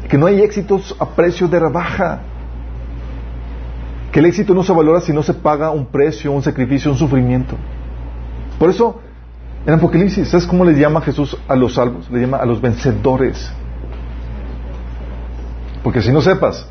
[0.09, 2.21] que no hay éxitos a precio de rebaja.
[4.13, 6.97] Que el éxito no se valora si no se paga un precio, un sacrificio, un
[6.99, 7.57] sufrimiento.
[8.61, 9.01] Por eso,
[9.65, 12.11] en Apocalipsis, ¿sabes cómo le llama Jesús a los salvos?
[12.11, 13.51] Le llama a los vencedores.
[15.83, 16.69] Porque si no sepas,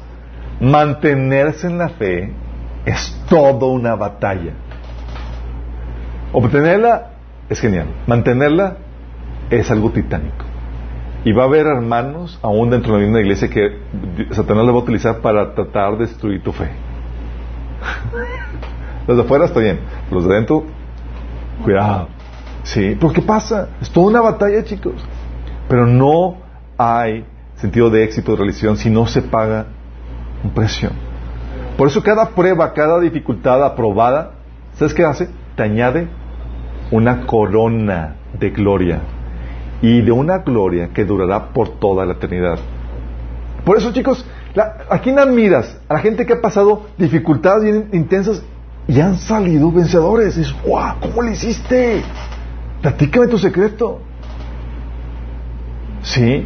[0.61, 2.31] mantenerse en la fe
[2.85, 4.53] es toda una batalla.
[6.31, 7.13] Obtenerla
[7.49, 7.87] es genial.
[8.05, 8.77] Mantenerla
[9.49, 10.45] es algo titánico.
[11.25, 13.79] Y va a haber hermanos, aún dentro de la misma iglesia, que
[14.29, 16.69] Satanás le va a utilizar para tratar de destruir tu fe.
[19.07, 19.79] Los de afuera está bien,
[20.11, 20.65] los de dentro,
[21.63, 22.07] cuidado.
[22.63, 23.69] Sí, porque ¿qué pasa?
[23.81, 24.95] Es toda una batalla, chicos.
[25.67, 26.37] Pero no
[26.77, 27.25] hay
[27.55, 29.67] sentido de éxito de religión si no se paga
[30.43, 30.89] un precio.
[31.77, 34.31] Por eso cada prueba, cada dificultad aprobada,
[34.73, 35.29] ¿sabes qué hace?
[35.55, 36.07] Te añade
[36.91, 38.99] una corona de gloria.
[39.81, 42.59] Y de una gloria que durará por toda la eternidad.
[43.63, 45.79] Por eso, chicos, la, ¿a quién admiras?
[45.87, 48.43] A la gente que ha pasado dificultades intensas
[48.89, 50.35] y han salido vencedores.
[50.35, 50.99] Es, ¡guau!
[50.99, 52.01] ¿Cómo le hiciste?
[52.81, 54.01] Platícame tu secreto.
[56.01, 56.45] Sí.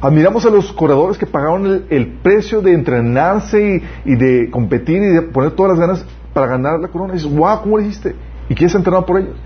[0.00, 5.22] Admiramos a los corredores que pagaron el, precio de entrenarse y, de competir y de
[5.22, 7.12] poner todas las ganas para ganar la corona.
[7.12, 8.14] Dices, wow, ¿cómo le hiciste?
[8.48, 9.36] Y quieres entrenar por ellos.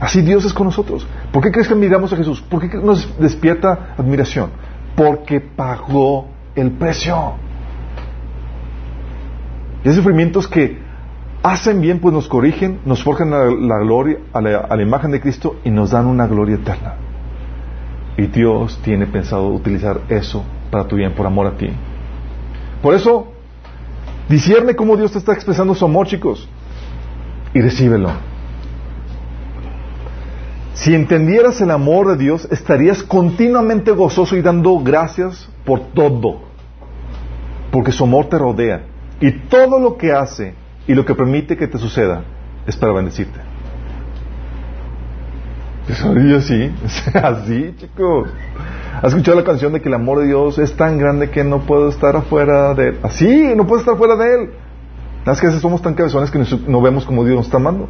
[0.00, 1.06] Así Dios es con nosotros.
[1.32, 2.42] ¿Por qué crees que admiramos a Jesús?
[2.42, 4.50] ¿Por qué nos despierta admiración?
[4.96, 6.26] Porque pagó
[6.56, 7.34] el precio.
[9.82, 10.81] Y hay sufrimientos que
[11.42, 15.20] hacen bien, pues nos corrigen, nos forjan la, gloria, a la, a la, imagen de
[15.20, 16.94] Cristo y nos dan una gloria eterna.
[18.16, 21.70] Y Dios tiene pensado utilizar eso para tu bien, por amor a ti.
[22.82, 23.32] Por eso,
[24.28, 26.48] discierne cómo Dios te está expresando su amor, chicos,
[27.54, 28.10] y recíbelo.
[30.74, 36.40] Si entendieras el amor de Dios, estarías continuamente gozoso y dando gracias por todo,
[37.70, 38.86] porque su amor te rodea.
[39.20, 40.54] Y todo lo que hace
[40.86, 42.22] y lo que permite que te suceda
[42.66, 43.40] es para bendecirte.
[45.88, 46.72] ¿Y así?
[47.14, 48.28] así, chicos.
[48.96, 51.60] ¿Has escuchado la canción de que el amor de Dios es tan grande que no
[51.60, 52.98] puedo estar afuera de él?
[53.02, 54.50] Así, no puedo estar fuera de él.
[55.26, 57.88] Es que somos tan cabezones que no vemos como Dios nos está amando.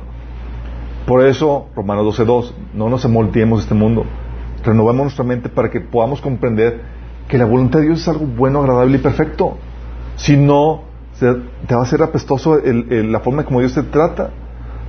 [1.06, 4.04] Por eso, Romanos 12.2, no nos emoldeemos este mundo.
[4.64, 6.80] Renovemos nuestra mente para que podamos comprender
[7.28, 9.56] que la voluntad de Dios es algo bueno, agradable y perfecto.
[10.16, 10.82] Si no,
[11.66, 14.30] te va a ser apestoso el, la forma como Dios te trata.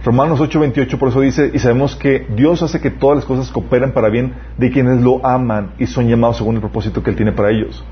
[0.03, 3.93] Romanos 8:28 por eso dice, y sabemos que Dios hace que todas las cosas cooperen
[3.93, 7.31] para bien de quienes lo aman y son llamados según el propósito que Él tiene
[7.31, 7.83] para ellos.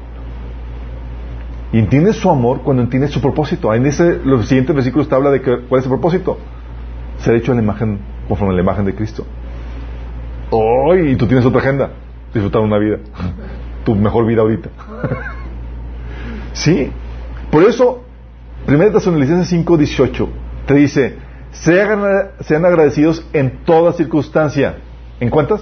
[1.73, 3.73] Y entiendes su amor cuando entiendes su propósito.
[3.73, 6.37] En ese, los siguientes versículos te habla de que, cuál es el propósito.
[7.19, 9.25] ser hecho a la imagen, conforme a la imagen de Cristo.
[10.49, 11.91] Oh, tú tienes otra agenda,
[12.33, 12.97] disfrutar una vida,
[13.85, 14.69] tu mejor vida ahorita.
[16.51, 16.91] sí,
[17.49, 18.03] por eso,
[18.67, 20.29] 1 Tesalonicenses 5, 18,
[20.67, 21.17] te dice,
[21.51, 24.77] sean, sean agradecidos en toda circunstancia.
[25.19, 25.61] ¿En cuántas?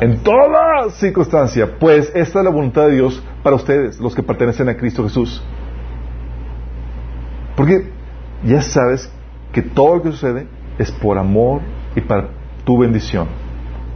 [0.00, 4.68] En toda circunstancia, pues esta es la voluntad de Dios para ustedes, los que pertenecen
[4.68, 5.42] a Cristo Jesús.
[7.56, 7.90] Porque
[8.44, 9.10] ya sabes
[9.52, 10.46] que todo lo que sucede
[10.78, 11.60] es por amor
[11.96, 12.28] y para
[12.64, 13.26] tu bendición.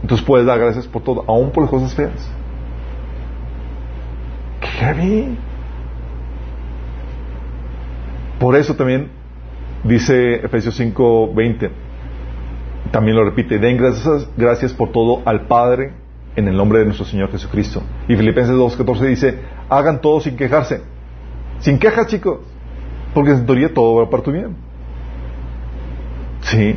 [0.01, 2.29] Entonces puedes dar gracias por todo, aún por las cosas feas.
[4.59, 5.33] ¡Qué
[8.43, 9.07] Por eso también
[9.85, 11.71] dice Efesios 5:20,
[12.91, 15.93] también lo repite, den gracias, gracias por todo al Padre
[16.35, 17.81] en el nombre de nuestro Señor Jesucristo.
[18.09, 19.39] Y Filipenses 2:14 dice,
[19.69, 20.81] hagan todo sin quejarse.
[21.59, 22.39] Sin quejas, chicos.
[23.13, 24.57] Porque en teoría todo va para tu bien.
[26.41, 26.75] Sí.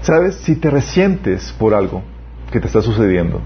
[0.00, 0.36] ¿Sabes?
[0.36, 2.02] Si te resientes por algo
[2.50, 3.42] que te está sucediendo,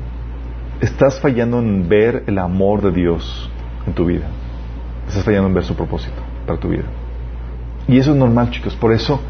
[0.81, 3.51] estás fallando en ver el amor de Dios
[3.85, 4.28] en tu vida.
[5.11, 6.85] Estás fallando en ver su propósito para tu vida.
[7.89, 8.77] Y eso es normal, chicos.
[8.77, 9.20] Por eso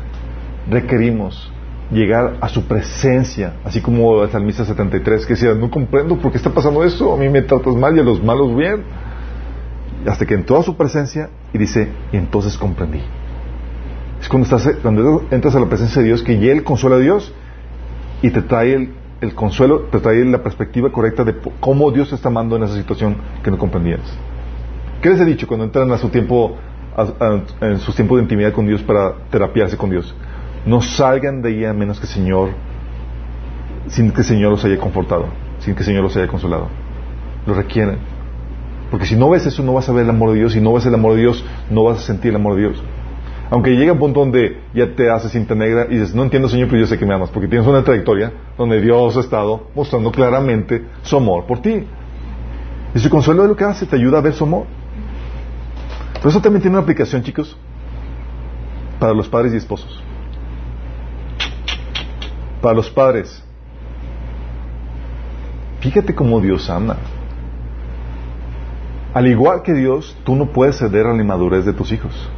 [0.68, 1.50] requerimos
[1.90, 6.36] llegar a su presencia, así como el salmista 73 que decía, no comprendo por qué
[6.36, 8.82] está pasando eso, a mí me tratas mal y a los malos bien.
[10.06, 13.00] Hasta que entró a su presencia y dice, y entonces comprendí.
[14.20, 17.32] Es cuando, entras a la presencia de Dios que ya Él consuela a Dios
[18.20, 18.92] y te trae el,
[19.22, 22.74] el consuelo, te trae la perspectiva correcta de cómo Dios te está amando en esa
[22.74, 24.02] situación que no comprendías.
[25.00, 26.56] ¿Qué les he dicho cuando entran a su tiempo,
[27.60, 30.14] en sus tiempos de intimidad con Dios para terapiarse con Dios?
[30.66, 32.50] No salgan de ahí a menos que el Señor,
[33.86, 35.28] sin que el Señor los haya confortado,
[35.60, 36.68] sin que el Señor los haya consolado.
[37.46, 37.98] Lo requieren.
[38.90, 40.52] Porque si no ves eso, no vas a ver el amor de Dios.
[40.52, 42.82] Si no ves el amor de Dios, no vas a sentir el amor de Dios.
[43.48, 46.68] Aunque llega un punto donde ya te haces cinta negra y dices, no entiendo, Señor,
[46.68, 47.30] pero yo sé que me amas.
[47.30, 51.86] Porque tienes una trayectoria donde Dios ha estado mostrando claramente su amor por ti.
[52.94, 54.66] Y su consuelo de lo que hace te ayuda a ver su amor.
[56.14, 57.56] Pero eso también tiene una aplicación, chicos,
[58.98, 60.02] para los padres y esposos
[62.60, 63.42] para los padres.
[65.80, 66.96] Fíjate cómo Dios ama.
[69.14, 72.30] Al igual que Dios, tú no puedes ceder a la inmadurez de tus hijos.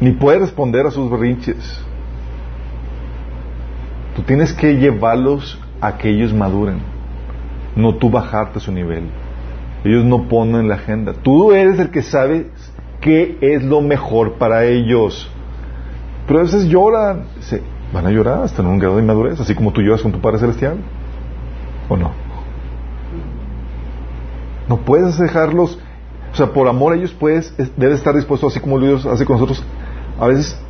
[0.00, 1.84] Ni puedes responder a sus berrinches.
[4.14, 6.80] Tú tienes que llevarlos a que ellos maduren,
[7.76, 9.10] no tú bajarte su nivel.
[9.84, 11.12] Ellos no ponen la agenda.
[11.12, 12.50] Tú eres el que sabe
[13.00, 15.30] qué es lo mejor para ellos.
[16.26, 17.24] Pero a veces lloran.
[17.40, 20.12] Se, van a llorar hasta en un grado de inmadurez, así como tú lloras con
[20.12, 20.78] tu Padre Celestial.
[21.88, 22.10] ¿O no?
[24.68, 25.78] No puedes dejarlos,
[26.30, 29.36] o sea, por amor a ellos puedes, debes estar dispuesto, así como Dios hace con
[29.36, 29.64] nosotros,
[30.20, 30.60] a veces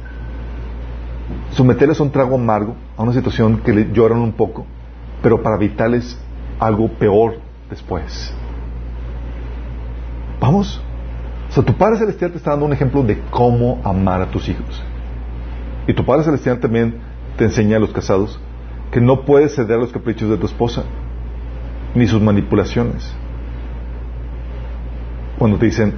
[1.50, 4.66] someterles a un trago amargo, a una situación que le lloran un poco,
[5.20, 6.16] pero para evitarles
[6.60, 8.32] algo peor después.
[10.40, 10.80] Vamos.
[11.48, 14.48] O sea, tu Padre Celestial te está dando un ejemplo de cómo amar a tus
[14.48, 14.82] hijos.
[15.86, 16.96] Y tu Padre Celestial también
[17.36, 18.38] te enseña a los casados
[18.90, 20.84] que no puedes ceder a los caprichos de tu esposa,
[21.94, 23.14] ni sus manipulaciones.
[25.38, 25.94] Cuando te dicen,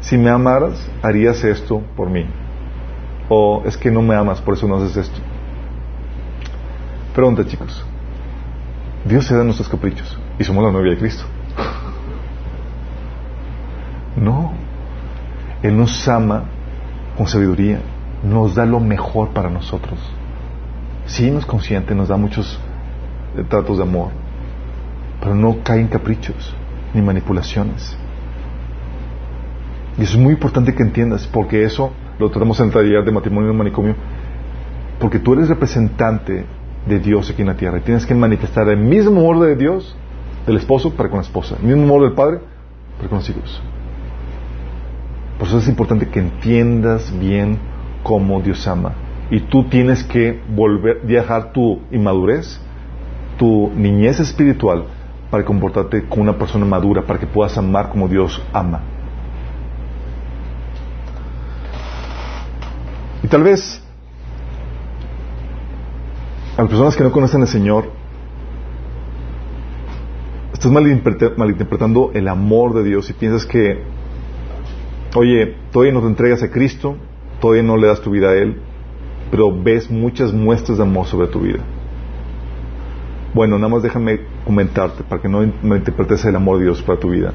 [0.00, 2.26] si me amaras, harías esto por mí.
[3.28, 5.18] O es que no me amas, por eso no haces esto.
[7.14, 7.84] Pregunta, chicos.
[9.04, 11.24] Dios se da nuestros caprichos y somos la novia de Cristo.
[14.20, 14.52] No.
[15.62, 16.44] Él nos ama
[17.16, 17.80] con sabiduría
[18.22, 19.98] nos da lo mejor para nosotros.
[21.06, 22.58] Sí nos consiente, nos da muchos
[23.36, 24.10] eh, tratos de amor,
[25.20, 26.54] pero no cae en caprichos
[26.94, 27.96] ni manipulaciones.
[29.96, 33.52] Y es muy importante que entiendas, porque eso lo tratamos en el taller de matrimonio
[33.52, 33.94] y manicomio,
[35.00, 36.44] porque tú eres representante
[36.86, 39.96] de Dios aquí en la tierra y tienes que manifestar el mismo amor de Dios
[40.46, 42.38] del esposo para con la esposa, el mismo amor del padre
[42.96, 43.62] para con los hijos.
[45.38, 47.58] Por eso es importante que entiendas bien
[48.02, 48.92] como Dios ama.
[49.30, 52.60] Y tú tienes que volver, viajar tu inmadurez,
[53.38, 54.84] tu niñez espiritual,
[55.30, 58.80] para comportarte como una persona madura, para que puedas amar como Dios ama.
[63.22, 63.82] Y tal vez
[66.56, 67.92] a las personas que no conocen al Señor,
[70.52, 73.84] estás malinterpretando el amor de Dios y piensas que,
[75.14, 76.96] oye, todavía no te entregas a Cristo,
[77.40, 78.60] todavía no le das tu vida a Él,
[79.30, 81.60] pero ves muchas muestras de amor sobre tu vida.
[83.34, 87.10] Bueno, nada más déjame comentarte para que no interpretes el amor de Dios para tu
[87.10, 87.32] vida,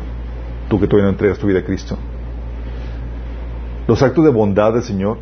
[0.69, 1.97] tú que todavía no entregas tu vida a Cristo.
[3.87, 5.17] Los actos de bondad del Señor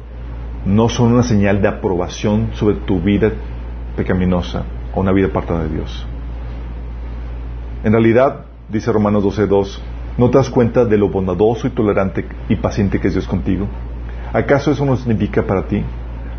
[0.65, 3.31] no son una señal de aprobación sobre tu vida
[3.95, 4.63] pecaminosa
[4.93, 6.05] o una vida apartada de Dios.
[7.83, 9.79] En realidad, dice Romanos 12.2,
[10.17, 13.67] ¿no te das cuenta de lo bondadoso y tolerante y paciente que es Dios contigo?
[14.33, 15.83] ¿Acaso eso no significa para ti?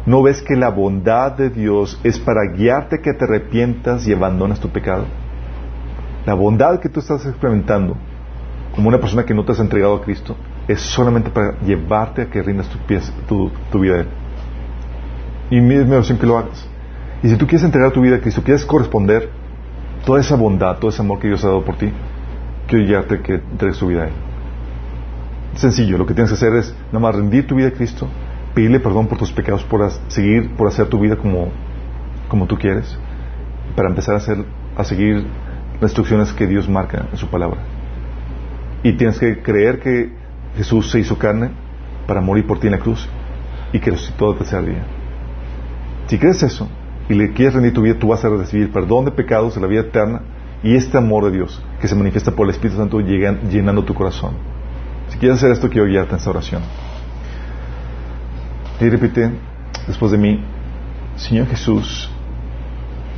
[0.07, 4.59] ¿No ves que la bondad de Dios es para guiarte que te arrepientas y abandonas
[4.59, 5.05] tu pecado?
[6.27, 7.97] La bondad que tú estás experimentando
[8.74, 10.36] como una persona que no te has entregado a Cristo
[10.66, 12.69] es solamente para llevarte a que rindas
[13.28, 14.09] tu, tu, vida a Él.
[15.51, 16.69] Y mi, mi oración que lo hagas.
[17.23, 19.31] Y si tú quieres entregar tu vida a Cristo, quieres corresponder
[20.05, 21.93] toda esa bondad, todo ese amor que Dios ha dado por ti,
[22.66, 24.12] quiero guiarte a que entregues tu vida a Él.
[25.55, 28.09] Sencillo, lo que tienes que hacer es nada más rendir tu vida a Cristo,
[28.55, 31.48] pedirle perdón por tus pecados, por seguir, por hacer tu vida como,
[32.28, 32.98] como tú quieres,
[33.76, 34.44] para empezar a, hacer,
[34.76, 35.26] a seguir
[35.74, 37.60] las instrucciones que Dios marca en su palabra.
[38.82, 40.12] Y tienes que creer que
[40.56, 41.51] Jesús se hizo carne
[42.06, 43.09] para morir por ti en la cruz
[43.72, 44.84] y que resucitó al tercer día.
[46.06, 46.68] Si crees eso
[47.09, 49.66] y le quieres rendir tu vida, tú vas a recibir perdón de pecados, de la
[49.66, 50.22] vida eterna
[50.62, 54.34] y este amor de Dios que se manifiesta por el Espíritu Santo llenando tu corazón.
[55.09, 56.62] Si quieres hacer esto, quiero guiarte en esta oración.
[58.80, 59.30] Y repite
[59.86, 60.43] después de mí,
[61.16, 62.10] Señor Jesús,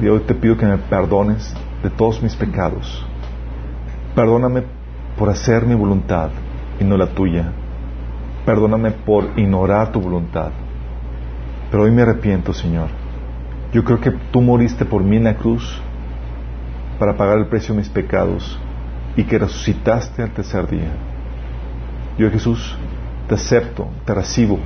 [0.01, 3.05] Dios te pido que me perdones de todos mis pecados.
[4.15, 4.65] Perdóname
[5.19, 6.31] por hacer mi voluntad
[6.81, 7.53] y no la tuya.
[8.45, 10.51] Perdóname por ignorar tu voluntad.
[11.71, 12.89] Pero hoy me arrepiento, Señor.
[13.73, 15.81] Yo creo que tú moriste por mí en la cruz
[16.99, 18.59] para pagar el precio de mis pecados
[19.17, 20.93] y que resucitaste al tercer día.
[22.19, 22.77] Yo, Jesús,
[23.29, 24.59] te acepto, te recibo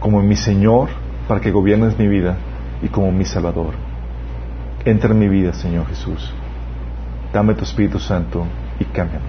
[0.00, 0.88] como mi Señor
[1.26, 2.36] para que gobiernes mi vida
[2.82, 3.74] y como mi Salvador.
[4.84, 6.32] Entra en mi vida, Señor Jesús.
[7.32, 8.46] Dame tu Espíritu Santo
[8.78, 9.26] y cámbiame.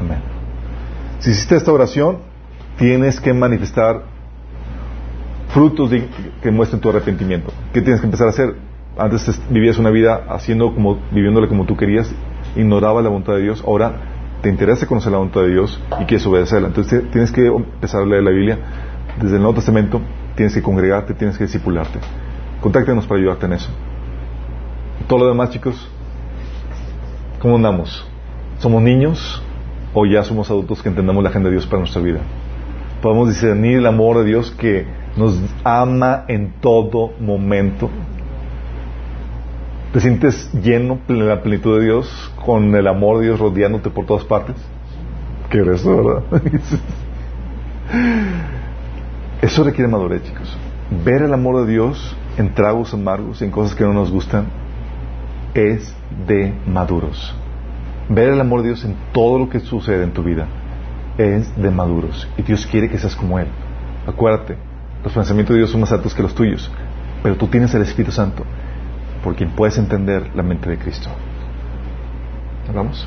[0.00, 0.18] Amén.
[1.18, 2.18] Si hiciste esta oración,
[2.78, 4.02] tienes que manifestar
[5.52, 5.90] frutos
[6.42, 7.52] que muestren tu arrepentimiento.
[7.72, 8.69] ¿Qué tienes que empezar a hacer?
[8.96, 12.12] Antes vivías una vida haciendo como, viviéndole como tú querías,
[12.56, 13.62] ignoraba la voluntad de Dios.
[13.66, 13.92] Ahora
[14.42, 16.68] te interesa conocer la voluntad de Dios y quieres obedecerla.
[16.68, 18.58] Entonces tienes que empezar a leer la Biblia.
[19.20, 20.00] Desde el Nuevo Testamento
[20.34, 21.98] tienes que congregarte, tienes que discipularte.
[22.60, 23.70] Contáctanos para ayudarte en eso.
[25.08, 25.88] Todo lo demás, chicos,
[27.40, 28.06] ¿cómo andamos?
[28.58, 29.42] ¿Somos niños?
[29.94, 32.20] o ya somos adultos que entendamos la agenda de Dios para nuestra vida.
[33.02, 34.86] Podemos discernir el amor de Dios que
[35.16, 37.90] nos ama en todo momento.
[39.92, 44.06] ¿Te sientes lleno en la plenitud de Dios, con el amor de Dios rodeándote por
[44.06, 44.56] todas partes?
[45.50, 46.22] Qué eso, ¿verdad?
[49.42, 50.56] Eso requiere madurez, chicos.
[51.04, 54.46] Ver el amor de Dios en tragos amargos, en cosas que no nos gustan,
[55.54, 55.92] es
[56.26, 57.34] de maduros
[58.10, 60.46] ver el amor de Dios en todo lo que sucede en tu vida
[61.16, 63.46] es de maduros y Dios quiere que seas como Él.
[64.06, 64.56] Acuérdate,
[65.04, 66.70] los pensamientos de Dios son más altos que los tuyos,
[67.22, 68.44] pero tú tienes el Espíritu Santo
[69.22, 71.08] por quien puedes entender la mente de Cristo.
[72.74, 73.06] ¿Vamos?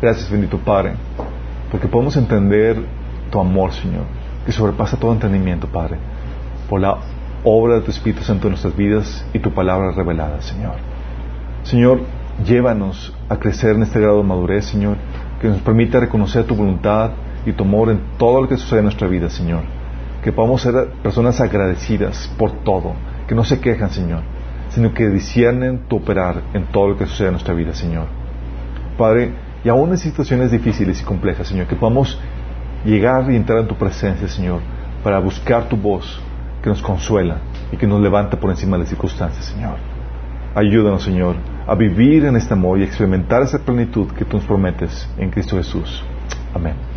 [0.00, 0.94] Gracias, bendito Padre,
[1.70, 2.82] porque podemos entender
[3.30, 4.04] tu amor, Señor,
[4.44, 5.96] que sobrepasa todo entendimiento, Padre,
[6.68, 6.98] por la
[7.44, 10.74] obra de tu Espíritu Santo en nuestras vidas y tu palabra revelada, Señor.
[11.62, 12.00] Señor,
[12.44, 14.96] llévanos a crecer en este grado de madurez, Señor,
[15.40, 17.10] que nos permita reconocer tu voluntad
[17.46, 19.62] y tu amor en todo lo que sucede en nuestra vida, Señor.
[20.22, 22.94] Que podamos ser personas agradecidas por todo,
[23.30, 24.22] que no se quejan, Señor,
[24.70, 28.06] sino que disciernen tu operar en todo lo que sucede en nuestra vida, Señor.
[28.98, 29.30] Padre,
[29.62, 32.18] y aún en situaciones difíciles y complejas, Señor, que podamos
[32.84, 34.58] llegar y entrar en tu presencia, Señor,
[35.04, 36.20] para buscar tu voz
[36.60, 37.36] que nos consuela
[37.70, 39.76] y que nos levanta por encima de las circunstancias, Señor.
[40.56, 41.36] Ayúdanos, Señor,
[41.68, 45.56] a vivir en este amor y experimentar esa plenitud que tú nos prometes en Cristo
[45.56, 46.02] Jesús.
[46.52, 46.89] Amén.